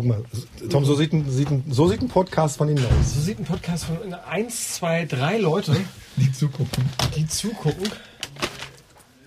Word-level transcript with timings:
Guck 0.00 0.08
mal, 0.08 0.22
Tom, 0.70 0.86
so 0.86 0.94
sieht 0.94 1.12
ein, 1.12 1.28
sieht 1.30 1.50
ein, 1.50 1.62
so 1.68 1.86
sieht 1.86 2.00
ein 2.00 2.08
Podcast 2.08 2.56
von 2.56 2.70
Ihnen 2.70 2.78
aus. 2.78 3.14
So 3.16 3.20
sieht 3.20 3.38
ein 3.38 3.44
Podcast 3.44 3.84
von 3.84 3.98
eins, 4.30 4.76
zwei, 4.76 5.04
drei 5.04 5.36
Leute, 5.36 5.76
Die 6.16 6.32
zugucken. 6.32 6.84
die 7.14 7.26
zugucken. 7.26 7.86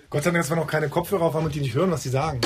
Gott 0.10 0.24
sei 0.24 0.32
Dank, 0.32 0.42
dass 0.44 0.50
wir 0.50 0.56
noch 0.56 0.66
keine 0.66 0.90
Kopfhörer 0.90 1.22
auf 1.26 1.36
haben 1.36 1.46
und 1.46 1.54
die 1.54 1.60
nicht 1.62 1.76
hören, 1.76 1.92
was 1.92 2.02
sie 2.02 2.10
sagen. 2.10 2.42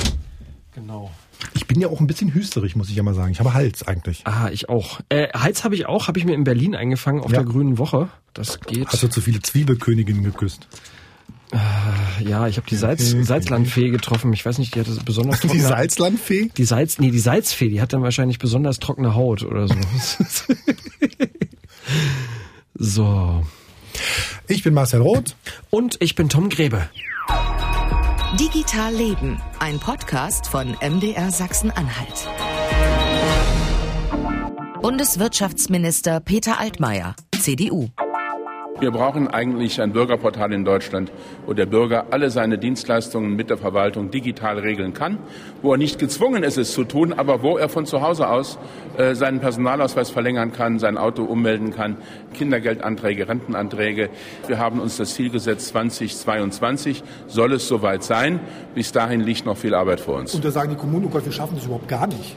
Genau. 0.74 1.10
Ich 1.54 1.66
bin 1.66 1.80
ja 1.80 1.88
auch 1.88 2.00
ein 2.00 2.06
bisschen 2.06 2.34
hüsterig, 2.34 2.76
muss 2.76 2.90
ich 2.90 2.96
ja 2.96 3.02
mal 3.02 3.14
sagen. 3.14 3.32
Ich 3.32 3.40
habe 3.40 3.54
Hals 3.54 3.82
eigentlich. 3.88 4.20
Ah, 4.26 4.50
ich 4.52 4.68
auch. 4.68 5.00
Äh, 5.08 5.28
Hals 5.32 5.64
habe 5.64 5.74
ich 5.74 5.86
auch, 5.86 6.06
habe 6.08 6.18
ich 6.18 6.26
mir 6.26 6.34
in 6.34 6.44
Berlin 6.44 6.76
eingefangen 6.76 7.22
auf 7.22 7.32
Ja. 7.32 7.38
der 7.38 7.46
Grünen 7.50 7.78
Woche. 7.78 8.10
Das 8.34 8.60
geht. 8.60 8.88
Hast 8.88 9.02
du 9.02 9.08
zu 9.08 9.22
viele 9.22 9.40
Zwiebelköniginnen 9.40 10.22
geküsst? 10.22 10.68
Ja, 12.20 12.46
ich 12.46 12.56
habe 12.56 12.66
die 12.68 12.76
Salz, 12.76 13.10
Salzlandfee 13.10 13.90
getroffen. 13.90 14.32
Ich 14.32 14.44
weiß 14.44 14.58
nicht, 14.58 14.74
die 14.74 14.80
hatte 14.80 14.92
besonders 15.04 15.40
trockene 15.40 15.60
Die 15.60 15.66
Salzlandfee? 15.66 16.50
Die 16.56 16.64
Salz, 16.64 16.98
nee, 16.98 17.10
die 17.10 17.18
Salzfee, 17.18 17.68
die 17.68 17.80
hat 17.80 17.92
dann 17.92 18.02
wahrscheinlich 18.02 18.38
besonders 18.38 18.78
trockene 18.78 19.14
Haut 19.14 19.42
oder 19.42 19.68
so. 19.68 19.74
so. 22.74 23.46
Ich 24.46 24.62
bin 24.62 24.74
Marcel 24.74 25.00
Roth. 25.00 25.36
Und 25.70 25.96
ich 26.00 26.14
bin 26.14 26.28
Tom 26.28 26.48
Grebe. 26.48 26.88
Digital 28.38 28.94
Leben, 28.94 29.40
ein 29.58 29.78
Podcast 29.78 30.46
von 30.46 30.76
MDR 30.82 31.30
Sachsen-Anhalt. 31.30 32.28
Bundeswirtschaftsminister 34.82 36.20
Peter 36.20 36.60
Altmaier, 36.60 37.16
CDU. 37.40 37.88
Wir 38.80 38.92
brauchen 38.92 39.26
eigentlich 39.26 39.80
ein 39.80 39.92
Bürgerportal 39.92 40.52
in 40.52 40.64
Deutschland, 40.64 41.10
wo 41.46 41.52
der 41.52 41.66
Bürger 41.66 42.06
alle 42.10 42.30
seine 42.30 42.58
Dienstleistungen 42.58 43.34
mit 43.34 43.50
der 43.50 43.56
Verwaltung 43.56 44.12
digital 44.12 44.60
regeln 44.60 44.92
kann, 44.92 45.18
wo 45.62 45.72
er 45.72 45.78
nicht 45.78 45.98
gezwungen 45.98 46.44
ist, 46.44 46.58
es 46.58 46.72
zu 46.72 46.84
tun, 46.84 47.12
aber 47.12 47.42
wo 47.42 47.58
er 47.58 47.68
von 47.68 47.86
zu 47.86 48.02
Hause 48.02 48.28
aus 48.28 48.56
äh, 48.96 49.16
seinen 49.16 49.40
Personalausweis 49.40 50.10
verlängern 50.10 50.52
kann, 50.52 50.78
sein 50.78 50.96
Auto 50.96 51.24
ummelden 51.24 51.72
kann, 51.72 51.96
Kindergeldanträge, 52.34 53.28
Rentenanträge. 53.28 54.10
Wir 54.46 54.58
haben 54.58 54.80
uns 54.80 54.96
das 54.96 55.14
Ziel 55.14 55.30
gesetzt, 55.30 55.68
2022 55.68 57.02
soll 57.26 57.54
es 57.54 57.66
soweit 57.66 58.04
sein. 58.04 58.38
Bis 58.76 58.92
dahin 58.92 59.20
liegt 59.20 59.44
noch 59.44 59.56
viel 59.56 59.74
Arbeit 59.74 59.98
vor 59.98 60.16
uns. 60.18 60.34
Und 60.34 60.44
da 60.44 60.52
sagen 60.52 60.70
die 60.70 60.76
Kommunen, 60.76 61.06
oh 61.06 61.08
Gott, 61.08 61.24
wir 61.24 61.32
schaffen 61.32 61.56
das 61.56 61.64
überhaupt 61.64 61.88
gar 61.88 62.06
nicht. 62.06 62.36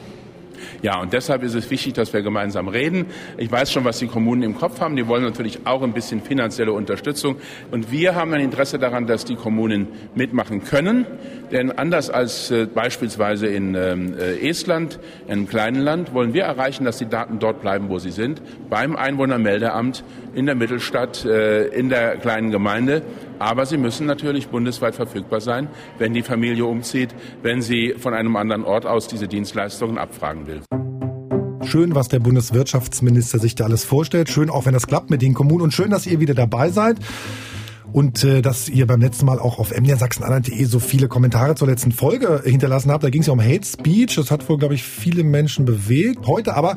Ja, 0.82 1.00
und 1.00 1.12
deshalb 1.12 1.44
ist 1.44 1.54
es 1.54 1.70
wichtig, 1.70 1.92
dass 1.92 2.12
wir 2.12 2.22
gemeinsam 2.22 2.66
reden. 2.66 3.06
Ich 3.38 3.50
weiß 3.50 3.70
schon, 3.70 3.84
was 3.84 4.00
die 4.00 4.08
Kommunen 4.08 4.42
im 4.42 4.56
Kopf 4.56 4.80
haben. 4.80 4.96
Die 4.96 5.06
wollen 5.06 5.22
natürlich 5.22 5.60
auch 5.64 5.82
ein 5.82 5.92
bisschen 5.92 6.20
finanzielle 6.20 6.72
Unterstützung. 6.72 7.36
Und 7.70 7.92
wir 7.92 8.16
haben 8.16 8.34
ein 8.34 8.40
Interesse 8.40 8.80
daran, 8.80 9.06
dass 9.06 9.24
die 9.24 9.36
Kommunen 9.36 9.86
mitmachen 10.16 10.64
können. 10.64 11.06
Denn 11.52 11.70
anders 11.70 12.10
als 12.10 12.50
äh, 12.50 12.66
beispielsweise 12.66 13.46
in 13.46 13.76
ähm, 13.76 14.14
äh, 14.18 14.48
Estland, 14.48 14.98
einem 15.28 15.46
kleinen 15.46 15.82
Land, 15.82 16.14
wollen 16.14 16.34
wir 16.34 16.44
erreichen, 16.44 16.84
dass 16.84 16.98
die 16.98 17.08
Daten 17.08 17.38
dort 17.38 17.60
bleiben, 17.60 17.88
wo 17.88 18.00
sie 18.00 18.10
sind. 18.10 18.42
Beim 18.68 18.96
Einwohnermeldeamt, 18.96 20.02
in 20.34 20.46
der 20.46 20.56
Mittelstadt, 20.56 21.24
äh, 21.24 21.66
in 21.68 21.90
der 21.90 22.16
kleinen 22.16 22.50
Gemeinde. 22.50 23.02
Aber 23.42 23.66
sie 23.66 23.76
müssen 23.76 24.06
natürlich 24.06 24.46
bundesweit 24.46 24.94
verfügbar 24.94 25.40
sein, 25.40 25.66
wenn 25.98 26.14
die 26.14 26.22
Familie 26.22 26.64
umzieht, 26.64 27.12
wenn 27.42 27.60
sie 27.60 27.92
von 27.98 28.14
einem 28.14 28.36
anderen 28.36 28.62
Ort 28.62 28.86
aus 28.86 29.08
diese 29.08 29.26
Dienstleistungen 29.26 29.98
abfragen 29.98 30.46
will. 30.46 30.60
Schön, 31.64 31.96
was 31.96 32.06
der 32.06 32.20
Bundeswirtschaftsminister 32.20 33.40
sich 33.40 33.56
da 33.56 33.64
alles 33.64 33.84
vorstellt. 33.84 34.30
Schön 34.30 34.48
auch, 34.48 34.64
wenn 34.64 34.74
das 34.74 34.86
klappt 34.86 35.10
mit 35.10 35.22
den 35.22 35.34
Kommunen. 35.34 35.62
Und 35.62 35.74
schön, 35.74 35.90
dass 35.90 36.06
ihr 36.06 36.20
wieder 36.20 36.34
dabei 36.34 36.70
seid. 36.70 36.98
Und 37.92 38.22
äh, 38.22 38.42
dass 38.42 38.68
ihr 38.68 38.86
beim 38.86 39.00
letzten 39.00 39.26
Mal 39.26 39.40
auch 39.40 39.58
auf 39.58 39.72
mdrsachsen-anhalt.de 39.72 40.64
so 40.64 40.78
viele 40.78 41.08
Kommentare 41.08 41.56
zur 41.56 41.66
letzten 41.66 41.90
Folge 41.90 42.42
hinterlassen 42.44 42.92
habt. 42.92 43.02
Da 43.02 43.10
ging 43.10 43.22
es 43.22 43.26
ja 43.26 43.32
um 43.32 43.42
Hate 43.42 43.66
Speech. 43.66 44.14
Das 44.14 44.30
hat 44.30 44.48
wohl, 44.48 44.56
glaube 44.56 44.74
ich, 44.74 44.84
viele 44.84 45.24
Menschen 45.24 45.64
bewegt. 45.64 46.28
Heute 46.28 46.54
aber 46.54 46.76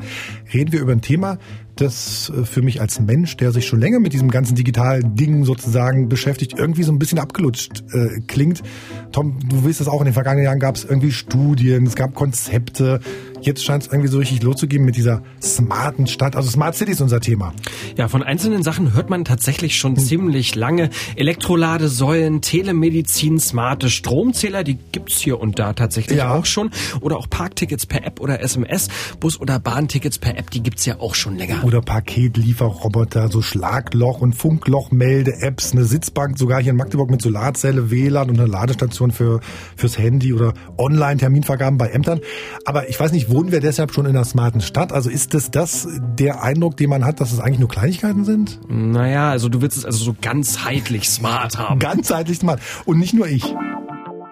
reden 0.51 0.71
wir 0.71 0.81
über 0.81 0.93
ein 0.93 1.01
Thema, 1.01 1.37
das 1.75 2.31
äh, 2.35 2.45
für 2.45 2.61
mich 2.61 2.81
als 2.81 2.99
Mensch, 2.99 3.37
der 3.37 3.51
sich 3.51 3.65
schon 3.67 3.79
länger 3.79 3.99
mit 3.99 4.13
diesem 4.13 4.29
ganzen 4.29 4.55
digitalen 4.55 5.15
Ding 5.15 5.45
sozusagen 5.45 6.09
beschäftigt, 6.09 6.53
irgendwie 6.57 6.83
so 6.83 6.91
ein 6.91 6.99
bisschen 6.99 7.19
abgelutscht 7.19 7.83
äh, 7.93 8.21
klingt. 8.27 8.63
Tom, 9.11 9.39
du 9.47 9.65
weißt 9.65 9.81
es 9.81 9.87
auch, 9.87 10.01
in 10.01 10.05
den 10.05 10.13
vergangenen 10.13 10.45
Jahren 10.45 10.59
gab 10.59 10.75
es 10.75 10.85
irgendwie 10.85 11.11
Studien, 11.11 11.85
es 11.85 11.95
gab 11.95 12.15
Konzepte. 12.15 12.99
Jetzt 13.45 13.63
scheint 13.63 13.83
es 13.83 13.89
irgendwie 13.91 14.07
so 14.09 14.17
richtig 14.17 14.41
loszugehen 14.41 14.83
mit 14.83 14.95
dieser 14.95 15.21
smarten 15.41 16.07
Stadt. 16.07 16.35
Also 16.35 16.49
Smart 16.49 16.75
City 16.75 16.91
ist 16.93 17.01
unser 17.01 17.21
Thema. 17.21 17.53
Ja, 17.95 18.07
von 18.07 18.23
einzelnen 18.23 18.63
Sachen 18.63 18.93
hört 18.93 19.09
man 19.11 19.23
tatsächlich 19.23 19.77
schon 19.77 19.95
ziemlich 19.97 20.55
lange. 20.55 20.89
Elektroladesäulen, 21.15 22.41
Telemedizin, 22.41 23.39
smarte 23.39 23.89
Stromzähler, 23.91 24.63
die 24.63 24.79
gibt's 24.91 25.19
hier 25.19 25.39
und 25.39 25.59
da 25.59 25.73
tatsächlich 25.73 26.17
Ja. 26.17 26.33
auch 26.33 26.45
schon. 26.45 26.71
Oder 27.01 27.17
auch 27.17 27.29
Parktickets 27.29 27.85
per 27.85 28.03
App 28.05 28.19
oder 28.19 28.41
SMS, 28.41 28.87
Bus- 29.19 29.39
oder 29.39 29.59
Bahntickets 29.59 30.17
per 30.17 30.37
App, 30.37 30.49
die 30.49 30.63
gibt's 30.63 30.85
ja 30.85 30.99
auch 30.99 31.13
schon 31.13 31.37
länger. 31.37 31.63
Oder 31.63 31.81
Paketlieferroboter, 31.81 33.29
so 33.31 33.41
Schlagloch- 33.41 34.21
und 34.21 34.33
Funklochmelde-Apps, 34.33 35.73
eine 35.73 35.85
Sitzbank 35.85 36.37
sogar 36.39 36.61
hier 36.61 36.71
in 36.71 36.77
Magdeburg 36.77 37.09
mit 37.11 37.21
Solarzelle, 37.21 37.91
WLAN 37.91 38.29
und 38.29 38.39
eine 38.39 38.47
Ladestation 38.49 39.11
für, 39.11 39.39
fürs 39.75 39.97
Handy 39.97 40.33
oder 40.33 40.53
Online-Terminvergaben 40.77 41.77
bei 41.77 41.89
Ämtern. 41.89 42.21
Aber 42.65 42.89
ich 42.89 42.99
weiß 42.99 43.11
nicht, 43.11 43.29
wohnen 43.35 43.51
wir 43.51 43.59
deshalb 43.59 43.93
schon 43.93 44.05
in 44.05 44.15
einer 44.15 44.23
smarten 44.23 44.61
Stadt? 44.61 44.93
Also 44.93 45.09
ist 45.09 45.33
das 45.33 45.51
das 45.51 45.87
der 45.99 46.41
Eindruck, 46.41 46.77
den 46.77 46.89
man 46.89 47.03
hat, 47.03 47.19
dass 47.19 47.33
es 47.33 47.39
eigentlich 47.39 47.59
nur 47.59 47.67
Kleinigkeiten 47.67 48.23
sind? 48.23 48.61
Naja, 48.69 49.29
also 49.29 49.49
du 49.49 49.61
willst 49.61 49.77
es 49.77 49.83
also 49.83 50.03
so 50.03 50.15
ganzheitlich 50.19 51.09
smart 51.09 51.57
haben. 51.57 51.79
Ganzheitlich 51.79 52.37
smart. 52.37 52.61
Und 52.85 52.97
nicht 52.97 53.13
nur 53.13 53.27
ich. 53.27 53.43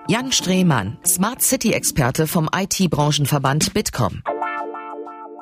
Jan 0.07 0.31
Streemann, 0.31 0.97
Smart 1.05 1.41
City 1.41 1.73
Experte 1.73 2.27
vom 2.27 2.49
IT-Branchenverband 2.53 3.73
Bitkom. 3.73 4.21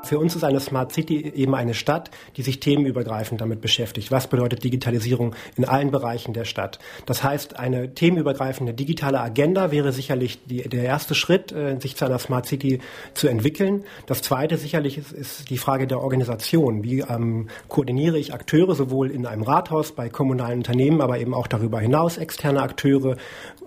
Für 0.03 0.17
uns 0.17 0.35
ist 0.35 0.43
eine 0.43 0.59
Smart 0.59 0.91
City 0.91 1.31
eben 1.35 1.53
eine 1.53 1.73
Stadt, 1.73 2.09
die 2.35 2.41
sich 2.41 2.59
themenübergreifend 2.59 3.39
damit 3.39 3.61
beschäftigt. 3.61 4.11
Was 4.11 4.27
bedeutet 4.27 4.63
Digitalisierung 4.63 5.35
in 5.55 5.65
allen 5.65 5.91
Bereichen 5.91 6.33
der 6.33 6.45
Stadt? 6.45 6.79
Das 7.05 7.23
heißt, 7.23 7.57
eine 7.57 7.93
themenübergreifende 7.93 8.73
digitale 8.73 9.21
Agenda 9.21 9.71
wäre 9.71 9.91
sicherlich 9.91 10.39
die, 10.45 10.67
der 10.67 10.83
erste 10.83 11.13
Schritt, 11.13 11.51
äh, 11.51 11.79
sich 11.79 11.95
zu 11.95 12.05
einer 12.05 12.17
Smart 12.19 12.47
City 12.47 12.79
zu 13.13 13.27
entwickeln. 13.27 13.83
Das 14.07 14.21
zweite 14.21 14.57
sicherlich 14.57 14.97
ist, 14.97 15.11
ist 15.11 15.49
die 15.49 15.57
Frage 15.57 15.85
der 15.85 16.01
Organisation. 16.01 16.83
Wie 16.83 17.01
ähm, 17.01 17.49
koordiniere 17.67 18.17
ich 18.17 18.33
Akteure 18.33 18.73
sowohl 18.73 19.11
in 19.11 19.25
einem 19.25 19.43
Rathaus, 19.43 19.91
bei 19.91 20.09
kommunalen 20.09 20.59
Unternehmen, 20.59 21.01
aber 21.01 21.19
eben 21.19 21.33
auch 21.33 21.47
darüber 21.47 21.79
hinaus 21.79 22.17
externe 22.17 22.61
Akteure, 22.61 23.17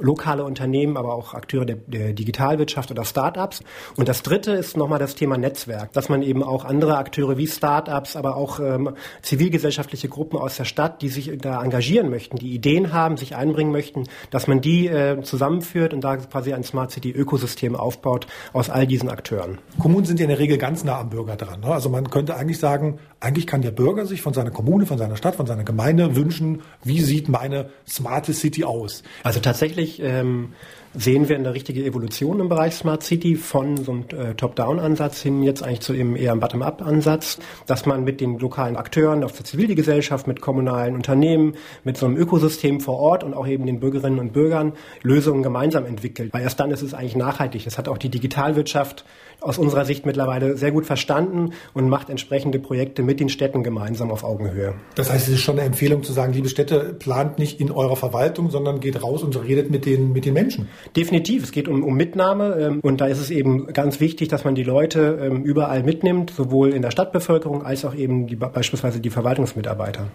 lokale 0.01 0.45
Unternehmen, 0.45 0.97
aber 0.97 1.15
auch 1.15 1.34
Akteure 1.34 1.65
der, 1.65 1.77
der 1.87 2.12
Digitalwirtschaft 2.12 2.91
oder 2.91 3.05
Start-ups. 3.05 3.62
Und 3.97 4.09
das 4.09 4.22
dritte 4.22 4.53
ist 4.53 4.77
nochmal 4.77 4.99
das 4.99 5.15
Thema 5.15 5.39
Netzwerk, 5.39 5.93
dass 5.93 6.09
man 6.09 6.24
eben 6.25 6.43
auch 6.43 6.65
andere 6.65 6.97
Akteure 6.97 7.37
wie 7.37 7.47
Start-ups, 7.47 8.17
aber 8.17 8.37
auch 8.37 8.61
ähm, 8.61 8.91
zivilgesellschaftliche 9.23 10.09
Gruppen 10.09 10.39
aus 10.39 10.57
der 10.57 10.65
Stadt, 10.65 11.03
die 11.03 11.09
sich 11.09 11.31
da 11.39 11.62
engagieren 11.62 12.11
möchten, 12.11 12.37
die 12.37 12.55
Ideen 12.55 12.93
haben, 12.93 13.17
sich 13.17 13.37
einbringen 13.37 13.73
möchten, 13.73 14.05
dass 14.31 14.47
man 14.47 14.61
die 14.61 14.87
äh, 14.87 15.23
zusammenführt 15.23 15.95
und 15.95 16.03
da 16.03 16.17
quasi 16.17 16.53
ein 16.53 16.65
Smart 16.65 16.91
City 16.91 17.11
Ökosystem 17.11 17.77
aufbaut 17.77 18.27
aus 18.53 18.71
all 18.71 18.87
diesen 18.87 19.09
Akteuren. 19.09 19.59
Kommunen 19.79 20.07
sind 20.07 20.19
ja 20.21 20.25
in 20.25 20.31
der 20.31 20.39
Regel 20.39 20.59
ganz 20.59 20.84
nah 20.84 20.99
am 20.99 21.11
Bürger 21.11 21.37
dran. 21.37 21.61
Ne? 21.61 21.69
Also 21.69 21.89
man 21.89 22.11
könnte 22.11 22.37
eigentlich 22.37 22.59
sagen, 22.59 22.99
eigentlich 23.21 23.47
kann 23.47 23.63
der 23.63 23.71
Bürger 23.71 24.07
sich 24.07 24.23
von 24.23 24.34
seiner 24.34 24.51
Kommune, 24.51 24.87
von 24.87 24.99
seiner 24.99 25.17
Stadt, 25.17 25.37
von 25.37 25.47
seiner 25.47 25.65
Gemeinde 25.65 26.17
wünschen, 26.17 26.63
wie 26.83 27.01
sieht 27.01 27.29
meine 27.29 27.71
smarte 27.89 28.33
City 28.33 28.65
aus? 28.65 29.03
Also 29.23 29.41
tatsächlich 29.41 30.01
ähm, 30.03 30.53
sehen 30.94 31.28
wir 31.28 31.37
eine 31.37 31.53
richtige 31.53 31.84
Evolution 31.84 32.41
im 32.41 32.49
Bereich 32.49 32.75
Smart 32.75 33.03
City 33.03 33.37
von 33.37 33.77
so 33.77 33.93
einem 33.93 34.05
äh, 34.16 34.34
Top-Down-Ansatz 34.34 35.21
hin 35.21 35.43
jetzt 35.43 35.62
eigentlich 35.62 35.81
zu 35.81 35.93
eben 35.93 36.16
eher 36.16 36.32
einem 36.32 36.41
Bottom-Up-Ansatz, 36.41 37.38
dass 37.66 37.87
man 37.87 38.05
mit 38.05 38.21
den 38.21 38.38
lokalen 38.38 38.77
Akteuren 38.77 39.25
aus 39.25 39.33
der 39.33 39.44
Zivilgesellschaft, 39.44 40.27
mit 40.27 40.41
kommunalen 40.41 40.94
Unternehmen, 40.94 41.56
mit 41.83 41.97
so 41.97 42.06
einem 42.06 42.16
Ökosystem 42.16 42.81
vor 42.81 42.99
Ort 42.99 43.25
und 43.25 43.34
auch 43.34 43.47
eben 43.47 43.66
den 43.66 43.81
Bürgerinnen 43.81 44.19
und 44.19 44.33
Bürgern 44.33 44.72
Lösungen 45.03 45.43
gemeinsam 45.43 45.84
entwickelt. 45.87 46.33
Weil 46.33 46.43
erst 46.43 46.60
dann 46.60 46.71
ist 46.71 46.83
es 46.83 46.94
eigentlich 46.94 47.16
nachhaltig. 47.16 47.65
Das 47.65 47.78
hat 47.78 47.88
auch 47.88 47.99
die 47.99 48.09
Digitalwirtschaft 48.09 49.04
aus 49.44 49.59
unserer 49.59 49.84
Sicht 49.84 50.06
mittlerweile 50.06 50.56
sehr 50.56 50.72
gut 50.72 50.87
verstanden 50.87 51.51
und 51.72 51.89
macht 51.89 52.10
entsprechende 52.10 52.59
Projekte 52.59 53.03
mit 53.03 53.21
den 53.21 53.28
Städten 53.28 53.63
gemeinsam 53.63 54.10
auf 54.10 54.24
Augenhöhe. 54.24 54.74
Das 54.95 55.13
heißt, 55.13 55.28
es 55.28 55.34
ist 55.34 55.41
schon 55.41 55.59
eine 55.59 55.66
Empfehlung 55.66 56.03
zu 56.03 56.13
sagen, 56.13 56.33
liebe 56.33 56.48
Städte, 56.48 56.95
plant 56.98 57.39
nicht 57.39 57.60
in 57.60 57.71
eurer 57.71 57.97
Verwaltung, 57.97 58.51
sondern 58.51 58.80
geht 58.80 59.03
raus 59.03 59.22
und 59.22 59.36
redet 59.42 59.71
mit 59.71 59.86
den, 59.86 60.13
mit 60.13 60.24
den 60.24 60.34
Menschen. 60.34 60.69
Definitiv, 60.97 61.45
es 61.45 61.53
geht 61.53 61.69
um, 61.69 61.84
um 61.84 61.95
Mitnahme 61.95 62.57
ähm, 62.59 62.80
und 62.83 63.01
da 63.01 63.07
ist 63.07 63.21
es 63.21 63.30
eben 63.30 63.66
ganz 63.72 64.01
wichtig, 64.01 64.28
dass 64.28 64.45
man 64.45 64.54
die 64.54 64.65
Leute 64.65 65.19
ähm, 65.22 65.42
überall 65.42 65.83
mitnimmt, 65.83 66.30
sowohl 66.30 66.72
in 66.72 66.83
der 66.83 66.91
Stadtbevölkerung 66.91 67.63
als 67.63 67.84
auch 67.84 67.95
eben 67.95 68.27
die, 68.27 68.36
beispielsweise 68.36 69.01
die 69.01 69.10
Verwaltungsmitarbeiter. 69.10 70.07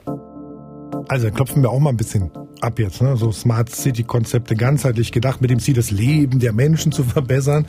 Also 1.07 1.29
klopfen 1.31 1.61
wir 1.63 1.71
auch 1.71 1.79
mal 1.79 1.89
ein 1.89 1.97
bisschen 1.97 2.31
ab 2.61 2.77
jetzt, 2.79 3.01
ne? 3.01 3.15
so 3.17 3.31
Smart 3.31 3.69
City 3.69 4.03
Konzepte 4.03 4.55
ganzheitlich 4.55 5.11
gedacht 5.11 5.41
mit 5.41 5.49
dem 5.49 5.59
Ziel, 5.59 5.73
das 5.73 5.91
Leben 5.91 6.39
der 6.39 6.53
Menschen 6.53 6.91
zu 6.91 7.03
verbessern. 7.03 7.65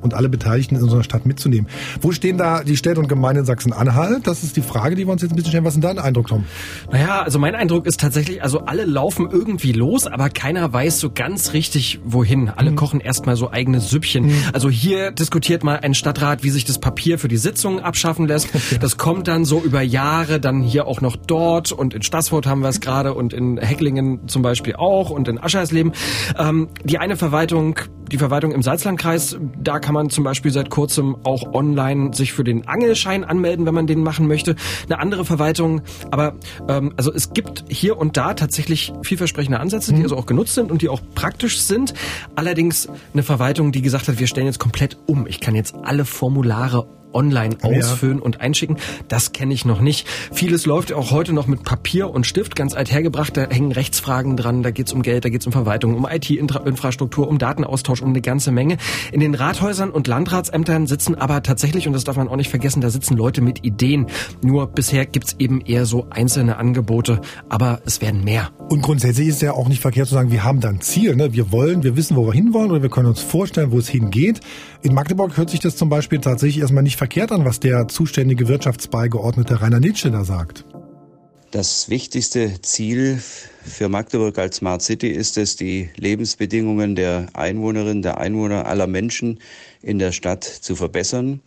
Und 0.00 0.14
alle 0.14 0.28
Beteiligten 0.28 0.76
in 0.76 0.82
unserer 0.82 1.02
Stadt 1.02 1.26
mitzunehmen. 1.26 1.68
Wo 2.00 2.12
stehen 2.12 2.38
da 2.38 2.62
die 2.62 2.76
Städte 2.76 3.00
und 3.00 3.08
Gemeinden 3.08 3.40
in 3.40 3.46
Sachsen-Anhalt? 3.46 4.26
Das 4.26 4.42
ist 4.42 4.56
die 4.56 4.62
Frage, 4.62 4.94
die 4.94 5.06
wir 5.06 5.12
uns 5.12 5.22
jetzt 5.22 5.32
ein 5.32 5.36
bisschen 5.36 5.50
stellen. 5.50 5.64
Was 5.64 5.74
ist 5.74 5.82
denn 5.82 5.96
dein 5.96 6.04
Eindruck, 6.04 6.28
Tom? 6.28 6.44
Naja, 6.90 7.22
also 7.22 7.38
mein 7.38 7.54
Eindruck 7.54 7.86
ist 7.86 8.00
tatsächlich, 8.00 8.42
also 8.42 8.60
alle 8.60 8.84
laufen 8.84 9.28
irgendwie 9.30 9.72
los, 9.72 10.06
aber 10.06 10.30
keiner 10.30 10.72
weiß 10.72 11.00
so 11.00 11.10
ganz 11.10 11.52
richtig, 11.52 12.00
wohin. 12.04 12.48
Alle 12.48 12.72
mhm. 12.72 12.76
kochen 12.76 13.00
erstmal 13.00 13.36
so 13.36 13.50
eigene 13.50 13.80
Süppchen. 13.80 14.26
Mhm. 14.26 14.42
Also 14.52 14.68
hier 14.70 15.10
diskutiert 15.10 15.64
mal 15.64 15.80
ein 15.80 15.94
Stadtrat, 15.94 16.42
wie 16.42 16.50
sich 16.50 16.64
das 16.64 16.78
Papier 16.78 17.18
für 17.18 17.28
die 17.28 17.36
Sitzungen 17.36 17.80
abschaffen 17.80 18.26
lässt. 18.26 18.48
Das 18.80 18.98
kommt 18.98 19.26
dann 19.26 19.44
so 19.44 19.60
über 19.60 19.80
Jahre, 19.80 20.38
dann 20.38 20.62
hier 20.62 20.86
auch 20.86 21.00
noch 21.00 21.16
dort 21.16 21.72
und 21.72 21.94
in 21.94 22.02
Stassfurt 22.02 22.46
haben 22.46 22.60
wir 22.60 22.68
es 22.68 22.80
gerade 22.80 23.14
und 23.14 23.32
in 23.32 23.58
Hecklingen 23.58 24.28
zum 24.28 24.42
Beispiel 24.42 24.76
auch 24.76 25.10
und 25.10 25.28
in 25.28 25.42
Aschersleben. 25.42 25.92
Ähm, 26.38 26.68
die 26.84 26.98
eine 26.98 27.16
Verwaltung, 27.16 27.78
die 28.10 28.18
Verwaltung 28.18 28.52
im 28.52 28.62
Salzlandkreis, 28.62 29.36
da 29.62 29.78
kann 29.78 29.94
man 29.94 30.10
zum 30.10 30.24
Beispiel 30.24 30.50
seit 30.50 30.70
kurzem 30.70 31.16
auch 31.24 31.54
online 31.54 32.14
sich 32.14 32.32
für 32.32 32.44
den 32.44 32.66
Angelschein 32.68 33.24
anmelden, 33.24 33.66
wenn 33.66 33.74
man 33.74 33.86
den 33.86 34.02
machen 34.02 34.26
möchte. 34.26 34.56
Eine 34.86 34.98
andere 34.98 35.24
Verwaltung, 35.24 35.82
aber 36.10 36.34
ähm, 36.68 36.92
also 36.96 37.12
es 37.12 37.32
gibt 37.32 37.64
hier 37.68 37.98
und 37.98 38.16
da 38.16 38.34
tatsächlich 38.34 38.92
vielversprechende 39.02 39.60
Ansätze, 39.60 39.92
die 39.92 39.98
mhm. 39.98 40.04
also 40.04 40.16
auch 40.16 40.26
genutzt 40.26 40.54
sind 40.54 40.70
und 40.70 40.82
die 40.82 40.88
auch 40.88 41.00
praktisch 41.14 41.60
sind. 41.60 41.94
Allerdings 42.34 42.88
eine 43.12 43.22
Verwaltung, 43.22 43.72
die 43.72 43.82
gesagt 43.82 44.08
hat, 44.08 44.18
wir 44.18 44.26
stellen 44.26 44.46
jetzt 44.46 44.60
komplett 44.60 44.96
um. 45.06 45.26
Ich 45.26 45.40
kann 45.40 45.54
jetzt 45.54 45.74
alle 45.82 46.04
Formulare 46.04 46.86
online 47.12 47.56
ausfüllen 47.62 48.18
ja. 48.18 48.24
und 48.24 48.40
einschicken. 48.40 48.76
Das 49.08 49.32
kenne 49.32 49.54
ich 49.54 49.64
noch 49.64 49.80
nicht. 49.80 50.06
Vieles 50.32 50.66
läuft 50.66 50.92
auch 50.92 51.10
heute 51.10 51.32
noch 51.32 51.46
mit 51.46 51.64
Papier 51.64 52.10
und 52.10 52.26
Stift, 52.26 52.56
ganz 52.56 52.74
althergebracht. 52.74 53.36
Da 53.36 53.48
hängen 53.48 53.72
Rechtsfragen 53.72 54.36
dran, 54.36 54.62
da 54.62 54.70
geht 54.70 54.86
es 54.86 54.92
um 54.92 55.02
Geld, 55.02 55.24
da 55.24 55.28
geht 55.28 55.40
es 55.40 55.46
um 55.46 55.52
Verwaltung, 55.52 55.94
um 55.94 56.06
IT-Infrastruktur, 56.06 57.28
um 57.28 57.38
Datenaustausch, 57.38 58.02
um 58.02 58.10
eine 58.10 58.20
ganze 58.20 58.52
Menge. 58.52 58.76
In 59.12 59.20
den 59.20 59.34
Rathäusern 59.34 59.90
und 59.90 60.06
Landratsämtern 60.06 60.86
sitzen 60.86 61.14
aber 61.14 61.42
tatsächlich, 61.42 61.86
und 61.86 61.92
das 61.92 62.04
darf 62.04 62.16
man 62.16 62.28
auch 62.28 62.36
nicht 62.36 62.50
vergessen, 62.50 62.80
da 62.80 62.90
sitzen 62.90 63.16
Leute 63.16 63.40
mit 63.40 63.64
Ideen. 63.64 64.06
Nur 64.42 64.66
bisher 64.66 65.06
gibt 65.06 65.26
es 65.26 65.36
eben 65.38 65.60
eher 65.60 65.86
so 65.86 66.06
einzelne 66.10 66.56
Angebote, 66.58 67.20
aber 67.48 67.80
es 67.84 68.00
werden 68.00 68.24
mehr. 68.24 68.50
Und 68.68 68.82
grundsätzlich 68.82 69.28
ist 69.28 69.36
es 69.36 69.40
ja 69.42 69.52
auch 69.52 69.68
nicht 69.68 69.80
verkehrt 69.80 70.08
zu 70.08 70.14
sagen, 70.14 70.30
wir 70.30 70.44
haben 70.44 70.60
da 70.60 70.68
ein 70.68 70.80
Ziel. 70.80 71.16
Ne? 71.16 71.32
Wir 71.32 71.52
wollen, 71.52 71.82
wir 71.82 71.96
wissen, 71.96 72.16
wo 72.16 72.26
wir 72.26 72.32
hinwollen 72.32 72.70
oder 72.70 72.82
wir 72.82 72.90
können 72.90 73.08
uns 73.08 73.20
vorstellen, 73.20 73.72
wo 73.72 73.78
es 73.78 73.88
hingeht. 73.88 74.40
In 74.82 74.94
Magdeburg 74.94 75.36
hört 75.36 75.50
sich 75.50 75.60
das 75.60 75.76
zum 75.76 75.88
Beispiel 75.88 76.20
tatsächlich 76.20 76.60
erstmal 76.60 76.82
nicht 76.82 76.95
verkehrt 76.96 77.32
an, 77.32 77.44
was 77.44 77.60
der 77.60 77.88
zuständige 77.88 78.48
Wirtschaftsbeigeordnete 78.48 79.60
Rainer 79.60 79.80
Nitsche 79.80 80.10
da 80.10 80.24
sagt. 80.24 80.64
Das 81.52 81.88
wichtigste 81.88 82.60
Ziel 82.62 83.22
für 83.62 83.88
Magdeburg 83.88 84.36
als 84.38 84.56
Smart 84.56 84.82
City 84.82 85.08
ist 85.08 85.38
es, 85.38 85.56
die 85.56 85.90
Lebensbedingungen 85.96 86.96
der 86.96 87.28
Einwohnerinnen, 87.34 88.02
der 88.02 88.18
Einwohner 88.18 88.66
aller 88.66 88.86
Menschen 88.86 89.40
in 89.80 89.98
der 89.98 90.12
Stadt 90.12 90.44
zu 90.44 90.74
verbessern 90.74 91.40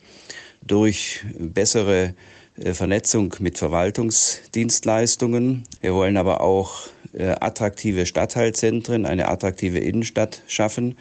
durch 0.62 1.24
bessere 1.38 2.16
äh, 2.58 2.74
Vernetzung 2.74 3.36
mit 3.40 3.58
Verwaltungsdienstleistungen. 3.58 5.64
Wir 5.82 5.94
wollen 5.94 6.18
aber 6.18 6.42
auch 6.42 6.88
äh, 7.14 7.36
attraktive 7.40 8.06
Stadtteilzentren, 8.06 9.06
eine 9.06 9.30
attraktive 9.30 9.80
Innenstadt 9.80 10.42
schaffen. 10.48 10.98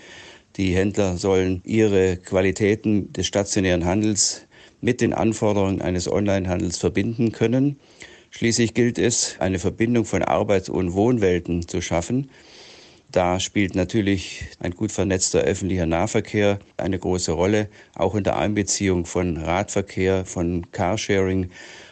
Die 0.58 0.74
Händler 0.74 1.16
sollen 1.16 1.62
ihre 1.64 2.16
Qualitäten 2.16 3.12
des 3.12 3.28
stationären 3.28 3.84
Handels 3.84 4.42
mit 4.80 5.00
den 5.00 5.14
Anforderungen 5.14 5.80
eines 5.80 6.10
Onlinehandels 6.10 6.78
verbinden 6.78 7.30
können. 7.30 7.78
Schließlich 8.30 8.74
gilt 8.74 8.98
es, 8.98 9.36
eine 9.38 9.60
Verbindung 9.60 10.04
von 10.04 10.22
Arbeits- 10.22 10.68
und 10.68 10.94
Wohnwelten 10.94 11.68
zu 11.68 11.80
schaffen. 11.80 12.30
Da 13.12 13.38
spielt 13.38 13.76
natürlich 13.76 14.46
ein 14.58 14.72
gut 14.72 14.90
vernetzter 14.90 15.42
öffentlicher 15.42 15.86
Nahverkehr 15.86 16.58
eine 16.76 16.98
große 16.98 17.30
Rolle, 17.30 17.68
auch 17.94 18.16
in 18.16 18.24
der 18.24 18.36
Einbeziehung 18.36 19.06
von 19.06 19.36
Radverkehr, 19.36 20.24
von 20.24 20.72
Carsharing. 20.72 21.50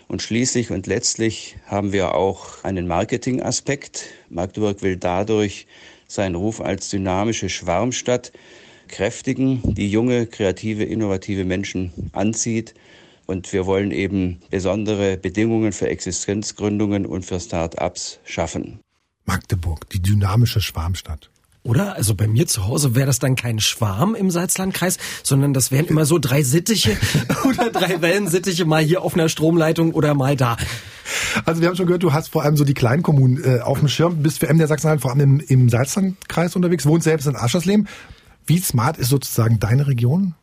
Und 0.09 0.23
schließlich 0.23 0.73
und 0.73 0.89
letztlich 0.89 1.57
haben 1.67 1.93
wir 1.93 2.17
auch 2.17 2.65
einen 2.65 2.89
Marketingaspekt. 2.89 4.07
Magdeburg 4.29 4.83
will 4.83 4.97
dadurch 4.97 5.69
seinen 6.09 6.35
Ruf 6.35 6.61
als 6.61 6.89
dynamische 6.91 7.49
Schwarmstadt 7.49 8.33
kräftigen, 8.89 9.61
die 9.65 9.91
junge, 9.91 10.27
kreative, 10.27 10.85
innovative 10.85 11.45
Menschen 11.45 11.93
anzieht. 12.13 12.75
Und 13.27 13.53
wir 13.53 13.67
wollen 13.67 13.91
eben 13.91 14.41
besondere 14.51 15.17
Bedingungen 15.17 15.73
für 15.73 15.89
Existenzgründungen 15.89 17.07
und 17.07 17.25
für 17.25 17.41
Start-ups 17.41 18.21
schaffen. 18.25 18.81
Magdeburg, 19.25 19.91
die 19.91 20.01
dynamische 20.01 20.61
Schwarmstadt. 20.61 21.31
Oder? 21.67 21.97
Also 21.97 22.15
bei 22.15 22.29
mir 22.29 22.47
zu 22.47 22.67
Hause 22.67 22.95
wäre 22.95 23.07
das 23.07 23.19
dann 23.19 23.35
kein 23.35 23.59
Schwarm 23.59 24.15
im 24.15 24.31
Salzlandkreis, 24.31 24.99
sondern 25.25 25.53
das 25.53 25.73
wären 25.73 25.87
immer 25.87 26.07
so 26.07 26.19
drei 26.19 26.43
Sittiche 26.45 26.97
oder 27.45 27.71
drei 27.71 28.01
Wellensittiche 28.01 28.65
mal 28.65 28.85
hier 28.85 29.03
auf 29.03 29.15
einer 29.15 29.29
Stromleitung 29.29 29.93
oder 29.93 30.15
mal 30.15 30.37
da. 30.37 30.57
Also 31.45 31.61
wir 31.61 31.69
haben 31.69 31.77
schon 31.77 31.87
gehört, 31.87 32.03
du 32.03 32.13
hast 32.13 32.29
vor 32.29 32.43
allem 32.43 32.57
so 32.57 32.65
die 32.65 32.75
Kleinkommunen 32.75 33.43
äh, 33.45 33.61
auf 33.61 33.79
dem 33.79 33.89
Schirm, 33.89 34.23
bist 34.23 34.41
für 34.41 34.53
MDR 34.53 34.69
Sachsen-Anhalt 34.69 35.03
vor 35.03 35.11
allem 35.11 35.21
im, 35.21 35.41
im 35.41 35.69
Salzlandkreis 35.69 36.57
unterwegs, 36.57 36.87
wohnst 36.87 37.05
selbst 37.05 37.27
in 37.27 37.37
Aschersleben. 37.37 37.89
Wie 38.47 38.59
smart 38.59 38.97
ist 38.97 39.09
sozusagen 39.09 39.59
deine 39.59 39.87
Region? 39.87 40.35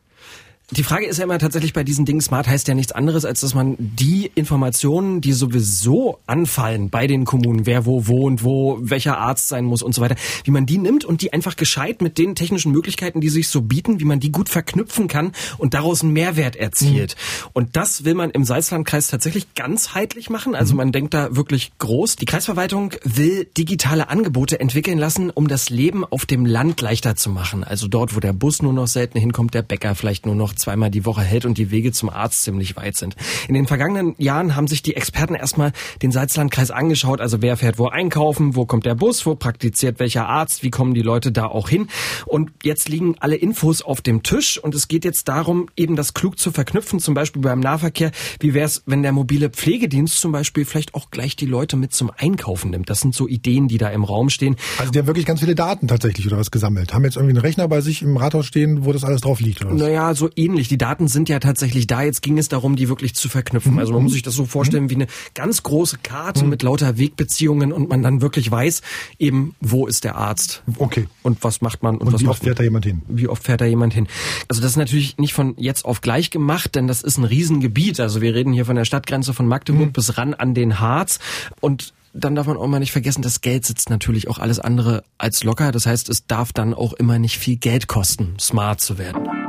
Die 0.70 0.82
Frage 0.82 1.04
ist 1.04 1.18
ja 1.18 1.24
immer 1.24 1.38
tatsächlich 1.38 1.74
bei 1.74 1.84
diesen 1.84 2.06
Dingen, 2.06 2.22
smart 2.22 2.48
heißt 2.48 2.68
ja 2.68 2.74
nichts 2.74 2.92
anderes, 2.92 3.26
als 3.26 3.40
dass 3.42 3.54
man 3.54 3.76
die 3.78 4.30
Informationen, 4.34 5.20
die 5.20 5.34
sowieso 5.34 6.20
anfallen 6.26 6.88
bei 6.88 7.06
den 7.06 7.26
Kommunen, 7.26 7.66
wer 7.66 7.84
wo 7.84 8.06
wohnt, 8.06 8.42
wo 8.44 8.78
welcher 8.80 9.18
Arzt 9.18 9.48
sein 9.48 9.66
muss 9.66 9.82
und 9.82 9.94
so 9.94 10.00
weiter, 10.00 10.16
wie 10.44 10.50
man 10.50 10.64
die 10.64 10.78
nimmt 10.78 11.04
und 11.04 11.20
die 11.20 11.34
einfach 11.34 11.56
gescheit 11.56 12.00
mit 12.00 12.16
den 12.16 12.34
technischen 12.34 12.72
Möglichkeiten, 12.72 13.20
die 13.20 13.28
sich 13.28 13.48
so 13.48 13.60
bieten, 13.60 14.00
wie 14.00 14.06
man 14.06 14.20
die 14.20 14.32
gut 14.32 14.48
verknüpfen 14.48 15.06
kann 15.06 15.32
und 15.58 15.74
daraus 15.74 16.02
einen 16.02 16.14
Mehrwert 16.14 16.56
erzielt. 16.56 17.14
Mhm. 17.14 17.50
Und 17.52 17.76
das 17.76 18.06
will 18.06 18.14
man 18.14 18.30
im 18.30 18.44
Salzlandkreis 18.44 19.08
tatsächlich 19.08 19.52
ganzheitlich 19.54 20.30
machen. 20.30 20.54
Also 20.54 20.72
mhm. 20.72 20.78
man 20.78 20.92
denkt 20.92 21.12
da 21.12 21.36
wirklich 21.36 21.72
groß. 21.78 22.16
Die 22.16 22.24
Kreisverwaltung 22.24 22.94
will 23.04 23.44
digitale 23.56 24.08
Angebote 24.08 24.60
entwickeln 24.60 24.96
lassen, 24.96 25.28
um 25.28 25.46
das 25.46 25.68
Leben 25.68 26.06
auf 26.06 26.24
dem 26.24 26.46
Land 26.46 26.80
leichter 26.80 27.16
zu 27.16 27.28
machen. 27.28 27.64
Also 27.64 27.86
dort, 27.86 28.16
wo 28.16 28.20
der 28.20 28.32
Bus 28.32 28.62
nur 28.62 28.72
noch 28.72 28.86
selten 28.86 29.18
hinkommt, 29.18 29.52
der 29.52 29.62
Bäcker 29.62 29.94
vielleicht 29.94 30.24
nur 30.24 30.34
noch 30.34 30.53
zweimal 30.56 30.90
die 30.90 31.04
Woche 31.04 31.22
hält 31.22 31.44
und 31.44 31.58
die 31.58 31.70
Wege 31.70 31.92
zum 31.92 32.10
Arzt 32.10 32.42
ziemlich 32.42 32.76
weit 32.76 32.96
sind. 32.96 33.16
In 33.48 33.54
den 33.54 33.66
vergangenen 33.66 34.14
Jahren 34.18 34.56
haben 34.56 34.66
sich 34.66 34.82
die 34.82 34.96
Experten 34.96 35.34
erstmal 35.34 35.72
den 36.02 36.12
Salzlandkreis 36.12 36.70
angeschaut, 36.70 37.20
also 37.20 37.42
wer 37.42 37.56
fährt 37.56 37.78
wo 37.78 37.88
einkaufen, 37.88 38.56
wo 38.56 38.66
kommt 38.66 38.86
der 38.86 38.94
Bus, 38.94 39.26
wo 39.26 39.34
praktiziert 39.34 39.98
welcher 39.98 40.26
Arzt, 40.26 40.62
wie 40.62 40.70
kommen 40.70 40.94
die 40.94 41.02
Leute 41.02 41.32
da 41.32 41.46
auch 41.46 41.68
hin. 41.68 41.88
Und 42.26 42.50
jetzt 42.62 42.88
liegen 42.88 43.16
alle 43.20 43.36
Infos 43.36 43.82
auf 43.82 44.00
dem 44.00 44.22
Tisch 44.22 44.58
und 44.58 44.74
es 44.74 44.88
geht 44.88 45.04
jetzt 45.04 45.28
darum, 45.28 45.68
eben 45.76 45.96
das 45.96 46.14
klug 46.14 46.38
zu 46.38 46.50
verknüpfen, 46.50 47.00
zum 47.00 47.14
Beispiel 47.14 47.42
beim 47.42 47.60
Nahverkehr. 47.60 48.10
Wie 48.40 48.54
wäre 48.54 48.66
es, 48.66 48.82
wenn 48.86 49.02
der 49.02 49.12
mobile 49.12 49.50
Pflegedienst 49.50 50.20
zum 50.20 50.32
Beispiel 50.32 50.64
vielleicht 50.64 50.94
auch 50.94 51.10
gleich 51.10 51.36
die 51.36 51.46
Leute 51.46 51.76
mit 51.76 51.92
zum 51.92 52.10
Einkaufen 52.16 52.70
nimmt? 52.70 52.90
Das 52.90 53.00
sind 53.00 53.14
so 53.14 53.28
Ideen, 53.28 53.68
die 53.68 53.78
da 53.78 53.88
im 53.88 54.04
Raum 54.04 54.30
stehen. 54.30 54.56
Also 54.78 54.92
die 54.92 54.98
haben 54.98 55.06
wirklich 55.06 55.26
ganz 55.26 55.40
viele 55.40 55.54
Daten 55.54 55.88
tatsächlich 55.88 56.26
oder 56.26 56.38
was 56.38 56.50
gesammelt. 56.50 56.94
Haben 56.94 57.04
jetzt 57.04 57.16
irgendwie 57.16 57.36
einen 57.36 57.44
Rechner 57.44 57.68
bei 57.68 57.80
sich 57.80 58.02
im 58.02 58.16
Rathaus 58.16 58.46
stehen, 58.46 58.84
wo 58.84 58.92
das 58.92 59.04
alles 59.04 59.20
drauf 59.20 59.40
liegt? 59.40 59.64
Oder 59.64 59.74
was? 59.74 59.80
Naja, 59.80 60.14
so 60.14 60.28
ähnlich. 60.44 60.68
Die 60.68 60.78
Daten 60.78 61.08
sind 61.08 61.28
ja 61.28 61.38
tatsächlich 61.38 61.86
da. 61.86 62.02
Jetzt 62.02 62.22
ging 62.22 62.38
es 62.38 62.48
darum, 62.48 62.76
die 62.76 62.88
wirklich 62.88 63.14
zu 63.14 63.28
verknüpfen. 63.28 63.74
Mhm. 63.74 63.78
Also 63.78 63.92
man 63.92 64.02
muss 64.02 64.12
sich 64.12 64.22
das 64.22 64.34
so 64.34 64.44
vorstellen 64.44 64.90
wie 64.90 64.94
eine 64.94 65.06
ganz 65.34 65.62
große 65.62 65.98
Karte 66.02 66.44
mhm. 66.44 66.50
mit 66.50 66.62
lauter 66.62 66.98
Wegbeziehungen 66.98 67.72
und 67.72 67.88
man 67.88 68.02
dann 68.02 68.20
wirklich 68.20 68.50
weiß, 68.50 68.82
eben, 69.18 69.54
wo 69.60 69.86
ist 69.86 70.04
der 70.04 70.16
Arzt? 70.16 70.62
Okay. 70.78 71.08
Und 71.22 71.42
was 71.42 71.60
macht 71.60 71.82
man? 71.82 71.96
Und, 71.96 72.08
und 72.08 72.12
was 72.12 72.20
wie 72.22 72.28
oft 72.28 72.42
fährt 72.42 72.58
da 72.58 72.62
jemand 72.62 72.84
hin? 72.84 73.02
Wie 73.08 73.28
oft 73.28 73.44
fährt 73.44 73.60
da 73.60 73.64
jemand 73.64 73.94
hin? 73.94 74.06
Also 74.48 74.60
das 74.60 74.72
ist 74.72 74.76
natürlich 74.76 75.18
nicht 75.18 75.34
von 75.34 75.54
jetzt 75.56 75.84
auf 75.84 76.00
gleich 76.00 76.30
gemacht, 76.30 76.74
denn 76.74 76.86
das 76.86 77.02
ist 77.02 77.18
ein 77.18 77.24
Riesengebiet. 77.24 78.00
Also 78.00 78.20
wir 78.20 78.34
reden 78.34 78.52
hier 78.52 78.66
von 78.66 78.76
der 78.76 78.84
Stadtgrenze 78.84 79.32
von 79.32 79.46
Magdeburg 79.46 79.88
mhm. 79.88 79.92
bis 79.92 80.18
ran 80.18 80.34
an 80.34 80.54
den 80.54 80.80
Harz 80.80 81.18
und 81.60 81.94
dann 82.14 82.36
darf 82.36 82.46
man 82.46 82.56
auch 82.56 82.68
mal 82.68 82.78
nicht 82.78 82.92
vergessen, 82.92 83.22
das 83.22 83.40
Geld 83.40 83.66
sitzt 83.66 83.90
natürlich 83.90 84.28
auch 84.28 84.38
alles 84.38 84.60
andere 84.60 85.02
als 85.18 85.42
locker. 85.42 85.72
Das 85.72 85.84
heißt, 85.84 86.08
es 86.08 86.26
darf 86.26 86.52
dann 86.52 86.72
auch 86.72 86.92
immer 86.92 87.18
nicht 87.18 87.38
viel 87.38 87.56
Geld 87.56 87.88
kosten, 87.88 88.36
smart 88.38 88.80
zu 88.80 88.98
werden. 88.98 89.43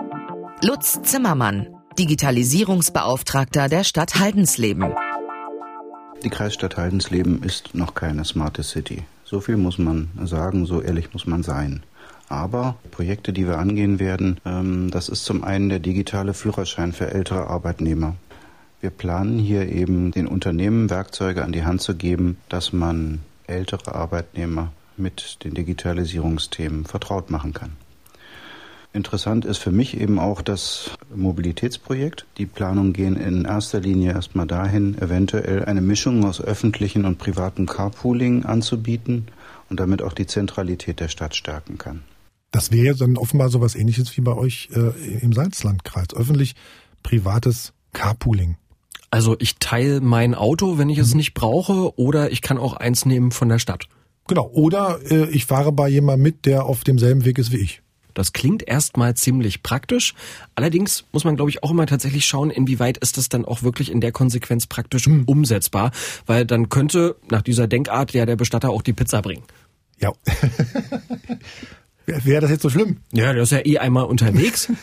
Lutz 0.62 1.02
Zimmermann, 1.04 1.68
Digitalisierungsbeauftragter 2.00 3.68
der 3.68 3.84
Stadt 3.84 4.16
Haldensleben. 4.16 4.94
Die 6.24 6.30
Kreisstadt 6.30 6.78
Haldensleben 6.78 7.44
ist 7.44 7.76
noch 7.76 7.94
keine 7.94 8.24
smarte 8.24 8.64
City. 8.64 9.04
So 9.26 9.42
viel 9.42 9.58
muss 9.58 9.78
man 9.78 10.10
sagen, 10.24 10.66
so 10.66 10.82
ehrlich 10.82 11.14
muss 11.14 11.28
man 11.28 11.44
sein. 11.44 11.84
Aber 12.30 12.78
Projekte, 12.92 13.34
die 13.34 13.48
wir 13.48 13.60
angehen 13.60 14.00
werden, 14.00 14.40
ähm, 14.46 14.90
das 14.92 15.10
ist 15.10 15.26
zum 15.26 15.44
einen 15.44 15.68
der 15.68 15.80
digitale 15.80 16.34
Führerschein 16.34 16.94
für 16.94 17.12
ältere 17.12 17.48
Arbeitnehmer. 17.48 18.16
Wir 18.80 18.92
planen 18.92 19.38
hier 19.38 19.68
eben 19.68 20.12
den 20.12 20.26
Unternehmen 20.26 20.90
Werkzeuge 20.90 21.44
an 21.44 21.52
die 21.52 21.66
Hand 21.66 21.82
zu 21.82 21.96
geben, 21.96 22.38
dass 22.48 22.72
man 22.72 23.20
ältere 23.46 23.94
Arbeitnehmer 23.94 24.72
mit 24.96 25.44
den 25.44 25.54
Digitalisierungsthemen 25.54 26.86
vertraut 26.86 27.30
machen 27.30 27.54
kann. 27.54 27.74
Interessant 28.96 29.44
ist 29.44 29.58
für 29.58 29.74
mich 29.74 30.00
eben 30.00 30.20
auch 30.20 30.42
das 30.42 30.92
Mobilitätsprojekt. 31.14 32.26
Die 32.38 32.46
Planungen 32.46 32.94
gehen 32.94 33.18
in 33.18 33.44
erster 33.44 33.82
Linie 33.82 34.14
erstmal 34.14 34.48
dahin, 34.48 34.98
eventuell 34.98 35.66
eine 35.66 35.82
Mischung 35.82 36.24
aus 36.24 36.40
öffentlichen 36.40 37.04
und 37.04 37.18
privatem 37.18 37.66
Carpooling 37.66 38.46
anzubieten 38.46 39.28
und 39.70 39.82
damit 39.82 40.02
auch 40.02 40.14
die 40.14 40.28
Zentralität 40.28 41.02
der 41.02 41.10
Stadt 41.10 41.36
stärken 41.36 41.78
kann. 41.78 42.04
Das 42.52 42.72
wäre 42.72 42.86
ja 42.86 42.94
dann 42.94 43.18
offenbar 43.18 43.50
so 43.50 43.60
was 43.60 43.76
ähnliches 43.76 44.16
wie 44.16 44.22
bei 44.22 44.34
euch 44.34 44.70
äh, 44.74 44.92
im 45.20 45.34
Salzlandkreis. 45.34 46.14
Öffentlich-privates 46.16 47.74
Carpooling. 47.92 48.56
Also 49.12 49.36
ich 49.40 49.58
teile 49.58 50.00
mein 50.00 50.36
Auto, 50.36 50.78
wenn 50.78 50.88
ich 50.88 51.00
es 51.00 51.12
mhm. 51.12 51.18
nicht 51.18 51.34
brauche, 51.34 52.00
oder 52.00 52.32
ich 52.32 52.42
kann 52.42 52.58
auch 52.58 52.74
eins 52.76 53.06
nehmen 53.06 53.32
von 53.32 53.50
der 53.50 53.60
Stadt. 53.60 53.90
Genau. 54.28 54.50
Oder 54.54 55.00
äh, 55.12 55.30
ich 55.32 55.46
fahre 55.48 55.74
bei 55.74 55.90
jemandem 55.90 56.24
mit, 56.24 56.46
der 56.46 56.64
auf 56.66 56.86
demselben 56.86 57.26
Weg 57.26 57.38
ist 57.38 57.52
wie 57.52 57.58
ich. 57.58 57.82
Das 58.16 58.34
klingt 58.34 58.68
erstmal 58.68 59.14
ziemlich 59.14 59.62
praktisch. 59.62 60.16
Allerdings 60.56 61.06
muss 61.12 61.24
man, 61.24 61.36
glaube 61.36 61.52
ich, 61.52 61.62
auch 61.62 61.70
immer 61.70 61.86
tatsächlich 61.86 62.26
schauen, 62.26 62.50
inwieweit 62.50 62.98
ist 62.98 63.18
das 63.18 63.30
dann 63.30 63.46
auch 63.46 63.62
wirklich 63.62 63.92
in 63.92 64.02
der 64.02 64.12
Konsequenz 64.12 64.66
praktisch 64.66 65.06
hm. 65.06 65.26
umsetzbar. 65.26 65.92
Weil 66.26 66.46
dann 66.46 66.70
könnte 66.70 67.18
nach 67.30 67.44
dieser 67.44 67.68
Denkart 67.68 68.14
ja 68.14 68.26
der 68.26 68.38
Bestatter 68.38 68.72
auch 68.72 68.82
die 68.82 68.94
Pizza 68.94 69.22
bringen. 69.22 69.44
Ja. 70.00 70.12
Wäre 72.06 72.42
das 72.42 72.52
jetzt 72.52 72.62
so 72.62 72.70
schlimm? 72.70 72.98
Ja, 73.12 73.34
der 73.34 73.44
ist 73.44 73.52
ja 73.52 73.66
eh 73.66 73.78
einmal 73.78 74.06
unterwegs. 74.06 74.72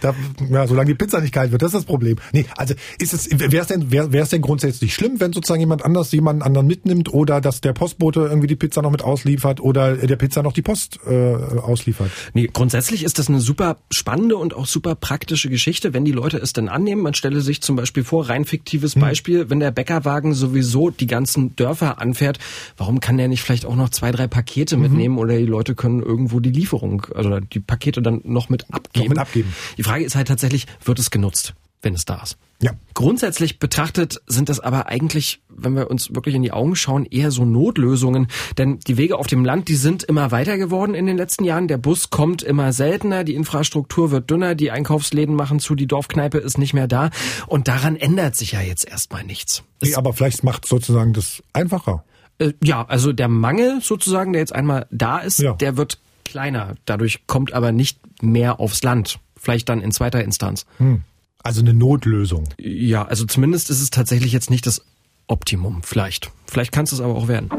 Da, 0.00 0.14
ja, 0.50 0.66
solange 0.66 0.88
die 0.88 0.94
Pizza 0.94 1.20
nicht 1.20 1.32
kalt 1.32 1.52
wird, 1.52 1.62
das 1.62 1.68
ist 1.68 1.74
das 1.74 1.84
Problem. 1.84 2.16
Nee, 2.32 2.46
also 2.56 2.74
ist 2.98 3.14
es, 3.14 3.28
wäre 3.30 3.62
es 3.62 3.68
denn, 3.68 3.90
wäre 3.90 4.18
es 4.18 4.30
denn 4.30 4.42
grundsätzlich 4.42 4.94
schlimm, 4.94 5.20
wenn 5.20 5.32
sozusagen 5.32 5.60
jemand 5.60 5.84
anders 5.84 6.12
jemanden 6.12 6.42
anderen 6.42 6.66
mitnimmt 6.66 7.12
oder 7.12 7.40
dass 7.40 7.60
der 7.60 7.72
Postbote 7.72 8.20
irgendwie 8.20 8.46
die 8.46 8.56
Pizza 8.56 8.82
noch 8.82 8.90
mit 8.90 9.02
ausliefert 9.02 9.60
oder 9.60 9.96
der 9.96 10.16
Pizza 10.16 10.42
noch 10.42 10.52
die 10.52 10.62
Post 10.62 11.00
äh, 11.06 11.34
ausliefert? 11.34 12.10
Nee, 12.34 12.48
grundsätzlich 12.52 13.04
ist 13.04 13.18
das 13.18 13.28
eine 13.28 13.40
super 13.40 13.78
spannende 13.90 14.36
und 14.36 14.54
auch 14.54 14.66
super 14.66 14.94
praktische 14.94 15.48
Geschichte, 15.48 15.94
wenn 15.94 16.04
die 16.04 16.12
Leute 16.12 16.38
es 16.38 16.52
denn 16.52 16.68
annehmen. 16.68 17.02
Man 17.02 17.14
stelle 17.14 17.40
sich 17.40 17.60
zum 17.60 17.76
Beispiel 17.76 18.04
vor, 18.04 18.28
rein 18.28 18.44
fiktives 18.44 18.94
hm. 18.94 19.00
Beispiel, 19.00 19.50
wenn 19.50 19.60
der 19.60 19.70
Bäckerwagen 19.70 20.34
sowieso 20.34 20.90
die 20.90 21.06
ganzen 21.06 21.56
Dörfer 21.56 22.00
anfährt, 22.00 22.38
warum 22.76 23.00
kann 23.00 23.16
der 23.16 23.28
nicht 23.28 23.42
vielleicht 23.42 23.66
auch 23.66 23.76
noch 23.76 23.90
zwei, 23.90 24.10
drei 24.10 24.26
Pakete 24.26 24.76
mhm. 24.76 24.82
mitnehmen 24.82 25.18
oder 25.18 25.36
die 25.36 25.46
Leute 25.46 25.74
können 25.74 26.02
irgendwo 26.02 26.40
die 26.40 26.50
Lieferung, 26.50 27.06
also 27.14 27.40
die 27.40 27.60
Pakete 27.60 28.02
dann 28.02 28.20
noch 28.24 28.48
mit 28.48 28.66
abgeben? 28.72 29.04
Noch 29.04 29.10
mit 29.10 29.18
abgeben. 29.18 29.35
Die 29.76 29.82
Frage 29.82 30.04
ist 30.04 30.16
halt 30.16 30.28
tatsächlich, 30.28 30.66
wird 30.84 30.98
es 30.98 31.10
genutzt, 31.10 31.54
wenn 31.82 31.94
es 31.94 32.04
da 32.04 32.22
ist? 32.22 32.36
Ja. 32.62 32.72
Grundsätzlich 32.94 33.58
betrachtet 33.58 34.22
sind 34.26 34.48
das 34.48 34.60
aber 34.60 34.86
eigentlich, 34.86 35.40
wenn 35.48 35.76
wir 35.76 35.90
uns 35.90 36.14
wirklich 36.14 36.34
in 36.34 36.42
die 36.42 36.52
Augen 36.52 36.74
schauen, 36.74 37.04
eher 37.04 37.30
so 37.30 37.44
Notlösungen. 37.44 38.28
Denn 38.56 38.80
die 38.80 38.96
Wege 38.96 39.18
auf 39.18 39.26
dem 39.26 39.44
Land, 39.44 39.68
die 39.68 39.74
sind 39.74 40.02
immer 40.02 40.30
weiter 40.30 40.56
geworden 40.56 40.94
in 40.94 41.04
den 41.04 41.18
letzten 41.18 41.44
Jahren. 41.44 41.68
Der 41.68 41.76
Bus 41.76 42.08
kommt 42.08 42.42
immer 42.42 42.72
seltener, 42.72 43.24
die 43.24 43.34
Infrastruktur 43.34 44.10
wird 44.10 44.30
dünner, 44.30 44.54
die 44.54 44.70
Einkaufsläden 44.70 45.34
machen 45.34 45.60
zu, 45.60 45.74
die 45.74 45.86
Dorfkneipe 45.86 46.38
ist 46.38 46.56
nicht 46.56 46.72
mehr 46.72 46.88
da. 46.88 47.10
Und 47.46 47.68
daran 47.68 47.96
ändert 47.96 48.36
sich 48.36 48.52
ja 48.52 48.62
jetzt 48.62 48.88
erstmal 48.88 49.24
nichts. 49.24 49.62
Nee, 49.82 49.94
aber 49.94 50.14
vielleicht 50.14 50.42
macht 50.42 50.66
sozusagen 50.66 51.12
das 51.12 51.42
einfacher. 51.52 52.04
Äh, 52.38 52.52
ja, 52.64 52.86
also 52.86 53.12
der 53.12 53.28
Mangel 53.28 53.80
sozusagen, 53.82 54.32
der 54.32 54.40
jetzt 54.40 54.54
einmal 54.54 54.86
da 54.90 55.18
ist, 55.18 55.40
ja. 55.40 55.52
der 55.52 55.76
wird 55.76 56.00
kleiner. 56.24 56.74
Dadurch 56.86 57.26
kommt 57.26 57.52
aber 57.52 57.72
nicht 57.72 58.00
mehr 58.22 58.60
aufs 58.60 58.82
Land 58.82 59.18
vielleicht 59.36 59.68
dann 59.68 59.80
in 59.80 59.92
zweiter 59.92 60.22
Instanz. 60.22 60.66
Hm. 60.78 61.02
Also 61.42 61.60
eine 61.60 61.74
Notlösung. 61.74 62.48
Ja, 62.58 63.06
also 63.06 63.24
zumindest 63.24 63.70
ist 63.70 63.80
es 63.80 63.90
tatsächlich 63.90 64.32
jetzt 64.32 64.50
nicht 64.50 64.66
das 64.66 64.82
Optimum. 65.28 65.82
Vielleicht. 65.82 66.32
Vielleicht 66.46 66.72
kann 66.72 66.84
es 66.84 66.92
es 66.92 67.00
aber 67.00 67.14
auch 67.14 67.28
werden. 67.28 67.50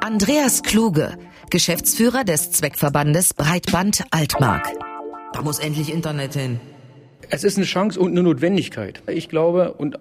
Andreas 0.00 0.62
Kluge, 0.62 1.16
Geschäftsführer 1.50 2.24
des 2.24 2.50
Zweckverbandes 2.52 3.34
Breitband 3.34 4.04
Altmark. 4.10 4.66
Da 5.32 5.42
muss 5.42 5.58
endlich 5.58 5.92
Internet 5.92 6.34
hin. 6.34 6.60
Es 7.34 7.44
ist 7.44 7.56
eine 7.56 7.64
Chance 7.64 7.98
und 7.98 8.10
eine 8.10 8.22
Notwendigkeit. 8.22 9.02
Ich 9.06 9.30
glaube, 9.30 9.72
und 9.72 9.98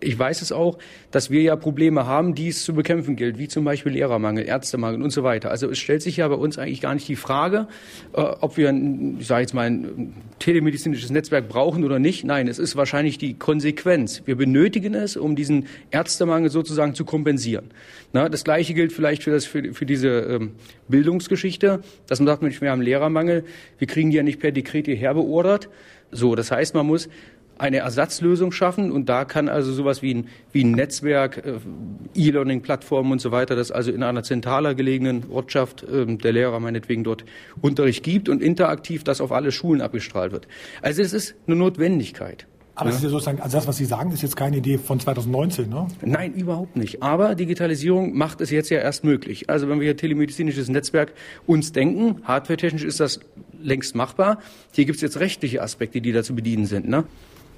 ich 0.00 0.18
weiß 0.18 0.40
es 0.40 0.50
auch, 0.50 0.78
dass 1.10 1.28
wir 1.28 1.42
ja 1.42 1.54
Probleme 1.54 2.06
haben, 2.06 2.34
die 2.34 2.48
es 2.48 2.64
zu 2.64 2.72
bekämpfen 2.72 3.16
gilt, 3.16 3.36
wie 3.36 3.48
zum 3.48 3.66
Beispiel 3.66 3.92
Lehrermangel, 3.92 4.46
Ärztemangel 4.46 5.02
und 5.02 5.10
so 5.10 5.22
weiter. 5.22 5.50
Also 5.50 5.68
es 5.68 5.78
stellt 5.78 6.00
sich 6.00 6.16
ja 6.16 6.28
bei 6.28 6.36
uns 6.36 6.56
eigentlich 6.56 6.80
gar 6.80 6.94
nicht 6.94 7.06
die 7.06 7.16
Frage, 7.16 7.68
äh, 8.14 8.22
ob 8.22 8.56
wir, 8.56 8.70
ein, 8.70 9.18
ich 9.20 9.26
sage 9.26 9.42
jetzt 9.42 9.52
mal, 9.52 9.68
ein 9.68 10.14
telemedizinisches 10.38 11.10
Netzwerk 11.10 11.50
brauchen 11.50 11.84
oder 11.84 11.98
nicht. 11.98 12.24
Nein, 12.24 12.48
es 12.48 12.58
ist 12.58 12.76
wahrscheinlich 12.76 13.18
die 13.18 13.34
Konsequenz. 13.34 14.22
Wir 14.24 14.36
benötigen 14.36 14.94
es, 14.94 15.18
um 15.18 15.36
diesen 15.36 15.66
Ärztemangel 15.90 16.48
sozusagen 16.48 16.94
zu 16.94 17.04
kompensieren. 17.04 17.72
Na, 18.14 18.30
das 18.30 18.42
Gleiche 18.42 18.72
gilt 18.72 18.94
vielleicht 18.94 19.22
für, 19.22 19.32
das, 19.32 19.44
für, 19.44 19.74
für 19.74 19.84
diese 19.84 20.08
ähm, 20.08 20.52
Bildungsgeschichte, 20.88 21.82
dass 22.06 22.20
man 22.20 22.26
sagt, 22.26 22.42
wir 22.42 22.70
haben 22.70 22.80
Lehrermangel, 22.80 23.44
wir 23.76 23.86
kriegen 23.86 24.10
die 24.10 24.16
ja 24.16 24.22
nicht 24.22 24.40
per 24.40 24.50
Dekret 24.50 24.86
hierher 24.86 25.12
beordert. 25.12 25.68
So, 26.12 26.34
das 26.34 26.50
heißt, 26.50 26.74
man 26.74 26.86
muss 26.86 27.08
eine 27.60 27.78
Ersatzlösung 27.78 28.52
schaffen. 28.52 28.90
Und 28.90 29.08
da 29.08 29.24
kann 29.24 29.48
also 29.48 29.72
sowas 29.72 30.02
wie 30.02 30.14
ein, 30.14 30.28
wie 30.52 30.64
ein 30.64 30.72
Netzwerk, 30.72 31.44
äh, 31.44 31.58
E-Learning-Plattformen 32.14 33.12
und 33.12 33.20
so 33.20 33.30
weiter, 33.32 33.54
das 33.54 33.70
also 33.70 33.92
in 33.92 34.02
einer 34.02 34.22
zentraler 34.22 34.74
gelegenen 34.74 35.30
Ortschaft 35.30 35.82
äh, 35.82 36.06
der 36.06 36.32
Lehrer 36.32 36.58
meinetwegen 36.58 37.04
dort 37.04 37.24
Unterricht 37.60 38.02
gibt 38.02 38.28
und 38.28 38.42
interaktiv 38.42 39.04
das 39.04 39.20
auf 39.20 39.30
alle 39.30 39.52
Schulen 39.52 39.82
abgestrahlt 39.82 40.32
wird. 40.32 40.48
Also 40.82 41.02
es 41.02 41.12
ist 41.12 41.34
eine 41.46 41.56
Notwendigkeit. 41.56 42.46
Aber 42.80 42.90
ja. 42.90 42.96
ist 42.96 43.02
ja 43.02 43.10
sozusagen, 43.10 43.40
also 43.40 43.58
das, 43.58 43.66
was 43.66 43.76
Sie 43.76 43.84
sagen, 43.84 44.10
ist 44.10 44.22
jetzt 44.22 44.36
keine 44.36 44.56
Idee 44.56 44.78
von 44.78 44.98
2019, 44.98 45.68
ne? 45.68 45.86
Nein, 46.02 46.32
überhaupt 46.32 46.76
nicht. 46.76 47.02
Aber 47.02 47.34
Digitalisierung 47.34 48.16
macht 48.16 48.40
es 48.40 48.50
jetzt 48.50 48.70
ja 48.70 48.78
erst 48.78 49.04
möglich. 49.04 49.50
Also 49.50 49.68
wenn 49.68 49.80
wir 49.80 49.84
hier 49.84 49.96
telemedizinisches 49.96 50.68
Netzwerk 50.68 51.12
uns 51.46 51.72
denken, 51.72 52.22
hardwaretechnisch 52.24 52.84
ist 52.84 52.98
das 52.98 53.20
längst 53.62 53.94
machbar. 53.94 54.38
Hier 54.72 54.86
gibt 54.86 54.96
es 54.96 55.02
jetzt 55.02 55.20
rechtliche 55.20 55.62
Aspekte, 55.62 56.00
die 56.00 56.12
da 56.12 56.22
zu 56.22 56.34
bedienen 56.34 56.64
sind. 56.64 56.88
Ne? 56.88 57.04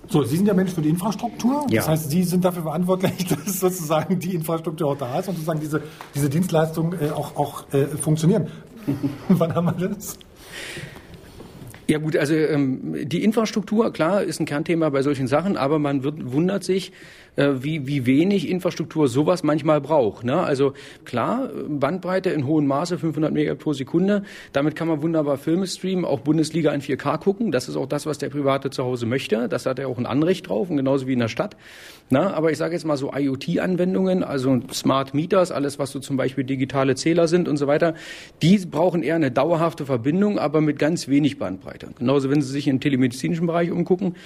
So, 0.09 0.25
Sie 0.25 0.37
sind 0.37 0.47
ja 0.47 0.55
Mensch 0.55 0.73
für 0.73 0.83
die 0.83 0.89
Infrastruktur. 0.89 1.67
Ja. 1.71 1.77
Das 1.77 1.89
heißt, 1.89 2.11
Sie 2.11 2.25
sind 2.25 2.45
dafür 2.45 2.63
verantwortlich, 2.63 3.25
dass 3.29 3.61
sozusagen 3.61 4.19
die 4.19 4.35
Infrastruktur 4.35 4.89
auch 4.89 4.99
da 4.99 5.21
ist 5.21 5.29
und 5.29 5.35
sozusagen 5.35 5.61
diese, 5.61 5.83
diese 6.15 6.29
Dienstleistungen 6.29 6.99
äh, 7.01 7.11
auch, 7.11 7.37
auch 7.37 7.73
äh, 7.73 7.87
funktionieren. 7.87 8.49
Wann 9.29 9.55
haben 9.55 9.67
wir 9.67 9.89
das? 9.89 10.19
Ja 11.93 11.99
gut, 11.99 12.17
also 12.17 12.35
ähm, 12.35 13.07
die 13.07 13.23
Infrastruktur, 13.23 13.93
klar, 13.93 14.23
ist 14.23 14.41
ein 14.41 14.47
Kernthema 14.47 14.89
bei 14.89 15.03
solchen 15.03 15.27
Sachen, 15.27 15.59
aber 15.59 15.79
man 15.79 16.03
wird, 16.03 16.33
wundert 16.33 16.65
sich, 16.65 16.91
wie, 17.37 17.87
wie 17.87 18.07
wenig 18.07 18.49
Infrastruktur 18.49 19.09
sowas 19.09 19.43
manchmal 19.43 19.81
braucht. 19.81 20.25
Ne? 20.25 20.39
Also 20.39 20.75
klar, 21.05 21.49
Bandbreite 21.69 22.31
in 22.31 22.47
hohem 22.47 22.67
Maße, 22.67 22.99
500 22.99 23.33
Megabit 23.33 23.63
pro 23.63 23.73
Sekunde, 23.73 24.23
damit 24.53 24.77
kann 24.77 24.89
man 24.89 25.03
wunderbar 25.03 25.39
Filme 25.39 25.67
streamen, 25.67 26.05
auch 26.05 26.21
Bundesliga 26.21 26.73
in 26.73 26.83
4K 26.83 27.19
gucken. 27.19 27.51
Das 27.51 27.69
ist 27.69 27.77
auch 27.77 27.87
das, 27.87 28.05
was 28.05 28.19
der 28.19 28.29
Private 28.29 28.71
zu 28.71 28.85
Hause 28.85 29.07
möchte. 29.07 29.49
Das 29.49 29.65
hat 29.65 29.79
er 29.79 29.89
auch 29.89 29.99
ein 29.99 30.07
Anrecht 30.07 30.49
drauf, 30.49 30.69
und 30.69 30.77
genauso 30.77 31.07
wie 31.07 31.15
in 31.15 31.21
der 31.21 31.29
Stadt. 31.29 31.57
Na, 32.11 32.35
aber 32.35 32.51
ich 32.51 32.59
sage 32.59 32.75
jetzt 32.75 32.85
mal 32.85 32.99
so 32.99 33.11
IoT-Anwendungen, 33.15 34.23
also 34.23 34.61
Smart 34.71 35.15
Meters, 35.15 35.51
alles, 35.51 35.79
was 35.79 35.93
so 35.93 36.01
zum 36.01 36.19
Beispiel 36.19 36.45
digitale 36.45 36.95
Zähler 36.95 37.29
sind 37.29 37.49
und 37.49 37.57
so 37.57 37.67
weiter, 37.67 37.95
die 38.43 38.59
brauchen 38.59 39.03
eher 39.03 39.17
eine 39.17 39.31
dauerhafte 39.31 39.87
Verbindung, 39.87 40.39
aber 40.39 40.61
mit 40.61 40.79
ganz 40.79 41.09
wenig 41.09 41.39
Bandbreite. 41.39 41.89
Genauso, 41.99 42.29
wenn 42.29 42.43
Sie 42.43 42.53
sich 42.53 42.69
im 42.69 42.81
telemedizinischen 42.81 43.47
Bereich 43.47 43.71
umgucken, 43.71 44.17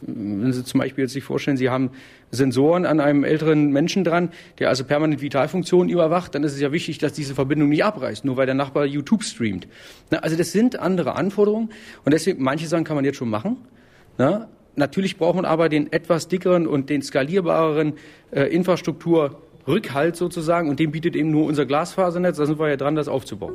wenn 0.00 0.52
Sie 0.52 0.64
zum 0.64 0.80
Beispiel 0.80 1.04
jetzt 1.04 1.12
sich 1.12 1.24
vorstellen, 1.24 1.56
Sie 1.56 1.70
haben 1.70 1.90
Sensoren 2.34 2.86
an 2.86 3.00
einem 3.00 3.24
älteren 3.24 3.70
Menschen 3.70 4.04
dran, 4.04 4.30
der 4.58 4.68
also 4.68 4.84
permanent 4.84 5.22
Vitalfunktionen 5.22 5.88
überwacht, 5.88 6.34
dann 6.34 6.44
ist 6.44 6.52
es 6.52 6.60
ja 6.60 6.72
wichtig, 6.72 6.98
dass 6.98 7.12
diese 7.12 7.34
Verbindung 7.34 7.68
nicht 7.68 7.84
abreißt, 7.84 8.24
nur 8.24 8.36
weil 8.36 8.46
der 8.46 8.54
Nachbar 8.54 8.84
YouTube 8.86 9.22
streamt. 9.22 9.66
Na, 10.10 10.18
also 10.18 10.36
das 10.36 10.52
sind 10.52 10.78
andere 10.78 11.16
Anforderungen 11.16 11.70
und 12.04 12.12
deswegen, 12.12 12.42
manche 12.42 12.66
Sachen 12.66 12.84
kann 12.84 12.96
man 12.96 13.04
jetzt 13.04 13.16
schon 13.16 13.30
machen. 13.30 13.56
Na, 14.18 14.48
natürlich 14.76 15.16
braucht 15.16 15.36
man 15.36 15.44
aber 15.44 15.68
den 15.68 15.92
etwas 15.92 16.28
dickeren 16.28 16.66
und 16.66 16.90
den 16.90 17.02
skalierbareren 17.02 17.94
äh, 18.30 18.42
Infrastrukturrückhalt 18.44 20.16
sozusagen 20.16 20.68
und 20.68 20.80
den 20.80 20.90
bietet 20.90 21.16
eben 21.16 21.30
nur 21.30 21.46
unser 21.46 21.66
Glasfasernetz. 21.66 22.36
Da 22.36 22.46
sind 22.46 22.58
wir 22.58 22.68
ja 22.68 22.76
dran, 22.76 22.94
das 22.94 23.08
aufzubauen. 23.08 23.54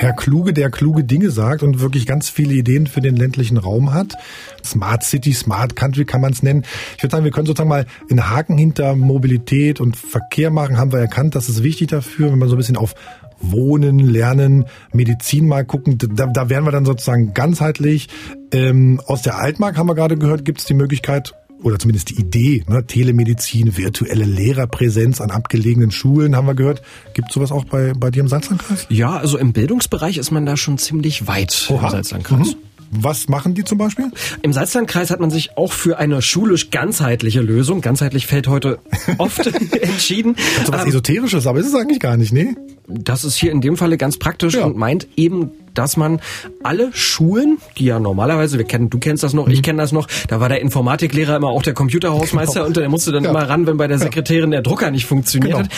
Herr 0.00 0.14
Kluge, 0.14 0.54
der 0.54 0.70
kluge 0.70 1.04
Dinge 1.04 1.30
sagt 1.30 1.62
und 1.62 1.80
wirklich 1.80 2.06
ganz 2.06 2.30
viele 2.30 2.54
Ideen 2.54 2.86
für 2.86 3.02
den 3.02 3.16
ländlichen 3.16 3.58
Raum 3.58 3.92
hat. 3.92 4.16
Smart 4.64 5.02
City, 5.02 5.34
Smart 5.34 5.76
Country 5.76 6.06
kann 6.06 6.22
man 6.22 6.32
es 6.32 6.42
nennen. 6.42 6.64
Ich 6.96 7.02
würde 7.02 7.12
sagen, 7.12 7.24
wir 7.24 7.30
können 7.30 7.46
sozusagen 7.46 7.68
mal 7.68 7.84
einen 8.08 8.30
Haken 8.30 8.56
hinter 8.56 8.96
Mobilität 8.96 9.78
und 9.78 9.98
Verkehr 9.98 10.50
machen, 10.50 10.78
haben 10.78 10.92
wir 10.92 11.00
erkannt, 11.00 11.34
das 11.34 11.50
ist 11.50 11.62
wichtig 11.62 11.88
dafür, 11.88 12.32
wenn 12.32 12.38
man 12.38 12.48
so 12.48 12.54
ein 12.54 12.58
bisschen 12.58 12.78
auf 12.78 12.94
Wohnen, 13.42 13.98
Lernen, 13.98 14.64
Medizin 14.94 15.46
mal 15.46 15.66
gucken, 15.66 15.98
da, 15.98 16.24
da 16.24 16.48
wären 16.48 16.64
wir 16.64 16.72
dann 16.72 16.86
sozusagen 16.86 17.34
ganzheitlich. 17.34 18.08
Ähm, 18.52 19.02
aus 19.04 19.20
der 19.20 19.38
Altmark 19.38 19.76
haben 19.76 19.86
wir 19.86 19.94
gerade 19.94 20.16
gehört, 20.16 20.46
gibt 20.46 20.60
es 20.60 20.64
die 20.64 20.72
Möglichkeit, 20.72 21.34
oder 21.62 21.78
zumindest 21.78 22.10
die 22.10 22.20
Idee, 22.20 22.64
ne, 22.68 22.86
Telemedizin, 22.86 23.76
virtuelle 23.76 24.24
Lehrerpräsenz 24.24 25.20
an 25.20 25.30
abgelegenen 25.30 25.90
Schulen, 25.90 26.36
haben 26.36 26.46
wir 26.46 26.54
gehört. 26.54 26.82
Gibt 27.14 27.32
sowas 27.32 27.52
auch 27.52 27.64
bei, 27.64 27.92
bei 27.96 28.10
dir 28.10 28.20
im 28.20 28.28
Salzlandkreis? 28.28 28.86
Ja, 28.88 29.16
also 29.16 29.38
im 29.38 29.52
Bildungsbereich 29.52 30.18
ist 30.18 30.30
man 30.30 30.46
da 30.46 30.56
schon 30.56 30.78
ziemlich 30.78 31.26
weit 31.26 31.66
Oha. 31.68 31.86
im 31.86 31.90
Salzlandkreis. 31.90 32.48
Mhm. 32.48 32.69
Was 32.90 33.28
machen 33.28 33.54
die 33.54 33.62
zum 33.62 33.78
Beispiel? 33.78 34.10
Im 34.42 34.52
Salzlandkreis 34.52 35.10
hat 35.10 35.20
man 35.20 35.30
sich 35.30 35.56
auch 35.56 35.72
für 35.72 35.98
eine 35.98 36.22
schulisch 36.22 36.70
ganzheitliche 36.70 37.40
Lösung, 37.40 37.80
ganzheitlich 37.82 38.26
fällt 38.26 38.48
heute 38.48 38.80
oft 39.18 39.46
entschieden. 39.80 40.34
So 40.64 40.72
was 40.72 40.82
ähm, 40.82 40.88
Esoterisches, 40.88 41.46
aber 41.46 41.60
ist 41.60 41.68
es 41.68 41.74
eigentlich 41.74 42.00
gar 42.00 42.16
nicht, 42.16 42.32
ne? 42.32 42.56
Das 42.88 43.22
ist 43.24 43.36
hier 43.36 43.52
in 43.52 43.60
dem 43.60 43.76
Falle 43.76 43.96
ganz 43.96 44.18
praktisch 44.18 44.54
ja. 44.54 44.64
und 44.64 44.76
meint 44.76 45.06
eben, 45.16 45.52
dass 45.74 45.96
man 45.96 46.20
alle 46.64 46.90
Schulen, 46.92 47.58
die 47.78 47.84
ja 47.84 48.00
normalerweise, 48.00 48.58
wir 48.58 48.64
kennen, 48.64 48.90
du 48.90 48.98
kennst 48.98 49.22
das 49.22 49.34
noch, 49.34 49.46
mhm. 49.46 49.52
ich 49.52 49.62
kenne 49.62 49.80
das 49.80 49.92
noch, 49.92 50.08
da 50.26 50.40
war 50.40 50.48
der 50.48 50.60
Informatiklehrer 50.60 51.36
immer 51.36 51.48
auch 51.48 51.62
der 51.62 51.74
Computerhausmeister 51.74 52.54
genau. 52.54 52.66
und 52.66 52.76
der 52.76 52.88
musste 52.88 53.12
dann 53.12 53.22
ja. 53.22 53.30
immer 53.30 53.48
ran, 53.48 53.68
wenn 53.68 53.76
bei 53.76 53.86
der 53.86 54.00
Sekretärin 54.00 54.50
der 54.50 54.62
Drucker 54.62 54.90
nicht 54.90 55.06
funktioniert 55.06 55.52
genau. 55.52 55.64
hat. 55.64 55.70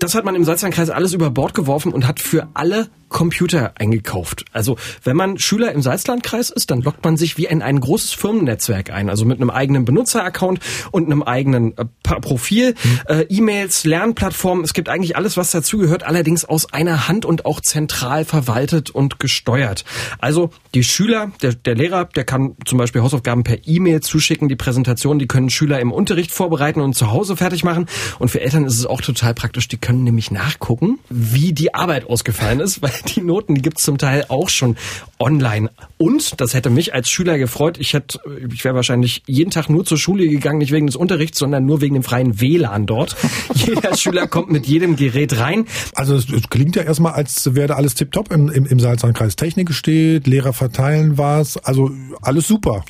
Das 0.00 0.14
hat 0.14 0.24
man 0.24 0.36
im 0.36 0.44
Salzlandkreis 0.44 0.90
alles 0.90 1.12
über 1.12 1.30
Bord 1.30 1.54
geworfen 1.54 1.92
und 1.92 2.06
hat 2.06 2.20
für 2.20 2.48
alle 2.54 2.88
Computer 3.08 3.72
eingekauft. 3.76 4.44
Also 4.52 4.76
wenn 5.02 5.16
man 5.16 5.38
Schüler 5.38 5.72
im 5.72 5.82
Salzlandkreis 5.82 6.50
ist, 6.50 6.70
dann 6.70 6.82
loggt 6.82 7.04
man 7.04 7.16
sich 7.16 7.38
wie 7.38 7.46
in 7.46 7.62
ein 7.62 7.80
großes 7.80 8.12
Firmennetzwerk 8.12 8.90
ein, 8.90 9.08
also 9.08 9.24
mit 9.24 9.40
einem 9.40 9.50
eigenen 9.50 9.84
Benutzeraccount 9.84 10.60
und 10.90 11.06
einem 11.06 11.22
eigenen 11.22 11.76
äh, 11.76 11.84
Profil, 12.20 12.74
mhm. 12.82 13.00
äh, 13.08 13.22
E-Mails, 13.22 13.84
Lernplattformen. 13.84 14.64
Es 14.64 14.74
gibt 14.74 14.88
eigentlich 14.88 15.16
alles, 15.16 15.36
was 15.36 15.50
dazugehört, 15.50 16.02
allerdings 16.02 16.44
aus 16.44 16.72
einer 16.72 17.08
Hand 17.08 17.24
und 17.24 17.46
auch 17.46 17.60
zentral 17.60 18.24
verwaltet 18.24 18.90
und 18.90 19.18
gesteuert. 19.18 19.84
Also 20.18 20.50
die 20.74 20.84
Schüler, 20.84 21.32
der, 21.42 21.54
der 21.54 21.74
Lehrer, 21.74 22.04
der 22.04 22.24
kann 22.24 22.56
zum 22.64 22.78
Beispiel 22.78 23.02
Hausaufgaben 23.02 23.44
per 23.44 23.66
E-Mail 23.66 24.00
zuschicken, 24.00 24.48
die 24.48 24.56
Präsentation, 24.56 25.18
die 25.18 25.26
können 25.26 25.50
Schüler 25.50 25.80
im 25.80 25.92
Unterricht 25.92 26.30
vorbereiten 26.30 26.80
und 26.80 26.94
zu 26.94 27.10
Hause 27.10 27.36
fertig 27.36 27.64
machen. 27.64 27.86
Und 28.18 28.30
für 28.30 28.40
Eltern 28.40 28.64
ist 28.64 28.78
es 28.78 28.86
auch 28.86 29.00
total 29.00 29.34
praktisch, 29.34 29.68
die 29.68 29.78
können 29.78 30.04
nämlich 30.04 30.30
nachgucken, 30.30 30.98
wie 31.08 31.52
die 31.52 31.74
Arbeit 31.74 32.06
ausgefallen 32.06 32.60
ist, 32.60 32.82
weil 32.82 32.92
die 33.06 33.20
Noten, 33.20 33.54
die 33.54 33.62
gibt's 33.62 33.82
zum 33.82 33.98
Teil 33.98 34.24
auch 34.28 34.48
schon 34.48 34.76
online. 35.18 35.70
Und, 35.96 36.40
das 36.40 36.54
hätte 36.54 36.70
mich 36.70 36.94
als 36.94 37.08
Schüler 37.08 37.38
gefreut, 37.38 37.78
ich 37.78 37.92
hätte, 37.92 38.20
ich 38.52 38.64
wäre 38.64 38.74
wahrscheinlich 38.74 39.22
jeden 39.26 39.50
Tag 39.50 39.68
nur 39.68 39.84
zur 39.84 39.98
Schule 39.98 40.28
gegangen, 40.28 40.58
nicht 40.58 40.72
wegen 40.72 40.86
des 40.86 40.96
Unterrichts, 40.96 41.38
sondern 41.38 41.66
nur 41.66 41.80
wegen 41.80 41.94
dem 41.94 42.02
freien 42.02 42.40
WLAN 42.40 42.86
dort. 42.86 43.16
Jeder 43.54 43.96
Schüler 43.96 44.26
kommt 44.26 44.50
mit 44.50 44.66
jedem 44.66 44.96
Gerät 44.96 45.38
rein. 45.38 45.66
Also 45.94 46.14
es, 46.14 46.30
es 46.30 46.48
klingt 46.48 46.76
ja 46.76 46.82
erstmal, 46.82 47.12
als 47.12 47.54
wäre 47.54 47.76
alles 47.76 47.94
tipptopp 47.94 48.32
im, 48.32 48.48
im, 48.48 48.66
im 48.66 48.80
Salzlandkreis. 48.80 49.36
Technik 49.36 49.72
steht, 49.72 50.26
Lehrer 50.26 50.52
verteilen 50.52 51.18
was, 51.18 51.56
also 51.56 51.90
alles 52.22 52.46
super 52.46 52.84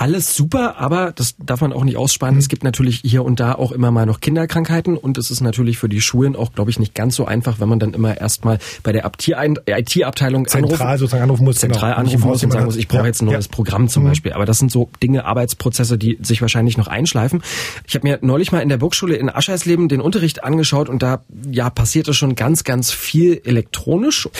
alles 0.00 0.34
super, 0.34 0.78
aber 0.78 1.12
das 1.12 1.34
darf 1.38 1.60
man 1.60 1.74
auch 1.74 1.84
nicht 1.84 1.98
aussparen. 1.98 2.34
Mhm. 2.34 2.40
Es 2.40 2.48
gibt 2.48 2.64
natürlich 2.64 3.02
hier 3.04 3.22
und 3.22 3.38
da 3.38 3.54
auch 3.54 3.70
immer 3.70 3.90
mal 3.90 4.06
noch 4.06 4.20
Kinderkrankheiten 4.20 4.96
und 4.96 5.18
es 5.18 5.30
ist 5.30 5.42
natürlich 5.42 5.76
für 5.76 5.90
die 5.90 6.00
Schulen 6.00 6.36
auch, 6.36 6.54
glaube 6.54 6.70
ich, 6.70 6.78
nicht 6.78 6.94
ganz 6.94 7.16
so 7.16 7.26
einfach, 7.26 7.60
wenn 7.60 7.68
man 7.68 7.78
dann 7.78 7.92
immer 7.92 8.18
erstmal 8.18 8.58
bei 8.82 8.92
der 8.92 9.04
IT-Abteilung 9.04 10.48
zentral 10.48 10.96
sozusagen 10.96 11.24
anrufen 11.24 11.44
muss, 11.44 11.60
genau. 11.60 11.74
zentral 11.74 11.90
genau. 11.90 12.00
anrufen 12.00 12.28
muss 12.28 12.42
und 12.42 12.50
sagen 12.50 12.64
muss, 12.64 12.76
ich 12.76 12.88
brauche 12.88 13.02
ja, 13.02 13.08
jetzt 13.08 13.20
ein 13.20 13.26
neues 13.26 13.44
ja. 13.44 13.50
Programm 13.50 13.88
zum 13.88 14.04
mhm. 14.04 14.08
Beispiel. 14.08 14.32
Aber 14.32 14.46
das 14.46 14.58
sind 14.58 14.72
so 14.72 14.88
Dinge, 15.02 15.26
Arbeitsprozesse, 15.26 15.98
die 15.98 16.16
sich 16.22 16.40
wahrscheinlich 16.40 16.78
noch 16.78 16.88
einschleifen. 16.88 17.42
Ich 17.86 17.94
habe 17.94 18.08
mir 18.08 18.18
neulich 18.22 18.52
mal 18.52 18.60
in 18.60 18.70
der 18.70 18.78
Burgschule 18.78 19.16
in 19.16 19.28
Ascheisleben 19.28 19.90
den 19.90 20.00
Unterricht 20.00 20.42
angeschaut 20.42 20.88
und 20.88 21.02
da 21.02 21.24
ja 21.50 21.68
passierte 21.68 22.14
schon 22.14 22.36
ganz, 22.36 22.64
ganz 22.64 22.90
viel 22.90 23.42
elektronisch. 23.44 24.30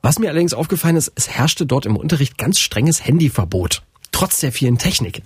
Was 0.00 0.18
mir 0.18 0.30
allerdings 0.30 0.54
aufgefallen 0.54 0.96
ist, 0.96 1.12
es 1.16 1.28
herrschte 1.28 1.66
dort 1.66 1.84
im 1.84 1.96
Unterricht 1.96 2.38
ganz 2.38 2.58
strenges 2.58 3.04
Handyverbot 3.06 3.82
trotz 4.22 4.38
der 4.38 4.52
vielen 4.52 4.78
Technik. 4.78 5.22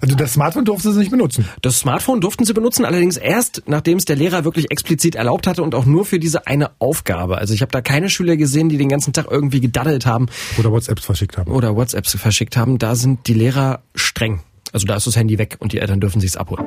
Also 0.00 0.16
das 0.16 0.32
Smartphone 0.32 0.64
durften 0.64 0.90
sie 0.90 0.98
nicht 0.98 1.10
benutzen. 1.10 1.46
Das 1.60 1.80
Smartphone 1.80 2.22
durften 2.22 2.46
sie 2.46 2.54
benutzen, 2.54 2.86
allerdings 2.86 3.18
erst, 3.18 3.64
nachdem 3.66 3.98
es 3.98 4.06
der 4.06 4.16
Lehrer 4.16 4.44
wirklich 4.46 4.70
explizit 4.70 5.16
erlaubt 5.16 5.46
hatte 5.46 5.62
und 5.62 5.74
auch 5.74 5.84
nur 5.84 6.06
für 6.06 6.18
diese 6.18 6.46
eine 6.46 6.70
Aufgabe. 6.78 7.36
Also 7.36 7.52
ich 7.52 7.60
habe 7.60 7.70
da 7.70 7.82
keine 7.82 8.08
Schüler 8.08 8.38
gesehen, 8.38 8.70
die 8.70 8.78
den 8.78 8.88
ganzen 8.88 9.12
Tag 9.12 9.26
irgendwie 9.30 9.60
gedaddelt 9.60 10.06
haben. 10.06 10.28
Oder 10.58 10.72
WhatsApps 10.72 11.04
verschickt 11.04 11.36
haben. 11.36 11.52
Oder 11.52 11.76
WhatsApps 11.76 12.16
verschickt 12.18 12.56
haben. 12.56 12.78
Da 12.78 12.94
sind 12.94 13.26
die 13.26 13.34
Lehrer 13.34 13.82
streng. 13.94 14.40
Also 14.72 14.86
da 14.86 14.96
ist 14.96 15.06
das 15.06 15.16
Handy 15.16 15.36
weg 15.36 15.58
und 15.58 15.74
die 15.74 15.78
Eltern 15.80 16.00
dürfen 16.00 16.22
sich's 16.22 16.38
abholen. 16.38 16.64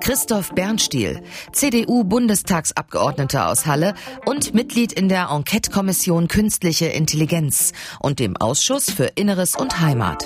Christoph 0.00 0.54
Bernstiel, 0.54 1.20
CDU-Bundestagsabgeordneter 1.52 3.48
aus 3.48 3.66
Halle 3.66 3.92
und 4.24 4.54
Mitglied 4.54 4.94
in 4.94 5.10
der 5.10 5.28
Enquete-Kommission 5.30 6.28
Künstliche 6.28 6.86
Intelligenz 6.86 7.72
und 8.00 8.18
dem 8.18 8.38
Ausschuss 8.38 8.90
für 8.90 9.04
Inneres 9.14 9.56
und 9.56 9.80
Heimat. 9.80 10.24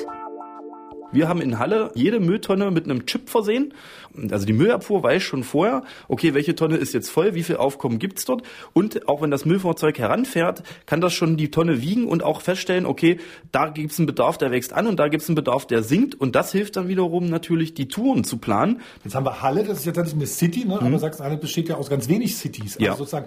Wir 1.11 1.27
haben 1.27 1.41
in 1.41 1.59
Halle 1.59 1.91
jede 1.95 2.21
Mülltonne 2.21 2.71
mit 2.71 2.85
einem 2.85 3.07
Chip 3.07 3.31
versehen. 3.31 3.73
Also 4.31 4.47
die 4.47 4.53
Müllabfuhr 4.53 5.03
weiß 5.03 5.23
schon 5.23 5.45
vorher, 5.45 5.83
okay, 6.09 6.35
welche 6.35 6.55
Tonne 6.55 6.77
ist 6.77 6.95
jetzt 6.95 7.11
voll, 7.11 7.35
wie 7.35 7.43
viel 7.43 7.57
Aufkommen 7.57 7.99
gibt's 7.99 8.25
dort. 8.25 8.43
Und 8.73 9.09
auch 9.09 9.23
wenn 9.23 9.31
das 9.31 9.45
Müllfahrzeug 9.45 9.99
heranfährt, 9.99 10.63
kann 10.87 11.01
das 11.01 11.13
schon 11.13 11.37
die 11.37 11.51
Tonne 11.51 11.83
wiegen 11.83 12.07
und 12.07 12.23
auch 12.23 12.41
feststellen, 12.41 12.87
okay, 12.87 13.19
da 13.53 13.69
gibt's 13.69 13.99
einen 13.99 14.07
Bedarf, 14.07 14.39
der 14.39 14.51
wächst 14.51 14.73
an 14.73 14.87
und 14.87 14.99
da 14.99 15.09
gibt's 15.09 15.29
einen 15.29 15.37
Bedarf, 15.37 15.67
der 15.67 15.83
sinkt. 15.83 16.15
Und 16.15 16.35
das 16.35 16.53
hilft 16.53 16.77
dann 16.77 16.89
wiederum 16.89 17.29
natürlich, 17.29 17.75
die 17.75 17.89
Touren 17.89 18.25
zu 18.25 18.39
planen. 18.39 18.81
Jetzt 19.05 19.15
haben 19.15 19.27
wir 19.27 19.43
Halle, 19.43 19.65
das 19.65 19.81
ist 19.81 19.87
ja 19.87 19.93
tatsächlich 19.93 20.23
eine 20.23 20.27
City, 20.27 20.65
ne? 20.65 20.77
aber 20.77 20.89
mhm. 20.89 20.99
Sachsen-Anhalt 20.99 21.41
besteht 21.41 21.69
ja 21.69 21.77
aus 21.77 21.91
ganz 21.91 22.09
wenig 22.09 22.37
Cities. 22.37 22.77
Also 22.77 22.87
ja. 22.87 22.97
sozusagen 22.97 23.27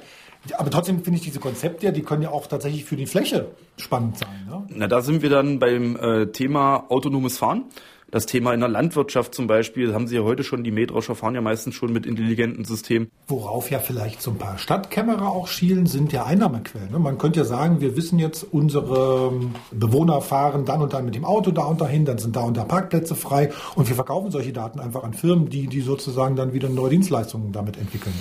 aber 0.57 0.71
trotzdem 0.71 1.03
finde 1.03 1.19
ich 1.19 1.23
diese 1.23 1.39
Konzepte, 1.39 1.91
die 1.91 2.01
können 2.01 2.23
ja 2.23 2.31
auch 2.31 2.47
tatsächlich 2.47 2.85
für 2.85 2.95
die 2.95 3.05
Fläche 3.05 3.51
spannend 3.77 4.17
sein. 4.17 4.47
Ne? 4.49 4.65
Na, 4.69 4.87
da 4.87 5.01
sind 5.01 5.21
wir 5.21 5.29
dann 5.29 5.59
beim 5.59 5.95
äh, 5.95 6.27
Thema 6.27 6.85
autonomes 6.89 7.37
Fahren. 7.37 7.65
Das 8.11 8.25
Thema 8.25 8.53
in 8.53 8.59
der 8.59 8.67
Landwirtschaft 8.67 9.33
zum 9.33 9.47
Beispiel, 9.47 9.93
haben 9.93 10.05
Sie 10.05 10.17
ja 10.17 10.23
heute 10.23 10.43
schon, 10.43 10.65
die 10.65 10.71
Mähdrescher 10.71 11.15
fahren 11.15 11.33
ja 11.33 11.39
meistens 11.39 11.75
schon 11.75 11.93
mit 11.93 12.05
intelligenten 12.05 12.65
Systemen. 12.65 13.09
Worauf 13.29 13.71
ja 13.71 13.79
vielleicht 13.79 14.21
so 14.21 14.31
ein 14.31 14.37
paar 14.37 14.57
Stadtkämmerer 14.57 15.29
auch 15.29 15.47
schielen, 15.47 15.85
sind 15.85 16.11
ja 16.11 16.25
Einnahmequellen. 16.25 16.91
Ne? 16.91 16.99
Man 16.99 17.17
könnte 17.17 17.39
ja 17.39 17.45
sagen, 17.45 17.79
wir 17.79 17.95
wissen 17.95 18.19
jetzt, 18.19 18.43
unsere 18.51 19.31
Bewohner 19.71 20.19
fahren 20.19 20.65
dann 20.65 20.81
und 20.81 20.91
dann 20.91 21.05
mit 21.05 21.15
dem 21.15 21.23
Auto 21.23 21.51
da 21.51 21.63
und 21.63 21.79
dahin, 21.79 22.03
dann 22.03 22.17
sind 22.17 22.35
da 22.35 22.41
und 22.41 22.57
da 22.57 22.65
Parkplätze 22.65 23.15
frei 23.15 23.49
und 23.75 23.87
wir 23.87 23.95
verkaufen 23.95 24.29
solche 24.29 24.51
Daten 24.51 24.81
einfach 24.81 25.05
an 25.05 25.13
Firmen, 25.13 25.49
die, 25.49 25.67
die 25.67 25.79
sozusagen 25.79 26.35
dann 26.35 26.51
wieder 26.51 26.67
neue 26.67 26.89
Dienstleistungen 26.89 27.53
damit 27.53 27.77
entwickeln. 27.77 28.13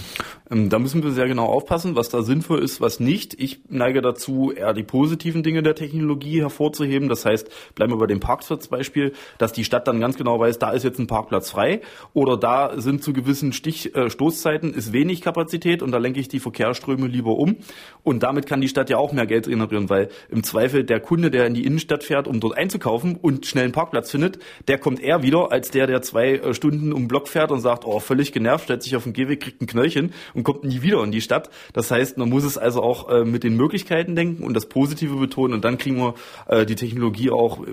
Ähm, 0.50 0.68
da 0.68 0.78
müssen 0.78 1.02
wir 1.02 1.12
sehr 1.12 1.28
genau 1.28 1.46
aufpassen, 1.46 1.94
was 1.94 2.08
da 2.08 2.22
sinnvoll 2.22 2.62
ist, 2.62 2.80
was 2.80 3.00
nicht. 3.00 3.40
Ich 3.40 3.60
neige 3.68 4.02
dazu, 4.02 4.52
eher 4.52 4.72
die 4.72 4.82
positiven 4.82 5.42
Dinge 5.42 5.62
der 5.62 5.74
Technologie 5.74 6.40
hervorzuheben. 6.40 7.08
Das 7.08 7.24
heißt, 7.24 7.48
bleiben 7.74 7.92
wir 7.92 7.98
bei 7.98 8.06
dem 8.06 8.20
Parkplatzbeispiel, 8.20 9.12
dass 9.38 9.52
die 9.52 9.64
Stadt 9.64 9.86
dann 9.86 10.00
ganz 10.00 10.16
genau 10.16 10.38
weiß, 10.38 10.58
da 10.58 10.70
ist 10.70 10.82
jetzt 10.82 10.98
ein 10.98 11.06
Parkplatz 11.06 11.50
frei 11.50 11.80
oder 12.12 12.36
da 12.36 12.80
sind 12.80 13.02
zu 13.02 13.12
gewissen 13.12 13.52
Stich, 13.52 13.94
äh, 13.94 14.10
Stoßzeiten 14.10 14.74
ist 14.74 14.92
wenig 14.92 15.20
Kapazität 15.20 15.82
und 15.82 15.92
da 15.92 15.98
lenke 15.98 16.20
ich 16.20 16.28
die 16.28 16.40
Verkehrsströme 16.40 17.06
lieber 17.06 17.36
um. 17.36 17.56
Und 18.02 18.22
damit 18.22 18.46
kann 18.46 18.60
die 18.60 18.68
Stadt 18.68 18.90
ja 18.90 18.98
auch 18.98 19.12
mehr 19.12 19.26
Geld 19.26 19.46
generieren, 19.46 19.88
weil 19.88 20.08
im 20.30 20.42
Zweifel 20.42 20.84
der 20.84 21.00
Kunde, 21.00 21.30
der 21.30 21.46
in 21.46 21.54
die 21.54 21.64
Innenstadt 21.64 22.02
fährt, 22.02 22.26
um 22.26 22.40
dort 22.40 22.56
einzukaufen 22.56 23.16
und 23.16 23.46
schnell 23.46 23.64
einen 23.64 23.72
Parkplatz 23.72 24.10
findet, 24.10 24.38
der 24.68 24.78
kommt 24.78 25.00
eher 25.00 25.22
wieder 25.22 25.52
als 25.52 25.70
der, 25.70 25.86
der 25.86 26.02
zwei 26.02 26.32
äh, 26.32 26.54
Stunden 26.54 26.92
um 26.92 27.08
Block 27.08 27.28
fährt 27.28 27.50
und 27.50 27.60
sagt, 27.60 27.84
oh, 27.84 28.00
völlig 28.00 28.32
genervt, 28.32 28.64
stellt 28.64 28.82
sich 28.82 28.96
auf 28.96 29.04
den 29.04 29.12
Gehweg, 29.12 29.40
kriegt 29.40 29.60
ein 29.62 29.66
Knöllchen 29.66 30.12
und 30.40 30.44
kommt 30.44 30.64
nie 30.64 30.82
wieder 30.82 31.02
in 31.04 31.12
die 31.12 31.20
Stadt. 31.20 31.50
Das 31.72 31.90
heißt, 31.90 32.18
man 32.18 32.28
muss 32.28 32.44
es 32.44 32.58
also 32.58 32.82
auch 32.82 33.08
äh, 33.08 33.24
mit 33.24 33.44
den 33.44 33.56
Möglichkeiten 33.56 34.16
denken 34.16 34.42
und 34.42 34.54
das 34.54 34.66
Positive 34.66 35.16
betonen 35.16 35.54
und 35.54 35.64
dann 35.64 35.78
kriegen 35.78 35.96
wir 35.98 36.14
äh, 36.48 36.66
die 36.66 36.74
Technologie 36.74 37.30
auch 37.30 37.66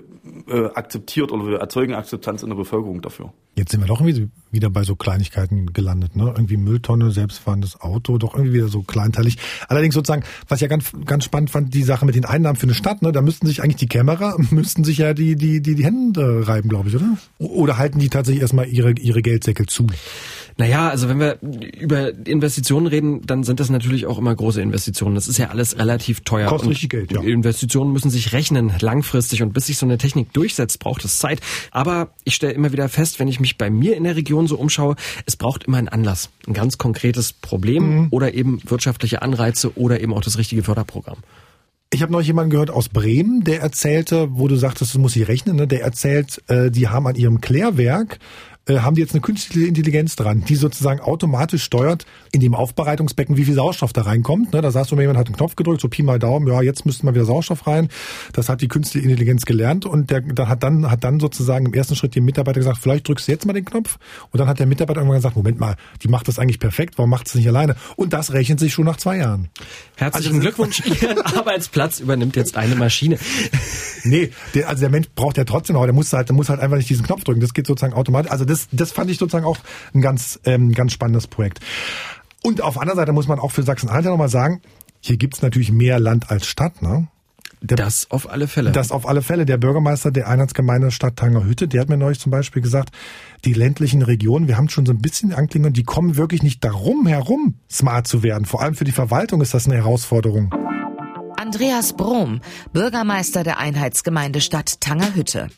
äh, 0.48 0.66
akzeptiert 0.76 1.32
oder 1.32 1.48
wir 1.48 1.58
erzeugen 1.60 1.94
Akzeptanz 1.94 2.44
in 2.44 2.50
der 2.50 2.56
Bevölkerung 2.56 3.02
dafür. 3.02 3.34
Jetzt 3.56 3.72
sind 3.72 3.82
wir 3.82 3.88
doch 3.88 4.02
irgendwie 4.02 4.30
wieder 4.52 4.70
bei 4.70 4.84
so 4.84 4.96
Kleinigkeiten 4.96 5.74
gelandet, 5.74 6.16
ne? 6.16 6.26
Irgendwie 6.26 6.58
Mülltonne, 6.58 7.12
selbstfahrendes 7.12 7.82
Auto, 7.82 8.18
doch 8.20 8.36
irgendwie 8.36 8.54
wieder 8.54 8.68
so 8.68 8.84
kleinteilig. 8.84 9.38
Allerdings 9.68 9.96
sozusagen, 9.96 10.24
was 10.48 10.60
ich 10.60 10.62
ja 10.62 10.68
ganz, 10.68 10.92
ganz 11.06 11.24
spannend 11.24 11.50
fand, 11.50 11.74
die 11.74 11.82
Sache 11.82 12.06
mit 12.06 12.14
den 12.14 12.26
Einnahmen 12.26 12.56
für 12.56 12.68
eine 12.68 12.76
Stadt, 12.76 13.02
ne? 13.02 13.12
Da 13.12 13.22
müssten 13.22 13.48
sich 13.48 13.64
eigentlich 13.64 13.78
die 13.78 13.88
Kämmerer, 13.88 14.36
müssten 14.52 14.84
sich 14.84 15.00
ja 15.00 15.14
die, 15.14 15.36
die, 15.36 15.62
die, 15.62 15.74
die 15.74 15.84
Hände 15.84 16.48
reiben, 16.48 16.70
glaube 16.70 16.90
ich, 16.90 16.96
oder? 16.96 17.18
Oder 17.40 17.78
halten 17.78 17.98
die 17.98 18.10
tatsächlich 18.10 18.42
erstmal 18.42 18.68
ihre, 18.68 18.92
ihre 18.92 19.24
Geldsäcke 19.24 19.66
zu? 19.66 19.88
Naja, 20.58 20.90
also 20.90 21.08
wenn 21.08 21.20
wir 21.20 21.38
über 21.42 22.14
Investitionen 22.26 22.88
reden, 22.88 23.22
dann 23.26 23.44
sind 23.44 23.60
das 23.60 23.70
natürlich 23.70 24.08
auch 24.08 24.18
immer 24.18 24.36
große 24.36 24.60
Investitionen. 24.60 25.14
Das 25.14 25.28
ist 25.28 25.38
ja 25.38 25.50
alles 25.50 25.78
relativ 25.78 26.22
teuer. 26.22 26.50
Kostet 26.50 26.72
richtig 26.72 26.90
Geld, 26.90 27.12
ja. 27.12 27.22
Investitionen 27.22 27.94
müssen 27.94 28.10
sich 28.10 28.34
rechnen, 28.34 28.72
langfristig. 28.80 29.44
Und 29.44 29.54
bis 29.54 29.68
sich 29.68 29.78
so 29.78 29.86
eine 29.86 30.00
Technik 30.00 30.34
durchsetzt, 30.34 30.80
braucht 30.80 31.06
es 31.06 31.20
Zeit. 31.20 31.42
Aber 31.70 32.10
ich 32.24 32.34
stelle 32.34 32.54
immer 32.54 32.72
wieder 32.72 32.90
fest, 32.90 33.20
wenn 33.20 33.28
ich 33.28 33.40
mich 33.40 33.58
bei 33.60 33.70
mir 33.70 33.96
in 33.96 34.04
der 34.04 34.16
Region 34.16 34.48
so 34.48 34.58
umschaue, 34.58 34.96
es 35.28 35.36
braucht 35.36 35.66
immer 35.66 35.78
einen 35.78 35.90
Anlass. 35.90 36.30
Ein 36.48 36.54
ganz 36.54 36.80
konkretes 36.80 37.34
Problem 37.34 37.84
mhm. 37.84 38.08
oder 38.10 38.34
eben 38.34 38.60
wirtschaftliche 38.66 39.22
Anreize 39.22 39.78
oder 39.78 40.02
eben 40.02 40.14
auch 40.14 40.22
das 40.22 40.40
richtige 40.40 40.64
Förderprogramm. 40.64 41.18
Ich 41.94 42.02
habe 42.02 42.12
noch 42.12 42.22
jemanden 42.22 42.50
gehört 42.50 42.70
aus 42.70 42.90
Bremen, 42.90 43.44
der 43.44 43.62
erzählte, 43.62 44.28
wo 44.32 44.48
du 44.48 44.56
sagtest, 44.58 44.94
das 44.94 45.00
muss 45.00 45.16
ich 45.16 45.28
rechnen, 45.28 45.56
ne? 45.56 45.68
der 45.68 45.84
erzählt, 45.84 46.44
äh, 46.48 46.70
die 46.70 46.90
haben 46.90 47.08
an 47.08 47.16
ihrem 47.16 47.40
Klärwerk 47.40 48.20
äh, 48.68 48.80
haben 48.80 48.96
die 48.96 49.02
jetzt 49.02 49.14
eine 49.14 49.22
künstliche 49.22 49.68
Intelligenz 49.68 50.16
dran, 50.16 50.44
die 50.48 50.56
sozusagen 50.56 51.00
automatisch 51.00 51.64
steuert 51.64 52.06
in 52.32 52.42
dem 52.42 52.54
Aufbereitungsbecken, 52.54 53.38
wie 53.38 53.46
viel 53.46 53.54
Sauerstoff 53.56 53.94
da 53.94 54.02
reinkommt. 54.02 54.54
Ne, 54.54 54.62
da 54.62 54.72
sagst 54.72 54.92
du 54.92 54.96
mal, 54.96 55.02
jemand 55.02 55.20
hat 55.20 55.28
einen 55.28 55.36
Knopf 55.36 55.56
gedrückt, 55.56 55.82
so 55.82 55.88
Pi 55.88 56.04
mal 56.04 56.20
Daumen, 56.20 56.48
ja, 56.48 56.62
jetzt 56.62 56.86
müsste 56.86 57.06
mal 57.06 57.14
wieder 57.16 57.26
Sauerstoff 57.26 57.68
rein. 57.68 57.90
Das 58.34 58.50
hat 58.50 58.62
die 58.62 58.68
künstliche 58.68 59.08
Intelligenz 59.08 59.46
gelernt 59.46 59.86
und 59.86 60.12
der, 60.12 60.22
der 60.22 60.48
hat 60.48 60.64
dann 60.64 60.90
hat 60.90 61.04
dann 61.04 61.20
sozusagen 61.20 61.66
im 61.66 61.74
ersten 61.74 61.96
Schritt 61.96 62.16
dem 62.16 62.26
Mitarbeiter 62.26 62.60
gesagt, 62.60 62.80
vielleicht 62.82 63.08
drückst 63.08 63.28
du 63.28 63.32
jetzt 63.32 63.46
mal 63.46 63.54
den 63.54 63.66
Knopf. 63.66 63.98
Und 64.32 64.40
dann 64.40 64.48
hat 64.48 64.60
der 64.60 64.66
Mitarbeiter 64.66 65.00
irgendwann 65.00 65.20
gesagt, 65.20 65.36
Moment 65.36 65.60
mal, 65.60 65.76
die 66.04 66.08
macht 66.08 66.28
das 66.28 66.40
eigentlich 66.40 66.60
perfekt, 66.60 66.98
warum 66.98 67.10
macht 67.10 67.28
es 67.28 67.36
nicht 67.36 67.48
alleine? 67.48 67.76
Und 67.96 68.14
das 68.14 68.34
rechnet 68.34 68.60
sich 68.60 68.74
schon 68.74 68.86
nach 68.86 68.98
zwei 68.98 69.18
Jahren. 69.18 69.50
Herzlichen 69.96 70.36
also, 70.36 70.42
Glückwunsch, 70.42 70.82
Ihren 71.02 71.22
Arbeitsplatz 71.22 72.00
übernimmt 72.00 72.36
jetzt 72.36 72.58
eine 72.58 72.76
Maschine. 72.76 73.18
nee, 74.04 74.32
der, 74.54 74.70
also 74.70 74.82
der 74.82 74.90
Mensch 74.90 75.08
braucht 75.16 75.38
ja 75.38 75.44
trotzdem 75.44 75.76
noch, 75.76 75.86
der 75.86 75.94
muss 75.94 76.12
halt, 76.14 76.30
der 76.30 76.36
muss 76.36 76.50
halt 76.50 76.60
einfach 76.60 76.78
nicht 76.78 76.90
diesen 76.90 77.06
Knopf 77.06 77.24
drücken. 77.24 77.40
Das 77.40 77.54
geht 77.54 77.68
sozusagen 77.68 77.94
automatisch. 77.94 78.32
Also 78.32 78.46
das, 78.46 78.57
das 78.72 78.92
fand 78.92 79.12
ich 79.12 79.18
sozusagen 79.18 79.46
auch 79.46 79.58
ein 79.94 80.02
ganz, 80.02 80.40
ähm, 80.46 80.72
ganz 80.72 80.94
spannendes 80.94 81.28
Projekt. 81.28 81.60
Und 82.44 82.62
auf 82.62 82.80
anderer 82.80 82.96
Seite 82.96 83.14
muss 83.14 83.28
man 83.28 83.40
auch 83.40 83.52
für 83.52 83.64
Sachsen-Anhalt 83.64 84.06
nochmal 84.06 84.30
sagen, 84.30 84.62
hier 85.00 85.18
gibt's 85.18 85.42
natürlich 85.42 85.72
mehr 85.72 86.00
Land 86.00 86.32
als 86.32 86.48
Stadt, 86.48 86.82
ne? 86.82 87.08
Der, 87.62 87.76
das 87.76 88.12
auf 88.12 88.30
alle 88.30 88.48
Fälle. 88.48 88.72
Das 88.72 88.92
auf 88.92 89.08
alle 89.08 89.24
Fälle. 89.24 89.46
Der 89.46 89.58
Bürgermeister 89.58 90.12
der 90.12 90.28
Einheitsgemeinde 90.28 90.92
Stadt 90.92 91.16
Tangerhütte, 91.16 91.68
der 91.68 91.82
hat 91.82 91.90
mir 91.90 91.98
neulich 91.98 92.20
zum 92.20 92.32
Beispiel 92.32 92.62
gesagt, 92.62 92.90
die 93.46 93.54
ländlichen 93.54 94.04
Regionen, 94.04 94.48
wir 94.48 94.58
haben 94.58 94.70
schon 94.70 94.86
so 94.86 94.92
ein 94.92 95.00
bisschen 95.00 95.34
Anklingungen, 95.34 95.74
die 95.74 95.84
kommen 95.84 96.18
wirklich 96.18 96.44
nicht 96.44 96.64
darum 96.64 97.08
herum, 97.08 97.56
smart 97.70 98.08
zu 98.08 98.22
werden. 98.22 98.46
Vor 98.46 98.62
allem 98.62 98.76
für 98.76 98.84
die 98.84 98.92
Verwaltung 98.92 99.42
ist 99.42 99.56
das 99.56 99.66
eine 99.66 99.76
Herausforderung. 99.76 100.54
Andreas 101.36 101.94
Brom, 101.94 102.42
Bürgermeister 102.74 103.44
der 103.44 103.58
Einheitsgemeinde 103.58 104.42
Stadt 104.42 104.80
Tangerhütte. 104.80 105.50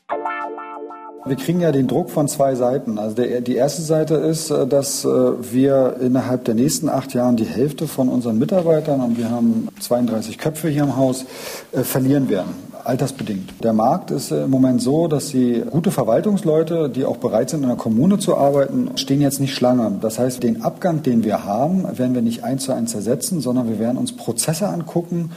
Wir 1.25 1.35
kriegen 1.35 1.59
ja 1.59 1.71
den 1.71 1.87
Druck 1.87 2.09
von 2.09 2.27
zwei 2.27 2.55
Seiten. 2.55 2.97
Also 2.97 3.15
der, 3.15 3.41
die 3.41 3.55
erste 3.55 3.81
Seite 3.81 4.15
ist, 4.15 4.49
äh, 4.51 4.65
dass 4.65 5.03
äh, 5.03 5.07
wir 5.07 5.97
innerhalb 5.99 6.45
der 6.45 6.55
nächsten 6.55 6.87
acht 6.87 7.13
Jahren 7.13 7.35
die 7.35 7.45
Hälfte 7.45 7.87
von 7.87 8.07
unseren 8.09 8.39
Mitarbeitern, 8.39 9.01
und 9.01 9.17
wir 9.17 9.29
haben 9.29 9.67
32 9.79 10.37
Köpfe 10.37 10.69
hier 10.69 10.83
im 10.83 10.95
Haus, 10.95 11.25
äh, 11.71 11.83
verlieren 11.83 12.29
werden 12.29 12.69
altersbedingt. 12.83 13.63
Der 13.63 13.73
Markt 13.73 14.09
ist 14.09 14.31
im 14.31 14.49
Moment 14.49 14.81
so, 14.81 15.07
dass 15.07 15.27
die 15.27 15.63
gute 15.69 15.91
Verwaltungsleute, 15.91 16.89
die 16.89 17.05
auch 17.05 17.17
bereit 17.17 17.49
sind, 17.49 17.61
in 17.61 17.67
der 17.67 17.77
Kommune 17.77 18.17
zu 18.17 18.37
arbeiten, 18.37 18.91
stehen 18.95 19.21
jetzt 19.21 19.39
nicht 19.39 19.53
Schlange. 19.53 19.97
Das 20.01 20.17
heißt, 20.17 20.41
den 20.41 20.63
Abgang, 20.63 21.03
den 21.03 21.23
wir 21.23 21.45
haben, 21.45 21.85
werden 21.97 22.15
wir 22.15 22.21
nicht 22.21 22.43
eins 22.43 22.63
zu 22.63 22.73
eins 22.73 22.95
ersetzen, 22.95 23.41
sondern 23.41 23.69
wir 23.69 23.79
werden 23.79 23.97
uns 23.97 24.15
Prozesse 24.15 24.67
angucken, 24.67 25.31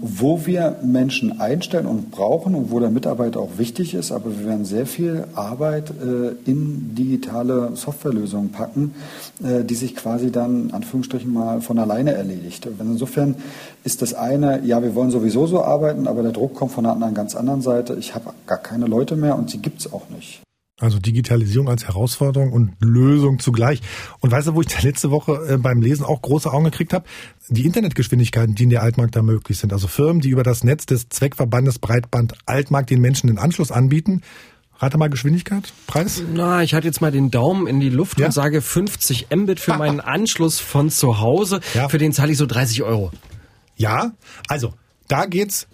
wo 0.00 0.46
wir 0.46 0.76
Menschen 0.82 1.40
einstellen 1.40 1.86
und 1.86 2.10
brauchen 2.10 2.54
und 2.54 2.70
wo 2.70 2.80
der 2.80 2.90
Mitarbeiter 2.90 3.40
auch 3.40 3.58
wichtig 3.58 3.94
ist, 3.94 4.12
aber 4.12 4.38
wir 4.38 4.46
werden 4.46 4.64
sehr 4.64 4.86
viel 4.86 5.24
Arbeit 5.34 5.90
äh, 5.90 6.50
in 6.50 6.94
digitale 6.94 7.74
Softwarelösungen 7.74 8.52
packen, 8.52 8.94
äh, 9.42 9.64
die 9.64 9.74
sich 9.74 9.96
quasi 9.96 10.30
dann, 10.30 10.70
Anführungsstrichen, 10.72 11.32
mal 11.32 11.60
von 11.60 11.78
alleine 11.78 12.12
erledigt. 12.12 12.68
Insofern 12.78 13.36
ist 13.84 14.02
das 14.02 14.14
eine, 14.14 14.64
ja, 14.64 14.82
wir 14.82 14.94
wollen 14.94 15.10
sowieso 15.10 15.46
so 15.46 15.62
arbeiten, 15.62 16.06
aber 16.06 16.22
der 16.22 16.32
Druck 16.32 16.54
kommt 16.54 16.72
von 16.72 16.86
einer 16.86 17.12
ganz 17.12 17.34
anderen 17.34 17.62
Seite. 17.62 17.96
Ich 17.98 18.14
habe 18.14 18.30
gar 18.46 18.58
keine 18.58 18.86
Leute 18.86 19.16
mehr 19.16 19.36
und 19.36 19.50
sie 19.50 19.58
gibt 19.58 19.80
es 19.80 19.92
auch 19.92 20.08
nicht. 20.08 20.45
Also 20.78 20.98
Digitalisierung 20.98 21.70
als 21.70 21.86
Herausforderung 21.86 22.52
und 22.52 22.74
Lösung 22.80 23.38
zugleich. 23.38 23.80
Und 24.20 24.30
weißt 24.30 24.48
du, 24.48 24.54
wo 24.54 24.60
ich 24.60 24.82
letzte 24.82 25.10
Woche 25.10 25.32
äh, 25.48 25.56
beim 25.56 25.80
Lesen 25.80 26.04
auch 26.04 26.20
große 26.20 26.52
Augen 26.52 26.64
gekriegt 26.64 26.92
habe? 26.92 27.06
Die 27.48 27.64
Internetgeschwindigkeiten, 27.64 28.54
die 28.54 28.64
in 28.64 28.70
der 28.70 28.82
Altmarkt 28.82 29.16
da 29.16 29.22
möglich 29.22 29.56
sind. 29.56 29.72
Also 29.72 29.88
Firmen, 29.88 30.20
die 30.20 30.28
über 30.28 30.42
das 30.42 30.64
Netz 30.64 30.84
des 30.84 31.08
Zweckverbandes 31.08 31.78
Breitband 31.78 32.34
Altmarkt 32.44 32.90
den 32.90 33.00
Menschen 33.00 33.28
den 33.28 33.38
Anschluss 33.38 33.72
anbieten. 33.72 34.20
Rate 34.78 34.98
mal 34.98 35.08
Geschwindigkeit, 35.08 35.72
Preis? 35.86 36.22
Na, 36.34 36.62
ich 36.62 36.74
hatte 36.74 36.86
jetzt 36.86 37.00
mal 37.00 37.10
den 37.10 37.30
Daumen 37.30 37.66
in 37.66 37.80
die 37.80 37.88
Luft 37.88 38.20
ja? 38.20 38.26
und 38.26 38.32
sage 38.32 38.60
50 38.60 39.28
Mbit 39.34 39.58
für 39.58 39.78
meinen 39.78 40.00
Anschluss 40.00 40.60
von 40.60 40.90
zu 40.90 41.18
Hause. 41.18 41.60
Ja. 41.72 41.88
Für 41.88 41.96
den 41.96 42.12
zahle 42.12 42.32
ich 42.32 42.38
so 42.38 42.44
30 42.44 42.82
Euro. 42.82 43.10
Ja, 43.76 44.12
also 44.48 44.74
da 45.08 45.24
geht's 45.24 45.66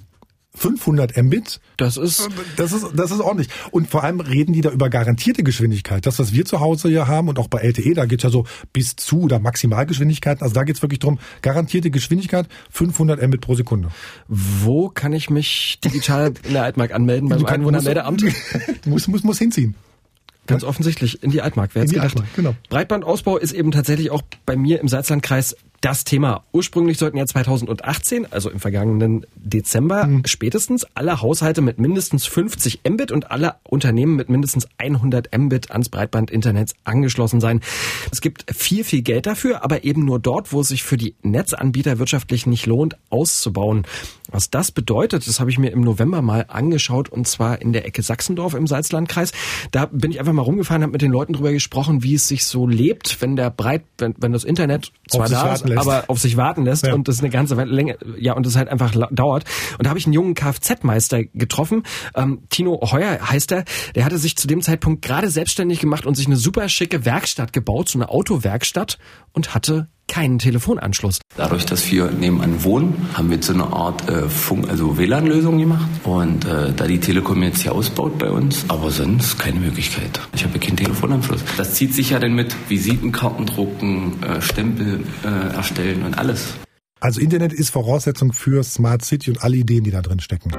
500 0.54 1.16
Mbit. 1.16 1.60
Das 1.78 1.96
ist, 1.96 2.28
das 2.56 2.72
ist, 2.72 2.86
das 2.94 3.10
ist 3.10 3.20
ordentlich. 3.20 3.48
Und 3.70 3.88
vor 3.88 4.04
allem 4.04 4.20
reden 4.20 4.52
die 4.52 4.60
da 4.60 4.70
über 4.70 4.90
garantierte 4.90 5.42
Geschwindigkeit. 5.42 6.04
Das, 6.04 6.18
was 6.18 6.32
wir 6.32 6.44
zu 6.44 6.60
Hause 6.60 6.88
hier 6.88 7.08
haben 7.08 7.28
und 7.28 7.38
auch 7.38 7.48
bei 7.48 7.60
LTE, 7.60 7.94
da 7.94 8.04
geht's 8.04 8.22
ja 8.22 8.30
so 8.30 8.44
bis 8.72 8.96
zu 8.96 9.22
oder 9.22 9.38
Maximalgeschwindigkeiten. 9.38 10.42
Also 10.42 10.54
da 10.54 10.64
geht's 10.64 10.82
wirklich 10.82 11.00
drum, 11.00 11.18
garantierte 11.40 11.90
Geschwindigkeit 11.90 12.46
500 12.70 13.22
Mbit 13.26 13.40
pro 13.40 13.54
Sekunde. 13.54 13.88
Wo 14.28 14.90
kann 14.90 15.14
ich 15.14 15.30
mich 15.30 15.78
digital 15.82 16.34
in 16.44 16.52
der 16.52 16.64
Altmark 16.64 16.92
anmelden 16.92 17.28
beim 17.28 17.44
Einwohnermeldeamt? 17.46 18.24
muss, 18.86 19.08
muss, 19.08 19.22
muss 19.22 19.38
hinziehen. 19.38 19.74
Ganz 20.46 20.64
offensichtlich 20.64 21.22
in 21.22 21.30
die 21.30 21.40
Altmark. 21.40 21.70
Wer 21.74 21.82
in 21.82 21.88
die 21.88 21.94
gedacht? 21.94 22.16
Altmark, 22.16 22.34
genau. 22.34 22.54
Breitbandausbau 22.68 23.38
ist 23.38 23.52
eben 23.52 23.70
tatsächlich 23.70 24.10
auch 24.10 24.22
bei 24.44 24.56
mir 24.56 24.80
im 24.80 24.88
Salzlandkreis 24.88 25.56
das 25.82 26.04
Thema. 26.04 26.44
Ursprünglich 26.52 26.96
sollten 26.96 27.18
ja 27.18 27.26
2018, 27.26 28.32
also 28.32 28.50
im 28.50 28.60
vergangenen 28.60 29.26
Dezember, 29.34 30.06
mhm. 30.06 30.22
spätestens 30.26 30.86
alle 30.94 31.20
Haushalte 31.20 31.60
mit 31.60 31.78
mindestens 31.78 32.24
50 32.24 32.82
Mbit 32.88 33.10
und 33.10 33.30
alle 33.32 33.56
Unternehmen 33.64 34.14
mit 34.14 34.30
mindestens 34.30 34.68
100 34.78 35.36
Mbit 35.36 35.72
ans 35.72 35.88
Breitbandinternet 35.88 36.72
angeschlossen 36.84 37.40
sein. 37.40 37.60
Es 38.12 38.20
gibt 38.20 38.46
viel, 38.54 38.84
viel 38.84 39.02
Geld 39.02 39.26
dafür, 39.26 39.64
aber 39.64 39.82
eben 39.82 40.04
nur 40.04 40.20
dort, 40.20 40.52
wo 40.52 40.60
es 40.60 40.68
sich 40.68 40.84
für 40.84 40.96
die 40.96 41.16
Netzanbieter 41.22 41.98
wirtschaftlich 41.98 42.46
nicht 42.46 42.66
lohnt, 42.66 42.96
auszubauen. 43.10 43.84
Was 44.30 44.50
das 44.50 44.70
bedeutet, 44.70 45.26
das 45.26 45.40
habe 45.40 45.50
ich 45.50 45.58
mir 45.58 45.72
im 45.72 45.80
November 45.80 46.22
mal 46.22 46.46
angeschaut 46.48 47.08
und 47.08 47.26
zwar 47.26 47.60
in 47.60 47.72
der 47.72 47.86
Ecke 47.86 48.02
Sachsendorf 48.02 48.54
im 48.54 48.68
Salzlandkreis. 48.68 49.32
Da 49.72 49.86
bin 49.86 50.12
ich 50.12 50.20
einfach 50.20 50.32
mal 50.32 50.42
rumgefahren, 50.42 50.82
habe 50.82 50.92
mit 50.92 51.02
den 51.02 51.10
Leuten 51.10 51.32
drüber 51.32 51.52
gesprochen, 51.52 52.04
wie 52.04 52.14
es 52.14 52.28
sich 52.28 52.46
so 52.46 52.68
lebt, 52.68 53.20
wenn 53.20 53.34
der 53.34 53.50
Breit, 53.50 53.82
wenn, 53.98 54.14
wenn 54.18 54.32
das 54.32 54.44
Internet 54.44 54.92
zwar 55.08 55.28
da 55.28 55.52
ist, 55.52 55.71
lässt. 55.74 55.86
aber 55.86 56.04
auf 56.08 56.18
sich 56.18 56.36
warten 56.36 56.64
lässt 56.64 56.86
ja. 56.86 56.94
und 56.94 57.08
das 57.08 57.20
eine 57.20 57.30
ganze 57.30 57.54
Länge, 57.54 57.98
ja, 58.18 58.34
und 58.34 58.46
das 58.46 58.56
halt 58.56 58.68
einfach 58.68 58.92
dauert. 59.10 59.44
Und 59.78 59.86
da 59.86 59.90
habe 59.90 59.98
ich 59.98 60.06
einen 60.06 60.12
jungen 60.12 60.34
Kfz-Meister 60.34 61.24
getroffen. 61.24 61.82
Ähm, 62.14 62.42
Tino 62.50 62.80
Heuer 62.90 63.18
heißt 63.30 63.52
er. 63.52 63.64
Der 63.94 64.04
hatte 64.04 64.18
sich 64.18 64.36
zu 64.36 64.46
dem 64.46 64.62
Zeitpunkt 64.62 65.02
gerade 65.02 65.30
selbstständig 65.30 65.80
gemacht 65.80 66.06
und 66.06 66.16
sich 66.16 66.26
eine 66.26 66.36
super 66.36 66.68
schicke 66.68 67.04
Werkstatt 67.04 67.52
gebaut, 67.52 67.88
so 67.88 67.98
eine 67.98 68.08
Autowerkstatt 68.08 68.98
und 69.32 69.54
hatte 69.54 69.88
keinen 70.12 70.38
Telefonanschluss. 70.38 71.20
Dadurch, 71.36 71.64
dass 71.64 71.90
wir 71.90 72.10
nebenan 72.10 72.62
wohnen, 72.64 73.08
haben 73.14 73.30
wir 73.30 73.42
so 73.42 73.54
eine 73.54 73.64
Art 73.64 74.10
äh, 74.10 74.28
Funk, 74.28 74.68
also 74.68 74.98
WLAN-Lösung 74.98 75.56
gemacht. 75.56 75.88
Und 76.04 76.44
äh, 76.44 76.74
da 76.76 76.86
die 76.86 77.00
Telekom 77.00 77.42
jetzt 77.42 77.62
hier 77.62 77.72
ausbaut 77.72 78.18
bei 78.18 78.30
uns, 78.30 78.66
aber 78.68 78.90
sonst 78.90 79.38
keine 79.38 79.58
Möglichkeit. 79.58 80.20
Ich 80.34 80.44
habe 80.44 80.58
keinen 80.58 80.76
Telefonanschluss. 80.76 81.40
Das 81.56 81.72
zieht 81.72 81.94
sich 81.94 82.10
ja 82.10 82.18
dann 82.18 82.34
mit 82.34 82.54
Visitenkarten 82.68 83.46
drucken, 83.46 84.22
äh, 84.22 84.42
Stempel 84.42 85.00
äh, 85.24 85.54
erstellen 85.56 86.02
und 86.02 86.18
alles. 86.18 86.56
Also 87.00 87.18
Internet 87.22 87.54
ist 87.54 87.70
Voraussetzung 87.70 88.34
für 88.34 88.62
Smart 88.62 89.02
City 89.02 89.30
und 89.30 89.42
alle 89.42 89.56
Ideen, 89.56 89.82
die 89.82 89.90
da 89.90 90.02
drin 90.02 90.20
stecken. 90.20 90.52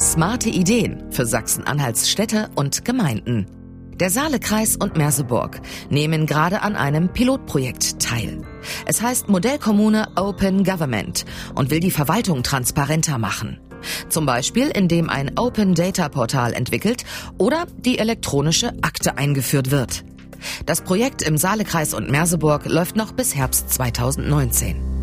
Smarte 0.00 0.48
Ideen 0.48 1.04
für 1.10 1.26
Sachsen-Anhalts 1.26 2.08
Städte 2.08 2.48
und 2.54 2.86
Gemeinden. 2.86 3.63
Der 4.00 4.10
Saalekreis 4.10 4.76
und 4.76 4.96
Merseburg 4.96 5.60
nehmen 5.88 6.26
gerade 6.26 6.62
an 6.62 6.74
einem 6.74 7.12
Pilotprojekt 7.12 8.00
teil. 8.00 8.42
Es 8.86 9.00
heißt 9.00 9.28
Modellkommune 9.28 10.08
Open 10.16 10.64
Government 10.64 11.24
und 11.54 11.70
will 11.70 11.80
die 11.80 11.92
Verwaltung 11.92 12.42
transparenter 12.42 13.18
machen. 13.18 13.60
Zum 14.08 14.26
Beispiel, 14.26 14.68
indem 14.68 15.08
ein 15.08 15.38
Open 15.38 15.74
Data 15.74 16.08
Portal 16.08 16.54
entwickelt 16.54 17.04
oder 17.38 17.66
die 17.78 17.98
elektronische 17.98 18.72
Akte 18.82 19.16
eingeführt 19.16 19.70
wird. 19.70 20.04
Das 20.66 20.82
Projekt 20.82 21.22
im 21.22 21.38
Saalekreis 21.38 21.94
und 21.94 22.10
Merseburg 22.10 22.66
läuft 22.66 22.96
noch 22.96 23.12
bis 23.12 23.36
Herbst 23.36 23.70
2019. 23.70 24.94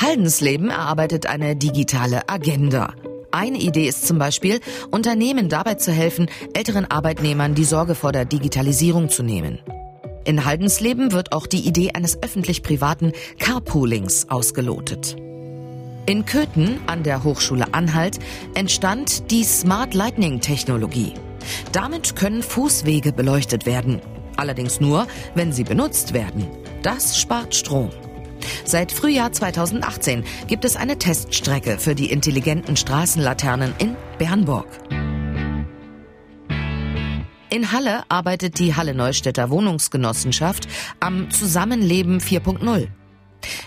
Haldensleben 0.00 0.70
erarbeitet 0.70 1.26
eine 1.26 1.56
digitale 1.56 2.28
Agenda. 2.28 2.94
Eine 3.30 3.58
Idee 3.58 3.86
ist 3.88 4.06
zum 4.06 4.18
Beispiel, 4.18 4.60
Unternehmen 4.90 5.48
dabei 5.48 5.74
zu 5.74 5.92
helfen, 5.92 6.28
älteren 6.54 6.84
Arbeitnehmern 6.84 7.54
die 7.54 7.64
Sorge 7.64 7.94
vor 7.94 8.12
der 8.12 8.24
Digitalisierung 8.24 9.08
zu 9.08 9.22
nehmen. 9.22 9.60
In 10.24 10.44
Haldensleben 10.44 11.12
wird 11.12 11.32
auch 11.32 11.46
die 11.46 11.66
Idee 11.66 11.92
eines 11.92 12.22
öffentlich-privaten 12.22 13.12
Carpoolings 13.38 14.28
ausgelotet. 14.28 15.16
In 16.06 16.24
Köthen 16.24 16.80
an 16.86 17.02
der 17.02 17.24
Hochschule 17.24 17.66
Anhalt 17.72 18.18
entstand 18.54 19.30
die 19.30 19.44
Smart 19.44 19.94
Lightning 19.94 20.40
Technologie. 20.40 21.14
Damit 21.72 22.16
können 22.16 22.42
Fußwege 22.42 23.12
beleuchtet 23.12 23.66
werden. 23.66 24.00
Allerdings 24.36 24.80
nur, 24.80 25.06
wenn 25.34 25.52
sie 25.52 25.64
benutzt 25.64 26.12
werden. 26.12 26.46
Das 26.82 27.18
spart 27.18 27.54
Strom. 27.54 27.90
Seit 28.64 28.92
Frühjahr 28.92 29.32
2018 29.32 30.24
gibt 30.46 30.64
es 30.64 30.76
eine 30.76 30.98
Teststrecke 30.98 31.78
für 31.78 31.94
die 31.94 32.10
intelligenten 32.10 32.76
Straßenlaternen 32.76 33.74
in 33.78 33.96
Bernburg. 34.18 34.66
In 37.48 37.72
Halle 37.72 38.02
arbeitet 38.08 38.58
die 38.58 38.74
Halle 38.74 38.94
Neustädter 38.94 39.50
Wohnungsgenossenschaft 39.50 40.68
am 41.00 41.30
Zusammenleben 41.30 42.20
4.0. 42.20 42.88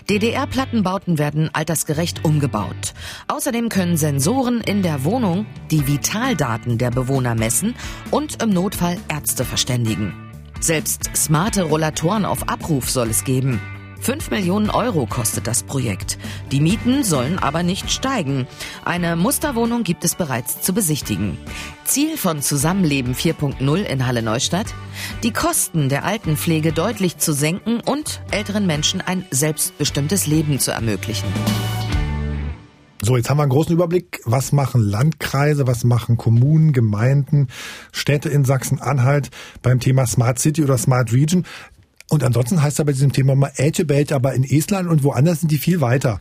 DDR-Plattenbauten 0.08 1.18
werden 1.18 1.50
altersgerecht 1.52 2.24
umgebaut. 2.24 2.94
Außerdem 3.28 3.68
können 3.68 3.96
Sensoren 3.96 4.60
in 4.60 4.82
der 4.82 5.04
Wohnung 5.04 5.46
die 5.70 5.86
Vitaldaten 5.86 6.78
der 6.78 6.90
Bewohner 6.90 7.34
messen 7.34 7.74
und 8.10 8.42
im 8.42 8.50
Notfall 8.50 8.98
Ärzte 9.08 9.44
verständigen. 9.44 10.12
Selbst 10.60 11.10
smarte 11.16 11.62
Rollatoren 11.62 12.24
auf 12.24 12.48
Abruf 12.48 12.90
soll 12.90 13.08
es 13.08 13.24
geben. 13.24 13.60
5 14.00 14.30
Millionen 14.30 14.70
Euro 14.70 15.06
kostet 15.06 15.46
das 15.46 15.62
Projekt. 15.62 16.18
Die 16.50 16.60
Mieten 16.60 17.04
sollen 17.04 17.38
aber 17.38 17.62
nicht 17.62 17.90
steigen. 17.90 18.46
Eine 18.84 19.14
Musterwohnung 19.14 19.82
gibt 19.82 20.04
es 20.04 20.14
bereits 20.14 20.62
zu 20.62 20.72
besichtigen. 20.72 21.36
Ziel 21.84 22.16
von 22.16 22.40
Zusammenleben 22.40 23.14
4.0 23.14 23.82
in 23.82 24.06
Halle 24.06 24.22
Neustadt? 24.22 24.74
Die 25.22 25.32
Kosten 25.32 25.88
der 25.88 26.04
Altenpflege 26.04 26.72
deutlich 26.72 27.18
zu 27.18 27.32
senken 27.32 27.80
und 27.80 28.22
älteren 28.30 28.66
Menschen 28.66 29.00
ein 29.00 29.26
selbstbestimmtes 29.30 30.26
Leben 30.26 30.58
zu 30.58 30.70
ermöglichen. 30.70 31.28
So, 33.02 33.16
jetzt 33.16 33.30
haben 33.30 33.38
wir 33.38 33.44
einen 33.44 33.52
großen 33.52 33.72
Überblick. 33.72 34.20
Was 34.24 34.52
machen 34.52 34.82
Landkreise, 34.82 35.66
was 35.66 35.84
machen 35.84 36.18
Kommunen, 36.18 36.72
Gemeinden, 36.72 37.48
Städte 37.92 38.28
in 38.28 38.44
Sachsen-Anhalt 38.44 39.30
beim 39.62 39.80
Thema 39.80 40.06
Smart 40.06 40.38
City 40.38 40.62
oder 40.62 40.76
Smart 40.76 41.12
Region? 41.12 41.44
Und 42.10 42.24
ansonsten 42.24 42.60
heißt 42.60 42.78
es 42.78 42.84
bei 42.84 42.92
diesem 42.92 43.12
Thema 43.12 43.36
mal 43.36 43.52
Ätebelt, 43.56 44.12
aber 44.12 44.34
in 44.34 44.42
Estland 44.42 44.88
und 44.88 45.04
woanders 45.04 45.40
sind 45.40 45.52
die 45.52 45.58
viel 45.58 45.80
weiter. 45.80 46.18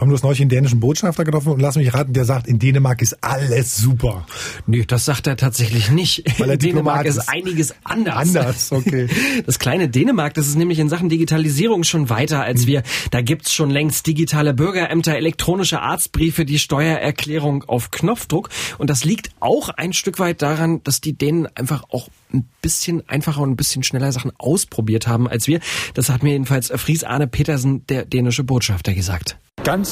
Haben 0.00 0.08
nur 0.08 0.16
das 0.16 0.22
neulich 0.22 0.38
den 0.38 0.48
dänischen 0.48 0.80
Botschafter 0.80 1.24
getroffen 1.24 1.52
und 1.52 1.60
lass 1.60 1.76
mich 1.76 1.92
raten, 1.92 2.12
der 2.12 2.24
sagt, 2.24 2.46
in 2.46 2.58
Dänemark 2.58 3.02
ist 3.02 3.22
alles 3.22 3.76
super. 3.76 4.26
Nee, 4.66 4.84
das 4.86 5.04
sagt 5.04 5.26
er 5.26 5.36
tatsächlich 5.36 5.90
nicht. 5.90 6.24
Weil 6.40 6.48
er 6.48 6.54
in 6.54 6.60
Dänemark 6.60 7.04
ist 7.04 7.18
ist. 7.18 7.28
einiges 7.28 7.74
anders. 7.84 8.16
Anders, 8.16 8.72
okay. 8.72 9.08
Das 9.46 9.58
kleine 9.58 9.88
Dänemark, 9.88 10.34
das 10.34 10.46
ist 10.46 10.56
nämlich 10.56 10.78
in 10.78 10.88
Sachen 10.88 11.08
Digitalisierung 11.08 11.84
schon 11.84 12.08
weiter 12.08 12.42
als 12.42 12.66
wir. 12.66 12.82
Da 13.10 13.20
gibt's 13.20 13.52
schon 13.52 13.70
längst 13.70 14.06
digitale 14.06 14.54
Bürgerämter, 14.54 15.16
elektronische 15.16 15.80
Arztbriefe, 15.80 16.44
die 16.44 16.58
Steuererklärung 16.58 17.64
auf 17.64 17.90
Knopfdruck. 17.90 18.48
Und 18.78 18.90
das 18.90 19.04
liegt 19.04 19.30
auch 19.40 19.68
ein 19.68 19.92
Stück 19.92 20.18
weit 20.18 20.42
daran, 20.42 20.82
dass 20.84 21.00
die 21.00 21.12
Dänen 21.12 21.46
einfach 21.54 21.84
auch 21.90 22.08
ein 22.32 22.48
bisschen 22.62 23.06
einfacher 23.08 23.40
und 23.40 23.50
ein 23.50 23.56
bisschen 23.56 23.82
schneller 23.82 24.12
Sachen 24.12 24.32
ausprobiert 24.38 25.06
haben 25.06 25.28
als 25.28 25.46
wir. 25.46 25.60
Das 25.94 26.08
hat 26.08 26.22
mir 26.22 26.32
jedenfalls 26.32 26.72
Fries 26.76 27.04
Arne 27.04 27.26
Petersen, 27.26 27.86
der 27.86 28.04
dänische 28.04 28.44
Botschafter, 28.44 28.94
gesagt. 28.94 29.36
Ganz 29.64 29.89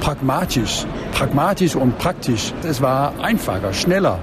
pragmatisch, 0.00 0.86
pragmatisch 1.12 1.76
und 1.76 1.98
praktisch. 1.98 2.52
Es 2.62 2.80
war 2.80 3.12
einfacher, 3.20 3.72
schneller 3.72 4.18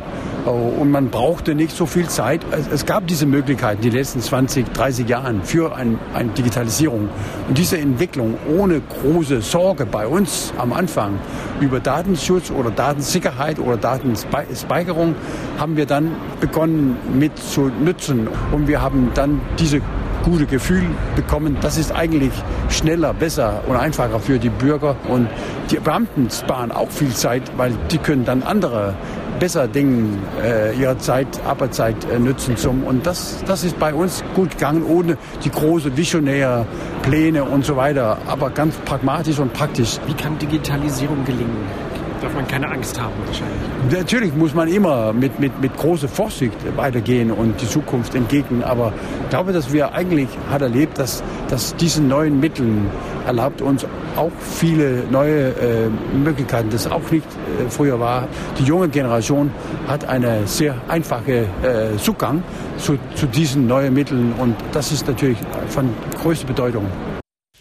und 0.48 0.92
man 0.92 1.10
brauchte 1.10 1.56
nicht 1.56 1.76
so 1.76 1.86
viel 1.86 2.08
Zeit. 2.08 2.42
Es, 2.52 2.68
es 2.68 2.86
gab 2.86 3.08
diese 3.08 3.26
Möglichkeiten 3.26 3.82
die 3.82 3.90
letzten 3.90 4.22
20, 4.22 4.72
30 4.74 5.08
Jahren 5.08 5.44
für 5.44 5.76
ein, 5.76 6.00
eine 6.14 6.30
Digitalisierung. 6.32 7.10
Und 7.48 7.58
diese 7.58 7.78
Entwicklung 7.78 8.36
ohne 8.58 8.82
große 8.82 9.42
Sorge 9.42 9.86
bei 9.86 10.08
uns 10.08 10.54
am 10.58 10.74
Anfang 10.74 11.20
über 11.60 11.80
Datenschutz 11.80 12.52
oder 12.52 12.72
Datensicherheit 12.72 13.60
oder 13.60 13.78
Datenspeicherung 13.78 15.16
haben 15.58 15.76
wir 15.76 15.86
dann 15.86 16.16
begonnen 16.40 16.98
mit 17.14 17.38
zu 17.38 17.72
nutzen. 17.84 18.28
Und 18.52 18.68
wir 18.68 18.82
haben 18.82 19.12
dann 19.14 19.42
diese 19.60 19.82
gute 20.28 20.46
Gefühl 20.46 20.84
bekommen. 21.16 21.58
Das 21.62 21.78
ist 21.78 21.94
eigentlich 21.94 22.34
schneller, 22.70 23.14
besser 23.14 23.64
und 23.66 23.78
einfacher 23.78 24.20
für 24.20 24.38
die 24.38 24.50
Bürger. 24.50 24.98
Und 25.08 25.30
die 25.72 25.78
Beamten 25.78 26.30
sparen 26.30 26.72
auch 26.72 26.90
viel 26.90 27.14
Zeit, 27.14 27.44
weil 27.56 27.72
die 27.92 27.98
können 27.98 28.26
dann 28.26 28.44
andere 28.44 28.94
besser 29.40 29.68
Dinge 29.70 30.18
äh, 30.44 30.76
ihre 30.78 30.98
Zeit, 30.98 31.28
Arbeitszeit 31.46 31.96
äh, 32.12 32.20
nutzen 32.20 32.58
zum. 32.58 32.84
Und 32.84 33.06
das, 33.06 33.42
das 33.46 33.64
ist 33.64 33.80
bei 33.80 33.94
uns 33.94 34.22
gut 34.36 34.52
gegangen, 34.52 34.84
ohne 34.84 35.18
die 35.46 35.50
große 35.50 35.96
visionäre 35.96 36.66
Pläne 37.04 37.46
und 37.46 37.64
so 37.64 37.78
weiter, 37.78 38.18
aber 38.28 38.50
ganz 38.50 38.76
pragmatisch 38.84 39.40
und 39.40 39.54
praktisch. 39.54 40.00
Wie 40.08 40.14
kann 40.14 40.38
Digitalisierung 40.40 41.24
gelingen? 41.24 41.87
Darf 42.28 42.36
man 42.36 42.48
keine 42.50 42.70
Angst 42.70 43.00
haben 43.00 43.14
wahrscheinlich. 43.26 44.02
Natürlich 44.02 44.36
muss 44.36 44.54
man 44.54 44.68
immer 44.68 45.14
mit, 45.14 45.40
mit, 45.40 45.62
mit 45.62 45.78
großer 45.78 46.10
Vorsicht 46.10 46.52
weitergehen 46.76 47.32
und 47.32 47.62
die 47.62 47.70
Zukunft 47.70 48.16
entgegnen. 48.16 48.66
Aber 48.66 48.92
ich 49.24 49.30
glaube, 49.30 49.54
dass 49.54 49.72
wir 49.72 49.94
eigentlich 49.94 50.28
hat 50.50 50.62
erlebt, 50.62 51.00
dass, 51.00 51.24
dass 51.48 51.74
diesen 51.78 52.10
neuen 52.10 52.42
Mitteln 52.42 52.92
erlaubt 53.26 53.62
uns 53.62 53.86
auch 54.18 54.34
viele 54.42 55.06
neue 55.10 55.52
äh, 55.52 55.90
Möglichkeiten, 56.18 56.70
das 56.70 56.92
auch 56.92 57.10
nicht 57.12 57.26
äh, 57.26 57.70
früher 57.70 57.98
war. 57.98 58.28
Die 58.60 58.64
junge 58.64 58.90
Generation 58.90 59.50
hat 59.88 60.04
einen 60.04 60.48
sehr 60.48 60.76
einfachen 60.90 61.32
äh, 61.32 61.96
Zugang 61.96 62.44
zu, 62.78 62.98
zu 63.16 63.26
diesen 63.26 63.68
neuen 63.68 63.94
Mitteln 63.94 64.34
und 64.38 64.54
das 64.74 64.92
ist 64.92 65.08
natürlich 65.08 65.38
von 65.70 65.94
größter 66.22 66.48
Bedeutung 66.48 66.88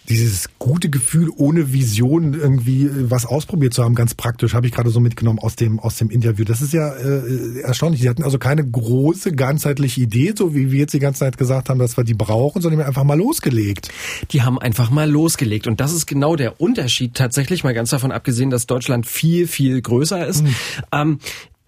dieses 0.09 0.51
gute 0.59 0.88
Gefühl, 0.88 1.31
ohne 1.37 1.73
Vision 1.73 2.35
irgendwie 2.35 2.88
was 3.11 3.27
ausprobiert 3.27 3.75
zu 3.75 3.85
haben, 3.85 3.95
ganz 3.95 4.14
praktisch, 4.14 4.55
habe 4.55 4.66
ich 4.66 4.73
gerade 4.73 4.90
so 4.90 5.01
mitgenommen 5.01 5.38
aus 5.38 5.57
dem 5.57 5.81
aus 5.81 5.97
dem 5.97 6.11
Interview. 6.11 6.45
Das 6.45 6.62
ist 6.62 6.73
ja 6.73 6.92
äh, 6.92 7.61
erstaunlich. 7.61 8.03
Sie 8.03 8.09
hatten 8.09 8.23
also 8.23 8.38
keine 8.38 8.64
große 8.64 9.33
ganzheitliche 9.33 10.01
Idee, 10.01 10.35
so 10.37 10.55
wie 10.55 10.71
wir 10.71 10.81
jetzt 10.81 10.95
die 10.95 10.99
ganze 10.99 11.21
Zeit 11.21 11.38
gesagt 11.38 11.69
haben, 11.69 11.79
dass 11.79 11.97
wir 11.97 12.05
die 12.05 12.14
brauchen, 12.14 12.62
sondern 12.62 12.83
einfach 12.83 13.05
mal 13.05 13.19
losgelegt. 13.19 13.88
Die 14.31 14.42
haben 14.42 14.59
einfach 14.59 14.90
mal 14.90 15.11
losgelegt 15.11 15.66
und 15.66 15.81
das 15.81 15.92
ist 15.92 16.07
genau 16.07 16.37
der 16.37 16.61
Unterschied 16.61 17.14
tatsächlich, 17.14 17.64
mal 17.64 17.75
ganz 17.75 17.90
davon 17.90 18.12
abgesehen, 18.12 18.51
dass 18.51 18.66
Deutschland 18.66 19.07
viel 19.07 19.47
viel 19.47 19.81
größer 19.81 20.27
ist. 20.27 20.42
Mhm. 20.42 20.55
Ähm, 20.92 21.19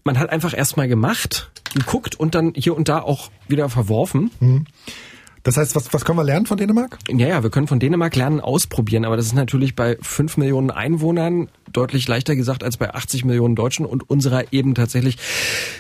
man 0.05 0.19
hat 0.19 0.31
einfach 0.31 0.57
erst 0.57 0.77
mal 0.77 0.89
gemacht, 0.89 1.51
geguckt 1.75 2.15
und 2.15 2.35
dann 2.35 2.53
hier 2.55 2.77
und 2.77 2.89
da 2.89 3.01
auch 3.01 3.31
wieder 3.49 3.69
verworfen. 3.69 4.31
Mhm. 4.41 4.67
Das 5.49 5.57
heißt, 5.57 5.75
was, 5.77 5.95
was 5.95 6.05
können 6.05 6.19
wir 6.19 6.25
lernen 6.25 6.45
von 6.45 6.59
Dänemark? 6.59 6.99
Ja, 7.09 7.27
ja, 7.27 7.43
wir 7.43 7.49
können 7.49 7.67
von 7.67 7.81
Dänemark 7.81 8.15
lernen, 8.15 8.39
ausprobieren, 8.39 9.07
aber 9.07 9.17
das 9.17 9.25
ist 9.25 9.33
natürlich 9.33 9.75
bei 9.75 9.97
fünf 10.03 10.37
Millionen 10.37 10.71
Einwohnern 10.71 11.49
deutlich 11.73 12.07
leichter 12.07 12.37
gesagt 12.37 12.63
als 12.63 12.77
bei 12.77 12.93
80 12.93 13.25
Millionen 13.25 13.55
Deutschen 13.55 13.87
und 13.87 14.11
unserer 14.11 14.53
eben 14.53 14.75
tatsächlich 14.75 15.17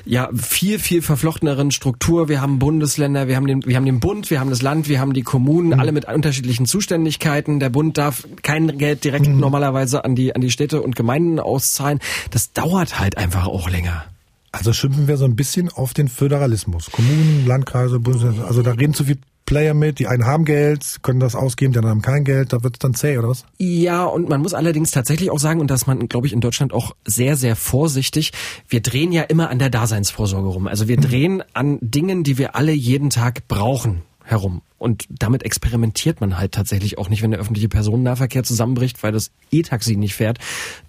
ja 0.07 0.31
viel 0.33 0.78
viel 0.78 1.02
verflochteneren 1.02 1.70
Struktur. 1.70 2.31
Wir 2.31 2.40
haben 2.40 2.59
Bundesländer, 2.59 3.28
wir 3.28 3.37
haben 3.37 3.46
den 3.46 3.66
wir 3.66 3.76
haben 3.76 3.85
den 3.85 4.00
Bund, 4.00 4.31
wir 4.31 4.40
haben 4.40 4.48
das 4.48 4.62
Land, 4.62 4.88
wir 4.88 5.00
haben 5.00 5.12
die 5.12 5.20
Kommunen, 5.20 5.74
mhm. 5.74 5.81
alle 5.81 5.92
mit 5.92 6.07
unterschiedlichen 6.07 6.64
Zuständigkeiten. 6.64 7.61
Der 7.61 7.68
Bund 7.68 7.98
darf 7.98 8.26
kein 8.42 8.78
Geld 8.78 9.04
direkt 9.04 9.26
mhm. 9.26 9.38
normalerweise 9.38 10.02
an 10.02 10.14
die 10.14 10.35
an 10.35 10.40
die 10.40 10.50
Städte 10.50 10.81
und 10.81 10.96
Gemeinden 10.96 11.40
auszahlen. 11.40 11.98
Das 12.31 12.54
dauert 12.54 12.98
halt 12.98 13.18
einfach 13.18 13.46
auch 13.46 13.68
länger. 13.68 14.07
Also 14.50 14.72
schimpfen 14.72 15.09
wir 15.09 15.18
so 15.18 15.26
ein 15.26 15.37
bisschen 15.37 15.68
auf 15.68 15.92
den 15.92 16.09
Föderalismus. 16.09 16.90
Kommunen, 16.90 17.46
Landkreise, 17.46 18.00
Bundesländer, 18.00 18.46
also 18.46 18.62
da 18.62 18.70
reden 18.70 18.94
zu 18.94 19.04
viel 19.04 19.18
Player 19.48 19.72
mit, 19.72 19.98
die 19.98 20.08
einen 20.08 20.26
haben 20.26 20.44
Geld, 20.44 20.98
können 21.00 21.20
das 21.20 21.34
ausgeben, 21.34 21.72
die 21.72 21.78
anderen 21.78 21.96
haben 21.96 22.02
kein 22.02 22.24
Geld, 22.24 22.52
da 22.52 22.62
wird 22.62 22.74
es 22.74 22.80
dann 22.80 22.92
zäh, 22.92 23.16
oder 23.16 23.30
was? 23.30 23.46
Ja, 23.56 24.04
und 24.04 24.28
man 24.28 24.42
muss 24.42 24.52
allerdings 24.52 24.90
tatsächlich 24.90 25.30
auch 25.30 25.38
sagen, 25.38 25.58
und 25.58 25.70
dass 25.70 25.87
man, 25.87 26.06
glaube 26.06 26.26
ich, 26.26 26.34
in 26.34 26.42
Deutschland 26.42 26.74
auch 26.74 26.94
sehr, 27.06 27.34
sehr 27.34 27.56
vorsichtig, 27.56 28.32
wir 28.68 28.82
drehen 28.82 29.11
ja 29.11 29.22
immer 29.22 29.48
an 29.48 29.58
der 29.58 29.70
Daseinsvorsorge 29.70 30.48
rum. 30.48 30.66
Also 30.66 30.87
wir 30.87 30.98
drehen 30.98 31.42
an 31.54 31.78
Dingen, 31.80 32.24
die 32.24 32.37
wir 32.37 32.56
alle 32.56 32.72
jeden 32.72 33.08
Tag 33.08 33.48
brauchen 33.48 34.02
herum. 34.22 34.61
Und 34.76 35.06
damit 35.08 35.44
experimentiert 35.44 36.20
man 36.20 36.37
halt 36.37 36.52
tatsächlich 36.52 36.98
auch 36.98 37.08
nicht, 37.08 37.22
wenn 37.22 37.30
der 37.30 37.40
öffentliche 37.40 37.70
Personennahverkehr 37.70 38.44
zusammenbricht, 38.44 39.02
weil 39.02 39.12
das 39.12 39.30
E-Taxi 39.50 39.96
nicht 39.96 40.14
fährt, 40.14 40.40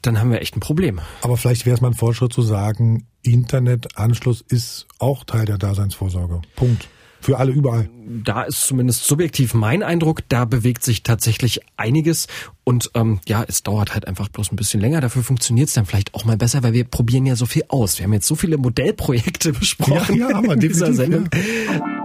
dann 0.02 0.20
haben 0.20 0.32
wir 0.32 0.42
echt 0.42 0.58
ein 0.58 0.60
Problem. 0.60 1.00
Aber 1.22 1.38
vielleicht 1.38 1.66
wäre 1.66 1.76
es 1.76 1.82
mal 1.82 1.92
ein 1.92 1.94
Fortschritt 1.94 2.34
zu 2.34 2.42
sagen, 2.42 3.08
Internetanschluss 3.24 4.44
ist 4.50 4.86
auch 5.00 5.24
Teil 5.24 5.46
der 5.46 5.58
Daseinsvorsorge. 5.58 6.42
Punkt. 6.58 6.90
Für 7.22 7.38
alle 7.38 7.52
überall. 7.52 7.90
Da 8.24 8.44
ist 8.44 8.62
zumindest 8.62 9.06
subjektiv 9.06 9.54
mein 9.54 9.84
Eindruck, 9.84 10.22
da 10.30 10.46
bewegt 10.46 10.84
sich 10.84 11.04
tatsächlich 11.04 11.60
einiges. 11.78 12.28
Und 12.64 12.92
ähm, 12.94 13.20
ja, 13.28 13.44
es 13.48 13.64
dauert 13.64 13.94
halt 13.94 14.08
einfach 14.08 14.30
bloß 14.30 14.52
ein 14.52 14.56
bisschen 14.56 14.80
länger. 14.80 15.02
Dafür 15.02 15.24
funktioniert 15.24 15.68
es 15.68 15.74
dann 15.74 15.86
vielleicht 15.86 16.16
auch 16.16 16.26
mal 16.26 16.38
besser, 16.38 16.64
weil 16.64 16.74
wir 16.74 16.86
probieren 16.86 17.26
ja 17.26 17.36
so 17.36 17.46
viel 17.46 17.64
aus. 17.68 17.98
Wir 17.98 18.06
haben 18.06 18.14
jetzt 18.14 18.28
so 18.28 18.36
viele 18.36 18.58
Modellprojekte 18.58 19.52
besprochen 19.60 20.18
ja, 20.18 20.30
ja, 20.30 20.36
haben 20.36 20.48
wir, 20.48 20.54
in 20.54 20.60
dieser 20.60 20.94
Sendung. 20.94 21.30
Ja. 21.34 22.00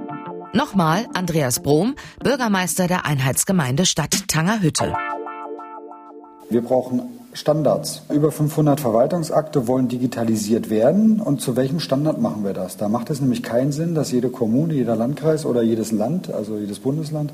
Nochmal 0.53 1.07
Andreas 1.15 1.63
Brom, 1.63 1.97
Bürgermeister 2.23 2.87
der 2.87 3.07
Einheitsgemeinde 3.07 3.87
Stadt 3.87 4.29
Tangerhütte. 4.29 4.95
Wir 6.51 6.61
brauchen 6.61 7.03
Standards. 7.35 8.03
Über 8.11 8.31
500 8.31 8.81
Verwaltungsakte 8.81 9.67
wollen 9.67 9.89
digitalisiert 9.89 10.71
werden. 10.71 11.21
Und 11.21 11.41
zu 11.41 11.57
welchem 11.57 11.81
Standard 11.81 12.21
machen 12.21 12.45
wir 12.45 12.53
das? 12.53 12.77
Da 12.77 12.89
macht 12.89 13.11
es 13.11 13.21
nämlich 13.21 13.43
keinen 13.43 13.73
Sinn, 13.73 13.95
dass 13.95 14.13
jede 14.13 14.31
Kommune, 14.31 14.75
jeder 14.75 14.97
Landkreis 14.97 15.45
oder 15.45 15.61
jedes 15.61 15.91
Land, 15.91 16.33
also 16.33 16.57
jedes 16.57 16.79
Bundesland, 16.79 17.33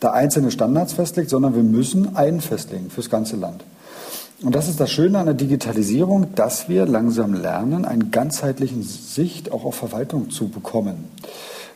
da 0.00 0.10
einzelne 0.10 0.50
Standards 0.50 0.92
festlegt, 0.92 1.30
sondern 1.30 1.54
wir 1.54 1.62
müssen 1.62 2.16
einen 2.16 2.40
festlegen 2.40 2.90
fürs 2.90 3.08
ganze 3.08 3.36
Land. 3.36 3.62
Und 4.42 4.54
das 4.54 4.68
ist 4.68 4.80
das 4.80 4.90
Schöne 4.90 5.18
an 5.18 5.26
der 5.26 5.34
Digitalisierung, 5.34 6.34
dass 6.34 6.68
wir 6.68 6.84
langsam 6.84 7.32
lernen, 7.32 7.84
eine 7.86 8.04
ganzheitliche 8.06 8.82
Sicht 8.82 9.50
auch 9.50 9.64
auf 9.64 9.76
Verwaltung 9.76 10.28
zu 10.28 10.48
bekommen. 10.48 11.04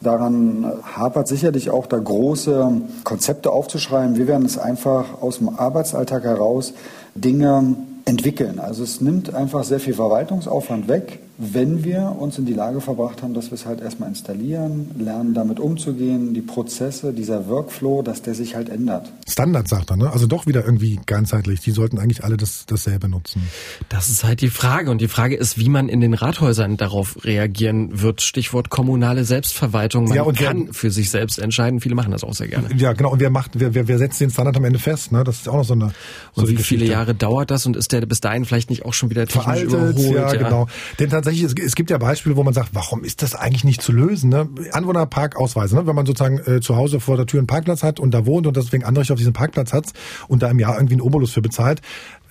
Daran 0.03 0.73
hapert 0.97 1.29
sicherlich 1.29 1.71
auch 1.71 1.87
da 1.87 1.99
große 1.99 2.73
Konzepte 3.05 3.53
aufzuschreiben. 3.53 4.17
Wir 4.17 4.27
werden 4.27 4.47
es 4.47 4.59
einfach 4.59 5.21
aus 5.23 5.39
dem 5.39 5.51
Arbeitsalltag 5.51 6.25
heraus 6.25 6.73
Dinge 7.15 7.77
entwickeln. 8.05 8.59
Also 8.59 8.83
es 8.83 9.01
nimmt 9.01 9.35
einfach 9.35 9.65
sehr 9.65 9.81
viel 9.81 9.95
Verwaltungsaufwand 9.95 10.89
weg, 10.89 11.21
wenn 11.43 11.85
wir 11.85 12.17
uns 12.19 12.37
in 12.39 12.45
die 12.45 12.53
Lage 12.53 12.83
verbracht 12.83 13.23
haben, 13.23 13.33
dass 13.33 13.47
wir 13.47 13.55
es 13.55 13.65
halt 13.65 13.81
erstmal 13.81 14.11
installieren, 14.11 14.91
lernen 14.99 15.33
damit 15.33 15.59
umzugehen, 15.59 16.35
die 16.35 16.43
Prozesse, 16.43 17.15
dieser 17.15 17.49
Workflow, 17.49 18.03
dass 18.03 18.21
der 18.21 18.35
sich 18.35 18.55
halt 18.55 18.69
ändert. 18.69 19.11
Standard 19.27 19.67
sagt 19.67 19.91
er, 19.91 19.97
ne? 19.97 20.13
Also 20.13 20.27
doch 20.27 20.47
wieder 20.47 20.63
irgendwie 20.63 21.01
ganzheitlich. 21.07 21.61
Die 21.61 21.71
sollten 21.71 21.99
eigentlich 21.99 22.25
alle 22.25 22.37
das, 22.37 22.67
dasselbe 22.67 23.09
nutzen. 23.09 23.43
Das 23.89 24.11
ist 24.11 24.23
halt 24.23 24.43
die 24.43 24.51
Frage. 24.51 24.91
Und 24.91 25.01
die 25.01 25.09
Frage 25.09 25.35
ist, 25.35 25.57
wie 25.59 25.71
man 25.71 25.89
in 25.89 26.01
den 26.01 26.13
Rathäusern 26.13 26.77
darauf 26.77 27.25
reagieren 27.25 28.03
wird. 28.03 28.21
Stichwort 28.21 28.69
kommunale 28.69 29.25
Selbstverwaltung. 29.25 30.05
Man 30.05 30.17
ja, 30.17 30.23
und 30.25 30.37
kann 30.37 30.67
wer, 30.67 30.75
für 30.75 30.91
sich 30.91 31.09
selbst 31.09 31.39
entscheiden. 31.39 31.81
Viele 31.81 31.95
machen 31.95 32.13
das 32.13 32.23
auch 32.23 32.35
sehr 32.35 32.49
gerne. 32.49 32.69
Ja, 32.77 32.93
genau. 32.93 33.13
Und 33.13 33.21
wer 33.21 33.31
macht, 33.31 33.53
wer, 33.59 33.75
wer, 33.75 33.89
wer 33.89 33.97
setzt 33.97 34.21
den 34.21 34.29
Standard 34.29 34.59
am 34.59 34.65
Ende 34.65 34.79
fest? 34.79 35.11
Ne? 35.11 35.25
Das 35.25 35.37
ist 35.37 35.49
auch 35.49 35.57
noch 35.57 35.65
so 35.65 35.73
eine. 35.73 35.93
So 36.35 36.43
und 36.43 36.51
wie 36.51 36.57
viele 36.57 36.85
Jahre 36.85 37.15
dauert 37.15 37.51
das? 37.51 37.65
Und 37.65 37.77
ist 37.77 37.93
der 37.93 38.05
bis 38.05 38.21
dahin 38.21 38.45
vielleicht 38.45 38.69
nicht 38.69 38.85
auch 38.85 38.93
schon 38.93 39.09
wieder 39.09 39.27
technisch 39.27 39.65
Veraltet, 39.65 39.99
überholt? 39.99 40.15
Ja, 40.15 40.33
ja, 40.35 40.43
genau. 40.43 40.67
Denn 40.99 41.09
tatsächlich 41.09 41.30
tatsächlich, 41.31 41.61
es, 41.61 41.67
es 41.67 41.75
gibt 41.75 41.91
ja 41.91 41.99
Beispiele, 41.99 42.37
wo 42.37 42.43
man 42.43 42.55
sagt, 42.55 42.71
warum 42.73 43.05
ist 43.05 43.23
das 43.23 43.35
eigentlich 43.35 43.65
nicht 43.65 43.83
zu 43.83 43.93
lösen? 43.93 44.31
Ne? 44.31 44.49
Anwohnerparkausweise, 44.73 45.77
ne? 45.77 45.87
wenn 45.87 45.95
man 45.95 46.07
sozusagen 46.07 46.39
äh, 46.39 46.61
zu 46.61 46.77
Hause 46.77 47.01
vor 47.01 47.17
der 47.17 47.27
Tür 47.27 47.41
einen 47.41 47.47
Parkplatz 47.47 47.83
hat 47.83 48.01
und 48.01 48.13
da 48.13 48.27
wohnt 48.27 48.47
und 48.47 48.57
deswegen 48.57 48.85
Anrecht 48.85 49.11
auf 49.11 49.19
diesen 49.19 49.33
Parkplatz 49.33 49.73
hat 49.73 49.93
und 50.29 50.43
da 50.43 50.51
im 50.51 50.59
Jahr 50.59 50.75
irgendwie 50.75 50.95
einen 50.95 51.03
Obolus 51.03 51.33
für 51.33 51.43
bezahlt. 51.43 51.81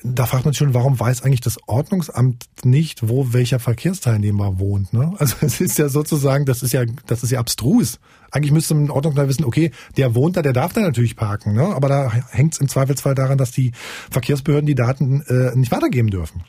Da 0.04 0.26
fragt 0.26 0.46
man 0.46 0.54
sich 0.54 0.60
schon, 0.60 0.74
warum 0.74 1.00
weiß 1.00 1.24
eigentlich 1.24 1.42
das 1.42 1.58
Ordnungsamt 1.68 2.46
nicht, 2.64 3.08
wo 3.10 3.34
welcher 3.34 3.60
Verkehrsteilnehmer 3.60 4.60
wohnt? 4.60 4.94
Ne? 4.94 5.14
Also 5.18 5.36
es 5.42 5.60
ist 5.60 5.78
ja 5.78 5.90
sozusagen, 5.90 6.46
das 6.46 6.64
ist 6.64 6.74
ja, 6.74 6.86
das 7.08 7.24
ist 7.24 7.32
ja 7.32 7.40
abstrus. 7.40 8.00
Eigentlich 8.32 8.52
müsste 8.52 8.76
ein 8.76 8.92
Ordnungsamt 8.92 9.28
wissen, 9.28 9.44
okay, 9.44 9.72
der 9.98 10.14
wohnt 10.14 10.38
da, 10.38 10.42
der 10.42 10.54
darf 10.54 10.74
da 10.74 10.82
natürlich 10.82 11.16
parken, 11.16 11.54
ne? 11.54 11.64
aber 11.64 11.90
da 11.90 12.12
hängt 12.30 12.54
es 12.54 12.60
im 12.60 12.70
Zweifelsfall 12.70 13.16
daran, 13.16 13.40
dass 13.40 13.52
die 13.52 13.72
Verkehrsbehörden 14.12 14.68
die 14.68 14.76
Daten 14.76 15.22
äh, 15.22 15.56
nicht 15.56 15.72
weitergeben 15.72 16.12
dürfen. 16.12 16.44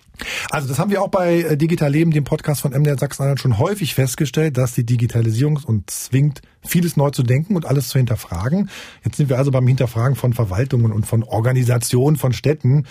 Also 0.51 0.69
das 0.69 0.79
haben 0.79 0.91
wir 0.91 1.01
auch 1.01 1.09
bei 1.09 1.41
äh, 1.41 1.57
Digital 1.57 1.91
Leben, 1.91 2.11
dem 2.11 2.25
Podcast 2.25 2.61
von 2.61 2.73
MDR 2.73 2.99
Sachsen-Anhalt, 2.99 3.41
schon 3.41 3.59
häufig 3.59 3.95
festgestellt, 3.95 4.59
dass 4.59 4.75
die 4.75 4.85
Digitalisierung 4.85 5.59
uns 5.65 6.05
zwingt, 6.05 6.43
vieles 6.63 6.99
neu 6.99 7.11
zu 7.11 7.23
denken 7.23 7.57
und 7.57 7.65
alles 7.65 7.89
zu 7.89 7.99
hinterfragen. 7.99 8.69
Jetzt 9.03 9.17
sind 9.17 9.31
wir 9.31 9.39
also 9.39 9.51
beim 9.51 9.67
Hinterfragen 9.67 10.17
von 10.17 10.35
Verwaltungen 10.35 10.93
und 10.93 11.07
von 11.07 11.23
Organisationen, 11.23 12.17
von 12.17 12.35
Städten. 12.35 12.85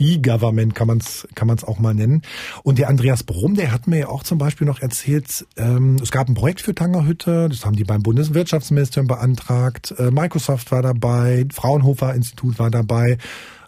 E-Government 0.00 0.74
kann 0.74 0.88
man 0.88 0.98
es 0.98 1.28
kann 1.34 1.46
man's 1.46 1.62
auch 1.62 1.78
mal 1.78 1.94
nennen. 1.94 2.22
Und 2.62 2.78
der 2.78 2.88
Andreas 2.88 3.22
Brum, 3.22 3.54
der 3.54 3.72
hat 3.72 3.86
mir 3.86 3.98
ja 3.98 4.08
auch 4.08 4.24
zum 4.24 4.38
Beispiel 4.38 4.66
noch 4.66 4.80
erzählt, 4.80 5.46
ähm, 5.56 5.96
es 6.02 6.10
gab 6.10 6.28
ein 6.28 6.34
Projekt 6.34 6.62
für 6.62 6.74
Tangerhütte, 6.74 7.48
das 7.48 7.64
haben 7.64 7.76
die 7.76 7.84
beim 7.84 8.02
Bundeswirtschaftsministerium 8.02 9.06
beantragt, 9.06 9.94
äh, 9.98 10.10
Microsoft 10.10 10.72
war 10.72 10.82
dabei, 10.82 11.46
Fraunhofer 11.52 12.14
Institut 12.14 12.58
war 12.58 12.70
dabei. 12.70 13.18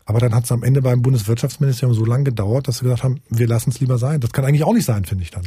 Aber 0.04 0.18
dann 0.18 0.34
hat 0.34 0.44
es 0.44 0.52
am 0.52 0.64
Ende 0.64 0.82
beim 0.82 1.00
Bundeswirtschaftsministerium 1.00 1.96
so 1.96 2.04
lange 2.04 2.24
gedauert, 2.24 2.66
dass 2.66 2.78
sie 2.78 2.84
gesagt 2.84 3.04
haben, 3.04 3.20
wir 3.30 3.46
lassen 3.46 3.70
es 3.70 3.78
lieber 3.78 3.98
sein. 3.98 4.20
Das 4.20 4.32
kann 4.32 4.44
eigentlich 4.44 4.64
auch 4.64 4.74
nicht 4.74 4.84
sein, 4.84 5.04
finde 5.04 5.22
ich 5.22 5.30
dann. 5.30 5.44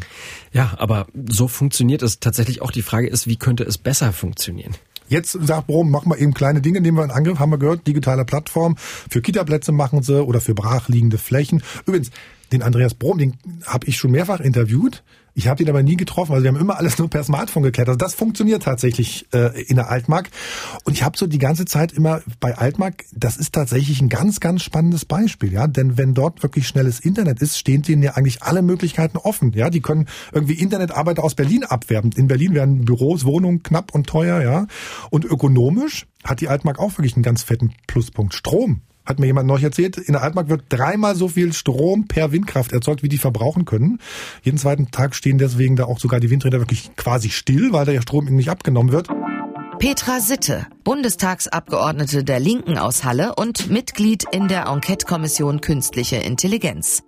Ja, 0.53 0.73
aber 0.77 1.07
so 1.29 1.47
funktioniert 1.49 2.01
es 2.01 2.19
tatsächlich 2.19 2.61
auch. 2.61 2.71
Die 2.71 2.81
Frage 2.81 3.07
ist, 3.07 3.27
wie 3.27 3.35
könnte 3.35 3.63
es 3.63 3.77
besser 3.77 4.13
funktionieren? 4.13 4.73
Jetzt 5.07 5.37
sagt 5.41 5.67
Brom, 5.67 5.91
machen 5.91 6.09
wir 6.11 6.17
eben 6.17 6.33
kleine 6.33 6.61
Dinge, 6.61 6.81
nehmen 6.81 6.97
wir 6.97 7.03
in 7.03 7.11
Angriff, 7.11 7.39
haben 7.39 7.51
wir 7.51 7.57
gehört, 7.57 7.85
digitale 7.85 8.25
Plattform. 8.25 8.75
Für 8.77 9.21
Kita-Plätze 9.21 9.71
machen 9.71 10.01
sie 10.01 10.23
oder 10.23 10.41
für 10.41 10.55
brachliegende 10.55 11.17
Flächen. 11.17 11.61
Übrigens, 11.85 12.09
den 12.51 12.63
Andreas 12.63 12.93
Brom, 12.93 13.17
den 13.17 13.37
habe 13.65 13.87
ich 13.87 13.97
schon 13.97 14.11
mehrfach 14.11 14.39
interviewt. 14.39 15.03
Ich 15.37 15.49
habe 15.49 15.61
ihn 15.61 15.69
aber 15.69 15.83
nie 15.83 15.97
getroffen. 15.97 16.31
Also 16.31 16.43
wir 16.45 16.49
haben 16.49 16.59
immer 16.59 16.77
alles 16.77 16.97
nur 16.97 17.09
per 17.09 17.21
Smartphone 17.21 17.63
geklärt. 17.63 17.89
Also 17.89 17.97
das 17.97 18.15
funktioniert 18.15 18.63
tatsächlich 18.63 19.27
äh, 19.33 19.61
in 19.63 19.75
der 19.75 19.89
Altmark. 19.89 20.29
Und 20.85 20.93
ich 20.93 21.03
habe 21.03 21.17
so 21.17 21.27
die 21.27 21.39
ganze 21.39 21.65
Zeit 21.65 21.91
immer 21.91 22.21
bei 22.39 22.57
Altmark, 22.57 23.03
das 23.13 23.35
ist 23.35 23.53
tatsächlich 23.53 23.99
ein 23.99 24.07
ganz, 24.07 24.39
ganz 24.39 24.63
spannendes 24.63 25.03
Beispiel. 25.03 25.51
Ja, 25.51 25.67
Denn 25.67 25.97
wenn 25.97 26.13
dort 26.13 26.41
wirklich 26.41 26.69
schnelles 26.69 27.01
Internet 27.01 27.41
ist, 27.41 27.59
stehen 27.59 27.81
denen 27.81 28.01
ja 28.01 28.13
eigentlich 28.13 28.43
alle 28.43 28.61
Möglichkeiten 28.61 29.17
offen. 29.17 29.51
Ja, 29.51 29.69
Die 29.69 29.81
können 29.81 30.07
irgendwie 30.31 30.53
Internetarbeiter 30.53 31.21
aus 31.21 31.35
Berlin 31.35 31.65
abwerben. 31.65 32.11
In 32.15 32.27
Berlin 32.27 32.53
werden 32.53 32.85
Büros, 32.85 33.25
Wohnungen 33.25 33.61
knapp 33.61 33.93
und 33.93 34.07
teuer. 34.07 34.41
ja. 34.41 34.67
Und 35.09 35.25
ökonomisch 35.25 36.07
hat 36.23 36.39
die 36.39 36.47
Altmark 36.47 36.79
auch 36.79 36.97
wirklich 36.97 37.15
einen 37.15 37.23
ganz 37.23 37.43
fetten 37.43 37.73
Pluspunkt. 37.87 38.33
Strom 38.33 38.81
hat 39.05 39.19
mir 39.19 39.27
jemand 39.27 39.47
neulich 39.47 39.63
erzählt, 39.63 39.97
in 39.97 40.13
der 40.13 40.23
Altmark 40.23 40.49
wird 40.49 40.63
dreimal 40.69 41.15
so 41.15 41.27
viel 41.27 41.53
Strom 41.53 42.07
per 42.07 42.31
Windkraft 42.31 42.71
erzeugt, 42.71 43.03
wie 43.03 43.09
die 43.09 43.17
verbrauchen 43.17 43.65
können. 43.65 43.99
Jeden 44.43 44.57
zweiten 44.57 44.91
Tag 44.91 45.15
stehen 45.15 45.37
deswegen 45.37 45.75
da 45.75 45.85
auch 45.85 45.99
sogar 45.99 46.19
die 46.19 46.29
Windräder 46.29 46.59
wirklich 46.59 46.95
quasi 46.95 47.29
still, 47.29 47.71
weil 47.71 47.85
der 47.85 48.01
Strom 48.01 48.25
nicht 48.25 48.49
abgenommen 48.49 48.91
wird. 48.91 49.07
Petra 49.79 50.21
Sitte, 50.21 50.67
Bundestagsabgeordnete 50.83 52.23
der 52.23 52.39
Linken 52.39 52.77
aus 52.77 53.03
Halle 53.03 53.35
und 53.35 53.69
Mitglied 53.69 54.23
in 54.31 54.47
der 54.47 54.67
Enquete-Kommission 54.67 55.59
Künstliche 55.59 56.15
Intelligenz. 56.15 57.03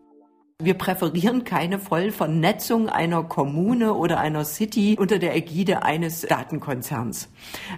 Wir 0.60 0.74
präferieren 0.74 1.44
keine 1.44 1.78
Vollvernetzung 1.78 2.90
einer 2.90 3.22
Kommune 3.22 3.94
oder 3.94 4.20
einer 4.20 4.44
City 4.44 4.98
unter 5.00 5.20
der 5.20 5.36
Ägide 5.36 5.84
eines 5.84 6.22
Datenkonzerns. 6.22 7.30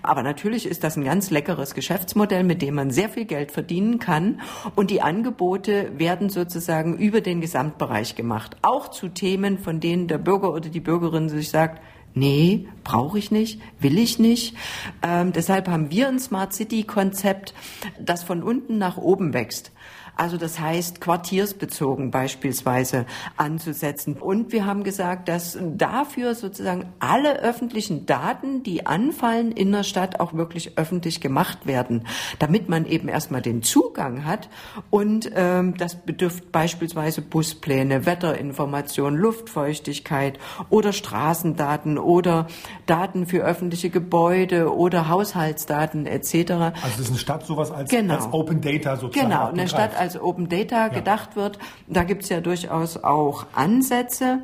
Aber 0.01 0.23
natürlich 0.23 0.65
ist 0.65 0.85
das 0.85 0.95
ein 0.95 1.03
ganz 1.03 1.29
leckeres 1.29 1.73
Geschäftsmodell, 1.73 2.45
mit 2.45 2.61
dem 2.61 2.75
man 2.75 2.89
sehr 2.89 3.09
viel 3.09 3.25
Geld 3.25 3.51
verdienen 3.51 3.99
kann. 3.99 4.39
Und 4.77 4.91
die 4.91 5.01
Angebote 5.01 5.99
werden 5.99 6.29
sozusagen 6.29 6.97
über 6.97 7.19
den 7.19 7.41
Gesamtbereich 7.41 8.15
gemacht. 8.15 8.55
Auch 8.61 8.87
zu 8.87 9.09
Themen, 9.09 9.57
von 9.59 9.81
denen 9.81 10.07
der 10.07 10.17
Bürger 10.17 10.53
oder 10.53 10.69
die 10.69 10.79
Bürgerin 10.79 11.27
sich 11.27 11.49
sagt, 11.49 11.81
Nee, 12.15 12.67
brauche 12.83 13.19
ich 13.19 13.29
nicht, 13.29 13.61
will 13.79 13.99
ich 13.99 14.17
nicht. 14.17 14.55
Ähm, 15.03 15.31
deshalb 15.31 15.67
haben 15.67 15.91
wir 15.91 16.07
ein 16.07 16.19
Smart 16.19 16.53
City 16.53 16.83
Konzept, 16.83 17.53
das 17.99 18.23
von 18.23 18.41
unten 18.41 18.79
nach 18.79 18.97
oben 18.97 19.33
wächst. 19.33 19.71
Also 20.19 20.35
das 20.35 20.59
heißt, 20.59 20.99
quartiersbezogen 20.99 22.11
beispielsweise 22.11 23.05
anzusetzen. 23.37 24.17
Und 24.17 24.51
wir 24.51 24.65
haben 24.65 24.83
gesagt, 24.83 25.29
dass 25.29 25.57
dafür 25.61 26.35
sozusagen 26.35 26.91
alle 26.99 27.39
öffentlichen 27.39 28.05
Daten, 28.05 28.61
die 28.61 28.85
anfallen 28.85 29.53
in 29.53 29.71
der 29.71 29.83
Stadt, 29.83 30.19
auch 30.19 30.33
wirklich 30.33 30.77
öffentlich 30.77 31.21
gemacht 31.21 31.67
werden, 31.67 32.05
damit 32.37 32.67
man 32.67 32.85
eben 32.85 33.07
erstmal 33.07 33.41
den 33.41 33.63
Zugang 33.63 34.25
hat. 34.25 34.49
Und 34.89 35.31
ähm, 35.35 35.77
das 35.77 35.95
bedürft 35.95 36.51
beispielsweise 36.51 37.21
Buspläne, 37.21 38.05
Wetterinformation, 38.05 39.15
Luftfeuchtigkeit 39.15 40.37
oder 40.69 40.91
Straßendaten 40.91 41.97
oder 41.97 42.47
Daten 42.87 43.25
für 43.25 43.43
öffentliche 43.43 43.89
Gebäude 43.89 44.75
oder 44.75 45.07
Haushaltsdaten 45.07 46.05
etc. 46.07 46.33
Also 46.33 46.73
das 46.81 46.99
ist 46.99 47.09
eine 47.09 47.19
Stadt 47.19 47.45
sowas 47.45 47.71
als, 47.71 47.89
genau. 47.89 48.15
als 48.15 48.33
Open 48.33 48.59
Data 48.59 48.97
sozusagen. 48.97 49.29
Genau, 49.29 49.47
eine 49.47 49.69
Stadt 49.69 49.97
als 49.97 50.08
als 50.09 50.19
Open 50.19 50.49
Data 50.49 50.87
ja. 50.87 50.87
gedacht 50.87 51.35
wird. 51.35 51.59
Da 51.87 52.03
gibt 52.03 52.23
es 52.23 52.29
ja 52.29 52.41
durchaus 52.41 52.97
auch 52.97 53.45
Ansätze. 53.53 54.39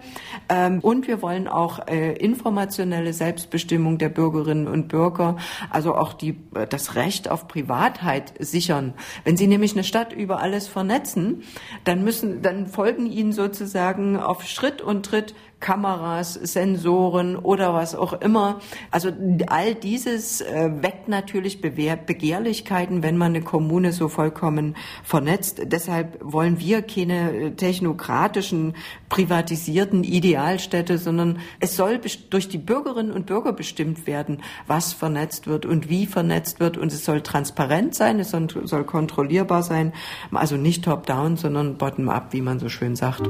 Ähm, 0.48 0.80
und 0.82 1.08
wir 1.08 1.22
wollen 1.22 1.48
auch 1.48 1.88
äh, 1.88 2.14
informationelle 2.14 3.14
Selbstbestimmung 3.14 3.98
der 3.98 4.10
Bürgerinnen 4.10 4.68
und 4.68 4.88
Bürger, 4.90 5.38
also 5.72 5.96
auch 5.96 6.14
die, 6.14 6.38
äh, 6.54 6.68
das 6.68 6.96
Recht 6.96 7.30
auf 7.30 7.48
Privatheit 7.48 8.34
sichern. 8.40 8.94
Wenn 9.24 9.38
Sie 9.38 9.48
nämlich 9.48 9.74
eine 9.74 9.84
Stadt 9.84 10.14
über 10.14 10.40
alles 10.40 10.68
vernetzen, 10.68 11.44
dann 11.84 12.04
müssen, 12.04 12.44
dann 12.44 12.68
folgen 12.68 13.08
Ihnen 13.08 13.32
sozusagen 13.32 14.18
auf 14.18 14.44
Schritt 14.44 14.82
und 14.82 15.06
Tritt 15.06 15.34
Kameras, 15.66 16.36
Sensoren 16.36 17.36
oder 17.36 17.74
was 17.74 17.96
auch 17.96 18.14
immer. 18.14 18.60
Also 18.92 19.10
all 19.48 19.74
dieses 19.74 20.42
äh, 20.42 20.70
weckt 20.84 21.08
natürlich 21.08 21.60
Begehrlichkeiten, 21.60 23.02
wenn 23.02 23.18
man 23.18 23.34
eine 23.34 23.44
Kommune 23.44 23.92
so 23.92 24.08
vollkommen 24.08 24.76
vernetzt. 25.04 25.64
Deshalb 25.64 26.20
wollen 26.22 26.60
wir 26.60 26.84
keine 26.84 27.32
äh, 27.32 27.52
technokratischen, 27.52 28.76
privatisierten 29.10 30.04
Idealstädte, 30.04 31.00
sondern 31.00 31.40
es 31.60 31.76
soll 31.76 32.00
durch 32.30 32.48
die 32.48 32.60
Bürgerinnen 32.60 33.12
und 33.12 33.26
Bürger 33.26 33.52
bestimmt 33.52 34.06
werden, 34.06 34.44
was 34.68 34.94
vernetzt 34.94 35.48
wird 35.48 35.66
und 35.66 35.90
wie 35.90 36.06
vernetzt 36.06 36.60
wird. 36.60 36.78
Und 36.78 36.94
es 36.94 37.04
soll 37.04 37.22
transparent 37.22 37.96
sein, 37.96 38.20
es 38.20 38.30
soll 38.30 38.84
kontrollierbar 38.84 39.64
sein. 39.64 39.94
Also 40.32 40.58
nicht 40.58 40.86
top-down, 40.86 41.38
sondern 41.38 41.80
bottom-up, 41.80 42.34
wie 42.34 42.42
man 42.42 42.60
so 42.60 42.70
schön 42.70 42.96
sagt. 42.96 43.24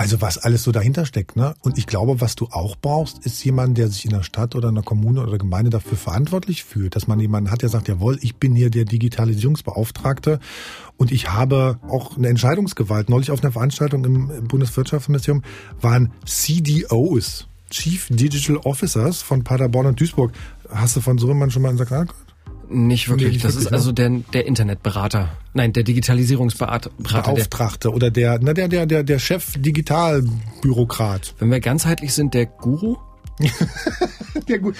Also 0.00 0.22
was 0.22 0.38
alles 0.38 0.62
so 0.62 0.72
dahinter 0.72 1.04
steckt, 1.04 1.36
ne? 1.36 1.54
Und 1.60 1.76
ich 1.76 1.86
glaube, 1.86 2.22
was 2.22 2.34
du 2.34 2.46
auch 2.50 2.74
brauchst, 2.74 3.26
ist 3.26 3.44
jemand, 3.44 3.76
der 3.76 3.88
sich 3.88 4.06
in 4.06 4.12
der 4.12 4.22
Stadt 4.22 4.54
oder 4.56 4.70
in 4.70 4.74
der 4.74 4.82
Kommune 4.82 5.20
oder 5.20 5.36
Gemeinde 5.36 5.68
dafür 5.68 5.98
verantwortlich 5.98 6.64
fühlt, 6.64 6.96
dass 6.96 7.06
man 7.06 7.20
jemanden 7.20 7.50
hat, 7.50 7.60
der 7.60 7.68
sagt, 7.68 7.86
jawohl, 7.86 8.18
ich 8.22 8.36
bin 8.36 8.54
hier 8.54 8.70
der 8.70 8.86
Digitalisierungsbeauftragte 8.86 10.40
und 10.96 11.12
ich 11.12 11.30
habe 11.30 11.78
auch 11.86 12.16
eine 12.16 12.28
Entscheidungsgewalt. 12.28 13.10
Neulich 13.10 13.30
auf 13.30 13.42
einer 13.42 13.52
Veranstaltung 13.52 14.02
im 14.06 14.48
Bundeswirtschaftsministerium 14.48 15.42
waren 15.82 16.12
CDOs, 16.24 17.46
Chief 17.68 18.08
Digital 18.08 18.56
Officers 18.56 19.20
von 19.20 19.44
Paderborn 19.44 19.84
und 19.84 20.00
Duisburg. 20.00 20.32
Hast 20.70 20.96
du 20.96 21.02
von 21.02 21.18
so 21.18 21.28
jemandem 21.28 21.50
schon 21.50 21.60
mal 21.60 21.76
gehört? 21.76 22.08
Nicht 22.70 23.08
wirklich. 23.08 23.28
Nee, 23.28 23.32
nicht 23.34 23.44
das 23.44 23.54
wirklich, 23.54 23.66
ist 23.66 23.72
also 23.72 23.92
der, 23.92 24.10
der 24.32 24.46
Internetberater. 24.46 25.30
Nein, 25.54 25.72
der 25.72 25.82
Digitalisierungsberater. 25.82 26.90
Beauftragte 26.98 27.88
der, 27.88 27.94
oder 27.94 28.10
der, 28.10 28.38
na, 28.40 28.52
der, 28.52 28.68
der, 28.68 28.86
der, 28.86 29.02
der 29.02 29.18
Chef 29.18 29.54
Digitalbürokrat. 29.56 31.34
Wenn 31.40 31.50
wir 31.50 31.60
ganzheitlich 31.60 32.14
sind, 32.14 32.32
der 32.34 32.46
Guru? 32.46 32.96
ja, 34.48 34.58
gut. 34.58 34.76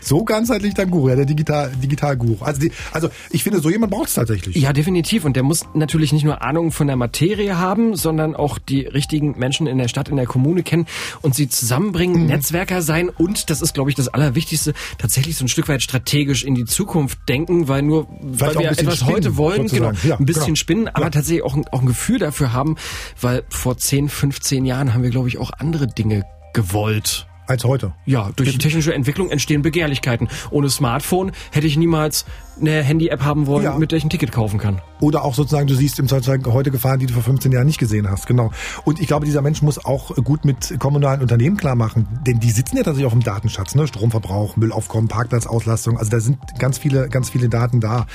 So 0.00 0.24
ganzheitlich 0.24 0.74
dann 0.74 0.90
Guru, 0.90 1.08
ja, 1.08 1.16
der 1.16 1.24
Digital, 1.24 1.72
Digital-Guru. 1.82 2.44
Also, 2.44 2.60
die, 2.60 2.72
also 2.92 3.08
ich 3.30 3.42
finde, 3.42 3.60
so 3.60 3.70
jemand 3.70 3.92
braucht 3.92 4.08
es 4.08 4.14
tatsächlich. 4.14 4.56
Ja, 4.56 4.72
definitiv. 4.72 5.24
Und 5.24 5.36
der 5.36 5.42
muss 5.42 5.64
natürlich 5.74 6.12
nicht 6.12 6.24
nur 6.24 6.42
Ahnung 6.42 6.72
von 6.72 6.86
der 6.86 6.96
Materie 6.96 7.58
haben, 7.58 7.96
sondern 7.96 8.36
auch 8.36 8.58
die 8.58 8.82
richtigen 8.82 9.38
Menschen 9.38 9.66
in 9.66 9.78
der 9.78 9.88
Stadt, 9.88 10.08
in 10.08 10.16
der 10.16 10.26
Kommune 10.26 10.62
kennen 10.62 10.86
und 11.22 11.34
sie 11.34 11.48
zusammenbringen, 11.48 12.22
mhm. 12.22 12.26
Netzwerker 12.26 12.82
sein 12.82 13.08
und, 13.08 13.50
das 13.50 13.62
ist, 13.62 13.74
glaube 13.74 13.90
ich, 13.90 13.96
das 13.96 14.08
Allerwichtigste, 14.08 14.74
tatsächlich 14.98 15.36
so 15.36 15.44
ein 15.44 15.48
Stück 15.48 15.68
weit 15.68 15.82
strategisch 15.82 16.44
in 16.44 16.54
die 16.54 16.64
Zukunft 16.64 17.18
denken, 17.28 17.68
weil 17.68 17.82
nur, 17.82 18.06
Vielleicht 18.20 18.40
weil 18.40 18.58
wir 18.64 18.70
etwas 18.70 18.98
spinnen, 18.98 19.14
heute 19.14 19.36
wollen, 19.36 19.66
genau, 19.66 19.92
ja, 20.04 20.16
ein 20.16 20.26
bisschen 20.26 20.46
genau. 20.46 20.56
spinnen, 20.56 20.88
aber 20.88 21.06
ja. 21.06 21.10
tatsächlich 21.10 21.44
auch, 21.44 21.56
auch 21.72 21.80
ein 21.80 21.86
Gefühl 21.86 22.18
dafür 22.18 22.52
haben, 22.52 22.76
weil 23.20 23.44
vor 23.48 23.76
10, 23.76 24.08
15 24.08 24.64
Jahren 24.64 24.94
haben 24.94 25.02
wir, 25.02 25.10
glaube 25.10 25.28
ich, 25.28 25.38
auch 25.38 25.50
andere 25.58 25.86
Dinge 25.86 26.24
gewollt 26.52 27.26
als 27.46 27.64
heute. 27.64 27.92
Ja, 28.06 28.30
durch 28.36 28.52
die 28.52 28.58
technische 28.58 28.94
Entwicklung 28.94 29.30
entstehen 29.30 29.62
Begehrlichkeiten. 29.62 30.28
Ohne 30.50 30.70
Smartphone 30.70 31.32
hätte 31.50 31.66
ich 31.66 31.76
niemals 31.76 32.24
eine 32.60 32.82
Handy-App 32.82 33.22
haben 33.22 33.46
wollen, 33.46 33.64
ja. 33.64 33.76
mit 33.76 33.90
der 33.90 33.98
ich 33.98 34.04
ein 34.04 34.10
Ticket 34.10 34.32
kaufen 34.32 34.58
kann. 34.58 34.80
Oder 35.00 35.24
auch 35.24 35.34
sozusagen, 35.34 35.66
du 35.66 35.74
siehst 35.74 35.98
im 35.98 36.08
Zweifelsfall 36.08 36.40
heute 36.52 36.70
Gefahren, 36.70 37.00
die 37.00 37.06
du 37.06 37.14
vor 37.14 37.22
15 37.22 37.52
Jahren 37.52 37.66
nicht 37.66 37.78
gesehen 37.78 38.08
hast. 38.08 38.26
Genau. 38.26 38.52
Und 38.84 39.00
ich 39.00 39.06
glaube, 39.06 39.26
dieser 39.26 39.42
Mensch 39.42 39.62
muss 39.62 39.84
auch 39.84 40.14
gut 40.16 40.44
mit 40.44 40.78
kommunalen 40.78 41.20
Unternehmen 41.20 41.56
klar 41.56 41.74
machen, 41.74 42.06
denn 42.26 42.40
die 42.40 42.50
sitzen 42.50 42.76
ja 42.76 42.82
tatsächlich 42.82 43.06
auf 43.06 43.12
dem 43.12 43.22
Datenschatz, 43.22 43.74
ne? 43.74 43.86
Stromverbrauch, 43.86 44.56
Müllaufkommen, 44.56 45.08
Parkplatzauslastung. 45.08 45.98
Also 45.98 46.10
da 46.10 46.20
sind 46.20 46.38
ganz 46.58 46.78
viele, 46.78 47.08
ganz 47.08 47.30
viele 47.30 47.48
Daten 47.48 47.80
da. 47.80 48.06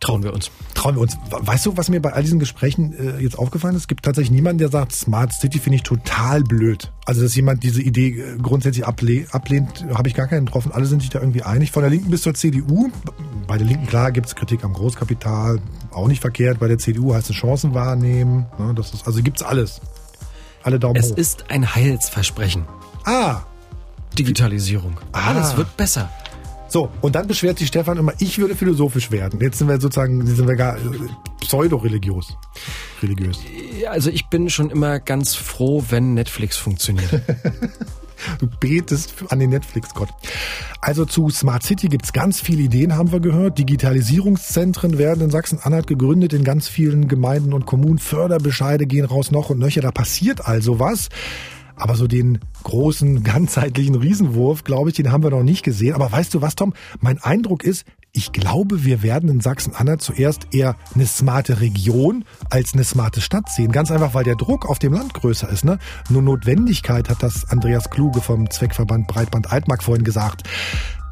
Trauen 0.00 0.22
wir 0.22 0.32
uns. 0.32 0.50
Trauen 0.74 0.94
wir 0.94 1.02
uns. 1.02 1.16
Weißt 1.30 1.66
du, 1.66 1.76
was 1.76 1.88
mir 1.88 2.00
bei 2.00 2.12
all 2.12 2.22
diesen 2.22 2.38
Gesprächen 2.38 2.92
äh, 2.92 3.20
jetzt 3.20 3.36
aufgefallen 3.36 3.74
ist? 3.74 3.82
Es 3.82 3.88
gibt 3.88 4.04
tatsächlich 4.04 4.30
niemanden, 4.30 4.58
der 4.58 4.68
sagt, 4.68 4.92
Smart 4.92 5.32
City 5.32 5.58
finde 5.58 5.76
ich 5.76 5.82
total 5.82 6.42
blöd. 6.44 6.92
Also, 7.04 7.22
dass 7.22 7.34
jemand 7.34 7.64
diese 7.64 7.82
Idee 7.82 8.10
äh, 8.10 8.36
grundsätzlich 8.38 8.86
able 8.86 9.26
ablehnt, 9.32 9.84
habe 9.92 10.08
ich 10.08 10.14
gar 10.14 10.28
keinen 10.28 10.46
getroffen. 10.46 10.70
Alle 10.70 10.86
sind 10.86 11.00
sich 11.02 11.10
da 11.10 11.18
irgendwie 11.18 11.42
einig. 11.42 11.72
Von 11.72 11.82
der 11.82 11.90
Linken 11.90 12.10
bis 12.10 12.22
zur 12.22 12.34
CDU. 12.34 12.90
Bei 13.48 13.58
der 13.58 13.66
Linken, 13.66 13.86
klar, 13.86 14.12
gibt 14.12 14.28
es 14.28 14.36
Kritik 14.36 14.62
am 14.62 14.72
Großkapital. 14.72 15.60
Auch 15.90 16.06
nicht 16.06 16.20
verkehrt. 16.20 16.60
Bei 16.60 16.68
der 16.68 16.78
CDU 16.78 17.14
heißt 17.14 17.30
es 17.30 17.36
Chancen 17.36 17.74
wahrnehmen. 17.74 18.46
Ne, 18.58 18.74
das 18.74 18.94
ist, 18.94 19.06
also 19.06 19.20
gibt's 19.20 19.42
alles. 19.42 19.80
Alle 20.62 20.78
Daumen 20.78 20.96
es 20.96 21.10
hoch. 21.10 21.16
ist 21.16 21.50
ein 21.50 21.74
Heilsversprechen. 21.74 22.66
Ah. 23.04 23.40
Digitalisierung. 24.16 24.96
Ah. 25.12 25.30
Alles 25.30 25.56
wird 25.56 25.76
besser. 25.76 26.08
So, 26.68 26.90
und 27.00 27.14
dann 27.14 27.26
beschwert 27.26 27.58
sich 27.58 27.68
Stefan 27.68 27.96
immer, 27.96 28.12
ich 28.18 28.38
würde 28.38 28.54
philosophisch 28.54 29.10
werden. 29.10 29.40
Jetzt 29.40 29.58
sind 29.58 29.68
wir 29.68 29.80
sozusagen, 29.80 30.24
sind 30.26 30.46
wir 30.46 30.56
gar 30.56 30.76
äh, 30.76 30.80
pseudo-religiös. 31.40 32.36
Religiös. 33.02 33.38
Also 33.88 34.10
ich 34.10 34.26
bin 34.26 34.50
schon 34.50 34.70
immer 34.70 35.00
ganz 35.00 35.34
froh, 35.34 35.84
wenn 35.88 36.14
Netflix 36.14 36.56
funktioniert. 36.56 37.08
Du 38.40 38.48
betest 38.48 39.14
an 39.28 39.38
den 39.38 39.50
Netflix-Gott. 39.50 40.08
Also 40.80 41.04
zu 41.04 41.30
Smart 41.30 41.62
City 41.62 41.88
gibt's 41.88 42.12
ganz 42.12 42.40
viele 42.40 42.62
Ideen, 42.62 42.96
haben 42.96 43.12
wir 43.12 43.20
gehört. 43.20 43.58
Digitalisierungszentren 43.58 44.98
werden 44.98 45.22
in 45.22 45.30
Sachsen-Anhalt 45.30 45.86
gegründet, 45.86 46.32
in 46.32 46.44
ganz 46.44 46.68
vielen 46.68 47.08
Gemeinden 47.08 47.52
und 47.52 47.66
Kommunen. 47.66 47.98
Förderbescheide 47.98 48.86
gehen 48.86 49.04
raus 49.04 49.30
noch 49.30 49.50
und 49.50 49.58
nöcher. 49.58 49.80
Da 49.80 49.92
passiert 49.92 50.46
also 50.46 50.80
was. 50.80 51.08
Aber 51.78 51.96
so 51.96 52.06
den 52.06 52.38
großen, 52.64 53.22
ganzheitlichen 53.24 53.94
Riesenwurf, 53.94 54.64
glaube 54.64 54.90
ich, 54.90 54.96
den 54.96 55.12
haben 55.12 55.22
wir 55.22 55.30
noch 55.30 55.42
nicht 55.42 55.62
gesehen. 55.62 55.94
Aber 55.94 56.10
weißt 56.10 56.34
du 56.34 56.42
was, 56.42 56.54
Tom? 56.54 56.74
Mein 57.00 57.18
Eindruck 57.22 57.64
ist, 57.64 57.84
ich 58.12 58.32
glaube, 58.32 58.84
wir 58.84 59.02
werden 59.02 59.28
in 59.28 59.40
Sachsen-Anhalt 59.40 60.02
zuerst 60.02 60.48
eher 60.52 60.76
eine 60.94 61.06
smarte 61.06 61.60
Region 61.60 62.24
als 62.50 62.72
eine 62.72 62.84
smarte 62.84 63.20
Stadt 63.20 63.48
sehen. 63.50 63.70
Ganz 63.70 63.90
einfach, 63.90 64.14
weil 64.14 64.24
der 64.24 64.34
Druck 64.34 64.68
auf 64.68 64.78
dem 64.78 64.94
Land 64.94 65.14
größer 65.14 65.48
ist. 65.48 65.64
Ne? 65.64 65.78
Nur 66.08 66.22
Notwendigkeit 66.22 67.08
hat 67.08 67.22
das 67.22 67.48
Andreas 67.50 67.90
Kluge 67.90 68.20
vom 68.20 68.50
Zweckverband 68.50 69.06
Breitband 69.06 69.52
Altmark 69.52 69.84
vorhin 69.84 70.04
gesagt. 70.04 70.42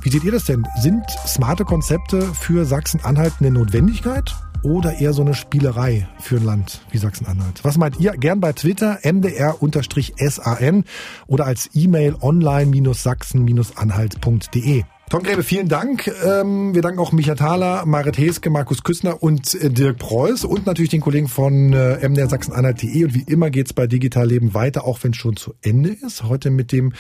Wie 0.02 0.10
seht 0.10 0.24
ihr 0.24 0.32
das 0.32 0.44
denn? 0.44 0.66
Sind 0.80 1.04
smarte 1.26 1.64
Konzepte 1.64 2.22
für 2.34 2.64
Sachsen-Anhalt 2.64 3.34
eine 3.40 3.50
Notwendigkeit? 3.50 4.34
Oder 4.66 4.98
eher 4.98 5.12
so 5.12 5.22
eine 5.22 5.34
Spielerei 5.34 6.08
für 6.18 6.36
ein 6.36 6.44
Land 6.44 6.80
wie 6.90 6.98
Sachsen-Anhalt? 6.98 7.60
Was 7.62 7.78
meint 7.78 8.00
ihr? 8.00 8.10
Gern 8.12 8.40
bei 8.40 8.52
Twitter 8.52 8.98
mdr-san 9.04 10.84
oder 11.28 11.46
als 11.46 11.70
E-Mail 11.72 12.16
online-sachsen-anhalt.de. 12.20 14.82
Tom 15.08 15.22
Gräbe, 15.22 15.44
vielen 15.44 15.68
Dank. 15.68 16.10
Ähm, 16.24 16.74
wir 16.74 16.82
danken 16.82 16.98
auch 16.98 17.12
Micha 17.12 17.36
Thaler, 17.36 17.86
Marit 17.86 18.18
Heske, 18.18 18.50
Markus 18.50 18.82
Küssner 18.82 19.22
und 19.22 19.54
äh, 19.54 19.70
Dirk 19.70 19.98
Preuß 19.98 20.44
und 20.44 20.66
natürlich 20.66 20.90
den 20.90 21.00
Kollegen 21.00 21.28
von 21.28 21.72
äh, 21.72 22.08
MDR 22.08 22.28
Sachsen-Anhalt.de. 22.28 23.04
Und 23.04 23.14
wie 23.14 23.22
immer 23.22 23.50
geht's 23.50 23.72
bei 23.72 23.86
Digital 23.86 24.26
Leben 24.26 24.52
weiter, 24.52 24.84
auch 24.84 24.98
wenn 25.02 25.12
es 25.12 25.16
schon 25.16 25.36
zu 25.36 25.54
Ende 25.62 25.90
ist. 25.90 26.24
Heute 26.24 26.50
mit 26.50 26.72
dem 26.72 26.92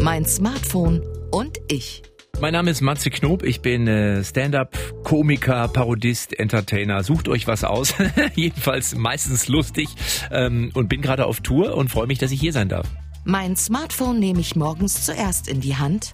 Mein 0.00 0.24
Smartphone 0.24 1.02
und 1.30 1.58
ich. 1.68 2.02
Mein 2.38 2.52
Name 2.52 2.70
ist 2.70 2.82
Matze 2.82 3.08
Knob, 3.08 3.42
ich 3.42 3.62
bin 3.62 3.88
äh, 3.88 4.22
Stand-up, 4.22 4.76
Komiker, 5.04 5.68
Parodist, 5.68 6.38
Entertainer. 6.38 7.02
Sucht 7.02 7.28
euch 7.28 7.46
was 7.46 7.64
aus, 7.64 7.94
jedenfalls 8.34 8.94
meistens 8.94 9.48
lustig 9.48 9.88
ähm, 10.30 10.70
und 10.74 10.88
bin 10.88 11.00
gerade 11.00 11.24
auf 11.24 11.40
Tour 11.40 11.74
und 11.74 11.88
freue 11.88 12.06
mich, 12.06 12.18
dass 12.18 12.32
ich 12.32 12.40
hier 12.40 12.52
sein 12.52 12.68
darf. 12.68 12.86
Mein 13.28 13.56
Smartphone 13.56 14.20
nehme 14.20 14.38
ich 14.38 14.54
morgens 14.54 15.04
zuerst 15.04 15.48
in 15.48 15.60
die 15.60 15.74
Hand. 15.74 16.12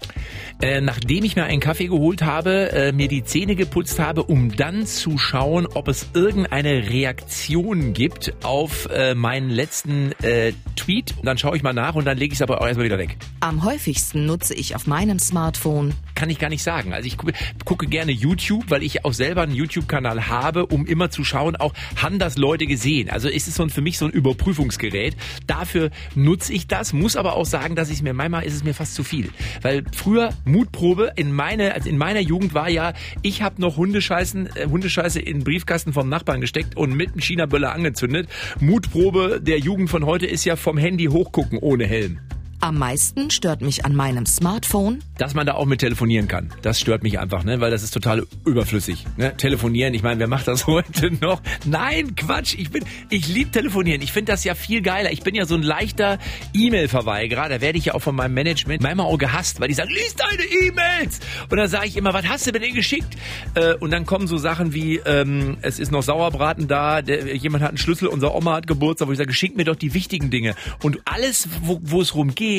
Äh, 0.62 0.80
nachdem 0.80 1.24
ich 1.24 1.36
mir 1.36 1.44
einen 1.44 1.60
Kaffee 1.60 1.88
geholt 1.88 2.22
habe, 2.22 2.72
äh, 2.72 2.92
mir 2.92 3.06
die 3.06 3.22
Zähne 3.22 3.54
geputzt 3.54 3.98
habe, 3.98 4.22
um 4.22 4.56
dann 4.56 4.86
zu 4.86 5.18
schauen, 5.18 5.66
ob 5.66 5.88
es 5.88 6.06
irgendeine 6.14 6.88
Reaktion 6.88 7.92
gibt 7.92 8.32
auf 8.42 8.88
äh, 8.90 9.14
meinen 9.14 9.50
letzten 9.50 10.12
äh, 10.22 10.54
Tweet. 10.74 11.12
Und 11.18 11.26
dann 11.26 11.36
schaue 11.36 11.54
ich 11.54 11.62
mal 11.62 11.74
nach 11.74 11.96
und 11.96 12.06
dann 12.06 12.16
lege 12.16 12.32
ich 12.32 12.38
es 12.38 12.42
aber 12.42 12.62
auch 12.62 12.66
erstmal 12.66 12.86
wieder 12.86 12.96
weg. 12.96 13.18
Am 13.40 13.62
häufigsten 13.62 14.24
nutze 14.24 14.54
ich 14.54 14.74
auf 14.74 14.86
meinem 14.86 15.18
Smartphone. 15.18 15.92
Kann 16.14 16.30
ich 16.30 16.38
gar 16.38 16.48
nicht 16.48 16.62
sagen. 16.62 16.94
Also 16.94 17.08
ich 17.08 17.18
gucke, 17.18 17.34
gucke 17.66 17.88
gerne 17.88 18.12
YouTube, 18.12 18.70
weil 18.70 18.82
ich 18.82 19.04
auch 19.04 19.12
selber 19.12 19.42
einen 19.42 19.54
YouTube-Kanal 19.54 20.28
habe, 20.28 20.64
um 20.64 20.86
immer 20.86 21.10
zu 21.10 21.24
schauen, 21.24 21.56
auch 21.56 21.74
haben 21.96 22.18
das 22.18 22.38
Leute 22.38 22.66
gesehen. 22.66 23.10
Also 23.10 23.28
ist 23.28 23.48
es 23.48 23.56
so 23.56 23.64
ein, 23.64 23.70
für 23.70 23.82
mich 23.82 23.98
so 23.98 24.06
ein 24.06 24.12
Überprüfungsgerät. 24.12 25.14
Dafür 25.46 25.90
nutze 26.14 26.54
ich 26.54 26.68
das, 26.68 26.94
muss 27.02 27.16
aber 27.16 27.34
auch 27.34 27.44
sagen, 27.44 27.76
dass 27.76 27.90
ich 27.90 28.02
mir 28.02 28.14
manchmal 28.14 28.44
ist 28.44 28.54
es 28.54 28.64
mir 28.64 28.74
fast 28.74 28.94
zu 28.94 29.04
viel, 29.04 29.30
weil 29.60 29.84
früher 29.94 30.30
Mutprobe 30.44 31.12
in 31.16 31.32
meine 31.32 31.74
also 31.74 31.88
in 31.88 31.98
meiner 31.98 32.20
Jugend 32.20 32.54
war 32.54 32.68
ja, 32.68 32.92
ich 33.22 33.42
habe 33.42 33.60
noch 33.60 33.76
Hundescheißen 33.76 34.48
äh, 34.56 34.66
Hundescheiße 34.66 35.20
in 35.20 35.44
Briefkasten 35.44 35.92
vom 35.92 36.08
Nachbarn 36.08 36.40
gesteckt 36.40 36.76
und 36.76 36.94
mit 36.94 37.12
einem 37.12 37.20
China 37.20 37.46
Böller 37.46 37.72
angezündet. 37.72 38.28
Mutprobe 38.60 39.40
der 39.42 39.58
Jugend 39.58 39.90
von 39.90 40.06
heute 40.06 40.26
ist 40.26 40.44
ja 40.44 40.56
vom 40.56 40.78
Handy 40.78 41.06
hochgucken 41.06 41.58
ohne 41.58 41.86
Helm. 41.86 42.20
Am 42.64 42.78
meisten 42.78 43.32
stört 43.32 43.60
mich 43.60 43.84
an 43.84 43.96
meinem 43.96 44.24
Smartphone, 44.24 45.02
dass 45.18 45.34
man 45.34 45.44
da 45.46 45.54
auch 45.54 45.66
mit 45.66 45.80
telefonieren 45.80 46.28
kann. 46.28 46.54
Das 46.62 46.78
stört 46.78 47.02
mich 47.02 47.18
einfach, 47.18 47.42
ne? 47.42 47.60
weil 47.60 47.72
das 47.72 47.82
ist 47.82 47.90
total 47.90 48.24
überflüssig. 48.46 49.04
Ne? 49.16 49.36
Telefonieren, 49.36 49.94
ich 49.94 50.04
meine, 50.04 50.20
wer 50.20 50.28
macht 50.28 50.46
das 50.46 50.64
heute 50.68 51.10
noch? 51.10 51.42
Nein, 51.64 52.14
Quatsch, 52.14 52.54
ich 52.56 52.70
bin, 52.70 52.84
ich 53.10 53.26
liebe 53.26 53.50
telefonieren. 53.50 54.00
Ich 54.00 54.12
finde 54.12 54.30
das 54.30 54.44
ja 54.44 54.54
viel 54.54 54.80
geiler. 54.80 55.10
Ich 55.10 55.24
bin 55.24 55.34
ja 55.34 55.44
so 55.44 55.56
ein 55.56 55.62
leichter 55.64 56.18
E-Mail-Verweigerer. 56.54 57.48
Da 57.48 57.60
werde 57.60 57.78
ich 57.78 57.86
ja 57.86 57.94
auch 57.94 58.00
von 58.00 58.14
meinem 58.14 58.34
Management 58.34 58.80
manchmal 58.80 59.06
auch 59.06 59.18
gehasst, 59.18 59.58
weil 59.58 59.66
die 59.66 59.74
sagen, 59.74 59.90
lies 59.90 60.14
deine 60.14 60.44
E-Mails. 60.44 61.18
Und 61.50 61.56
dann 61.56 61.66
sage 61.66 61.88
ich 61.88 61.96
immer, 61.96 62.14
was 62.14 62.28
hast 62.28 62.46
du 62.46 62.52
mir 62.52 62.60
denn 62.60 62.74
geschickt? 62.74 63.16
Äh, 63.54 63.74
und 63.74 63.90
dann 63.90 64.06
kommen 64.06 64.28
so 64.28 64.36
Sachen 64.36 64.72
wie, 64.72 64.98
ähm, 64.98 65.56
es 65.62 65.80
ist 65.80 65.90
noch 65.90 66.04
Sauerbraten 66.04 66.68
da, 66.68 67.02
der, 67.02 67.34
jemand 67.34 67.64
hat 67.64 67.70
einen 67.70 67.78
Schlüssel, 67.78 68.06
unser 68.06 68.36
Oma 68.36 68.54
hat 68.54 68.68
Geburtstag, 68.68 69.08
wo 69.08 69.12
ich 69.12 69.18
sage, 69.18 69.32
schick 69.32 69.56
mir 69.56 69.64
doch 69.64 69.74
die 69.74 69.94
wichtigen 69.94 70.30
Dinge. 70.30 70.54
Und 70.80 71.00
alles, 71.06 71.48
wo 71.60 72.00
es 72.00 72.14
rumgeht, 72.14 72.51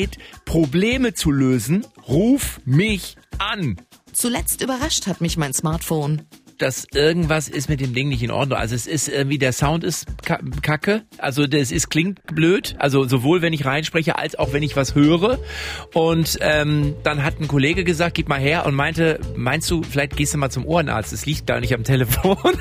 Probleme 0.44 1.14
zu 1.14 1.30
lösen, 1.30 1.86
ruf 2.08 2.60
mich 2.64 3.16
an. 3.38 3.76
Zuletzt 4.12 4.62
überrascht 4.62 5.06
hat 5.06 5.20
mich 5.20 5.36
mein 5.36 5.52
Smartphone. 5.52 6.22
Dass 6.64 6.86
irgendwas 6.94 7.50
ist 7.50 7.68
mit 7.68 7.82
dem 7.82 7.92
Ding 7.92 8.08
nicht 8.08 8.22
in 8.22 8.30
Ordnung. 8.30 8.58
Also 8.58 8.74
es 8.74 8.86
ist 8.86 9.08
irgendwie, 9.08 9.36
der 9.36 9.52
Sound 9.52 9.84
ist 9.84 10.06
kacke. 10.62 11.02
Also 11.18 11.46
das 11.46 11.70
ist, 11.70 11.90
klingt 11.90 12.22
blöd. 12.34 12.74
Also 12.78 13.04
sowohl 13.04 13.42
wenn 13.42 13.52
ich 13.52 13.66
reinspreche, 13.66 14.16
als 14.16 14.34
auch 14.38 14.54
wenn 14.54 14.62
ich 14.62 14.74
was 14.74 14.94
höre. 14.94 15.38
Und 15.92 16.38
ähm, 16.40 16.94
dann 17.02 17.22
hat 17.22 17.38
ein 17.38 17.48
Kollege 17.48 17.84
gesagt, 17.84 18.14
gib 18.14 18.30
mal 18.30 18.40
her 18.40 18.64
und 18.64 18.74
meinte, 18.74 19.20
meinst 19.36 19.70
du, 19.70 19.82
vielleicht 19.82 20.16
gehst 20.16 20.32
du 20.32 20.38
mal 20.38 20.48
zum 20.48 20.64
Ohrenarzt. 20.64 21.12
Es 21.12 21.26
liegt 21.26 21.46
gar 21.46 21.60
nicht 21.60 21.74
am 21.74 21.84
Telefon. 21.84 22.38
und 22.40 22.58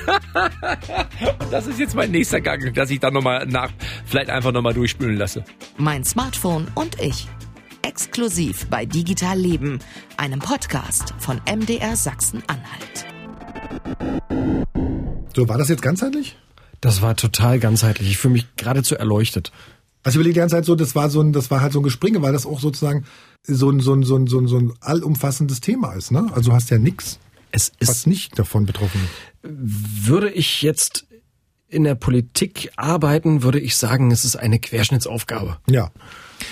das 1.50 1.68
ist 1.68 1.80
jetzt 1.80 1.96
mein 1.96 2.12
nächster 2.12 2.42
Gang, 2.42 2.74
dass 2.74 2.90
ich 2.90 3.00
dann 3.00 3.14
nochmal 3.14 3.46
nach, 3.46 3.72
vielleicht 4.06 4.30
einfach 4.30 4.52
nochmal 4.52 4.74
durchspülen 4.74 5.16
lasse. 5.16 5.46
Mein 5.78 6.04
Smartphone 6.04 6.68
und 6.76 7.00
ich. 7.00 7.30
Exklusiv 7.84 8.68
bei 8.68 8.86
Digital 8.86 9.40
Leben, 9.40 9.80
einem 10.18 10.40
Podcast 10.40 11.14
von 11.20 11.40
MDR 11.50 11.96
Sachsen-Anhalt. 11.96 13.13
So, 15.36 15.48
war 15.50 15.58
das 15.58 15.70
jetzt 15.70 15.82
ganzheitlich? 15.82 16.38
Das 16.82 17.02
war 17.02 17.16
total 17.16 17.60
ganzheitlich. 17.60 18.10
Ich 18.10 18.18
fühle 18.18 18.34
mich 18.34 18.56
geradezu 18.56 18.96
erleuchtet. 18.96 19.52
Also 20.04 20.16
ich 20.16 20.20
überlege 20.20 20.34
die 20.34 20.40
ganze 20.40 20.56
Zeit 20.56 20.66
so, 20.66 20.76
das 20.76 20.96
war 20.96 21.10
so 21.10 21.22
ein, 21.22 21.32
das 21.32 21.50
war 21.50 21.62
halt 21.62 21.72
so 21.72 21.80
ein 21.80 21.84
Gespringe, 21.84 22.22
weil 22.22 22.34
das 22.34 22.46
auch 22.46 22.60
sozusagen 22.60 23.06
so 23.44 23.70
ein, 23.70 23.80
so 23.80 23.94
ein, 23.94 24.04
so 24.04 24.18
ein, 24.18 24.28
so 24.28 24.40
ein, 24.40 24.48
so 24.48 24.58
ein 24.58 24.74
allumfassendes 24.82 25.62
Thema 25.62 25.94
ist, 25.94 26.12
ne? 26.12 26.30
Also 26.34 26.52
du 26.52 26.56
hast 26.56 26.70
ja 26.70 26.78
nichts, 26.78 27.20
es 27.52 27.72
ist 27.80 27.90
was 27.90 28.06
nicht 28.06 28.38
davon 28.38 28.66
betroffen 28.66 29.00
ist. 29.02 30.08
Würde 30.08 30.30
ich 30.30 30.62
jetzt 30.62 31.06
in 31.70 31.86
der 31.86 31.96
Politik 31.96 32.72
arbeiten, 32.76 33.44
würde 33.44 33.60
ich 33.60 33.78
sagen, 33.78 34.12
es 34.12 34.26
ist 34.26 34.36
eine 34.36 34.60
Querschnittsaufgabe. 34.60 35.58
Ja. 35.70 35.90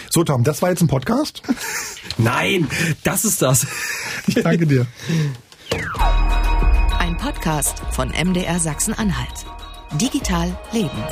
So, 0.10 0.24
Tom, 0.24 0.44
das 0.44 0.62
war 0.62 0.70
jetzt 0.70 0.82
ein 0.82 0.88
Podcast? 0.88 1.44
Nein, 2.18 2.68
das 3.04 3.26
ist 3.26 3.42
das. 3.42 3.68
Ich 4.28 4.36
danke 4.36 4.66
dir. 4.66 4.88
Ein 7.12 7.18
Podcast 7.18 7.80
von 7.92 8.08
MDR 8.12 8.58
Sachsen-Anhalt. 8.58 9.46
Digital 10.00 10.58
Leben. 10.72 11.04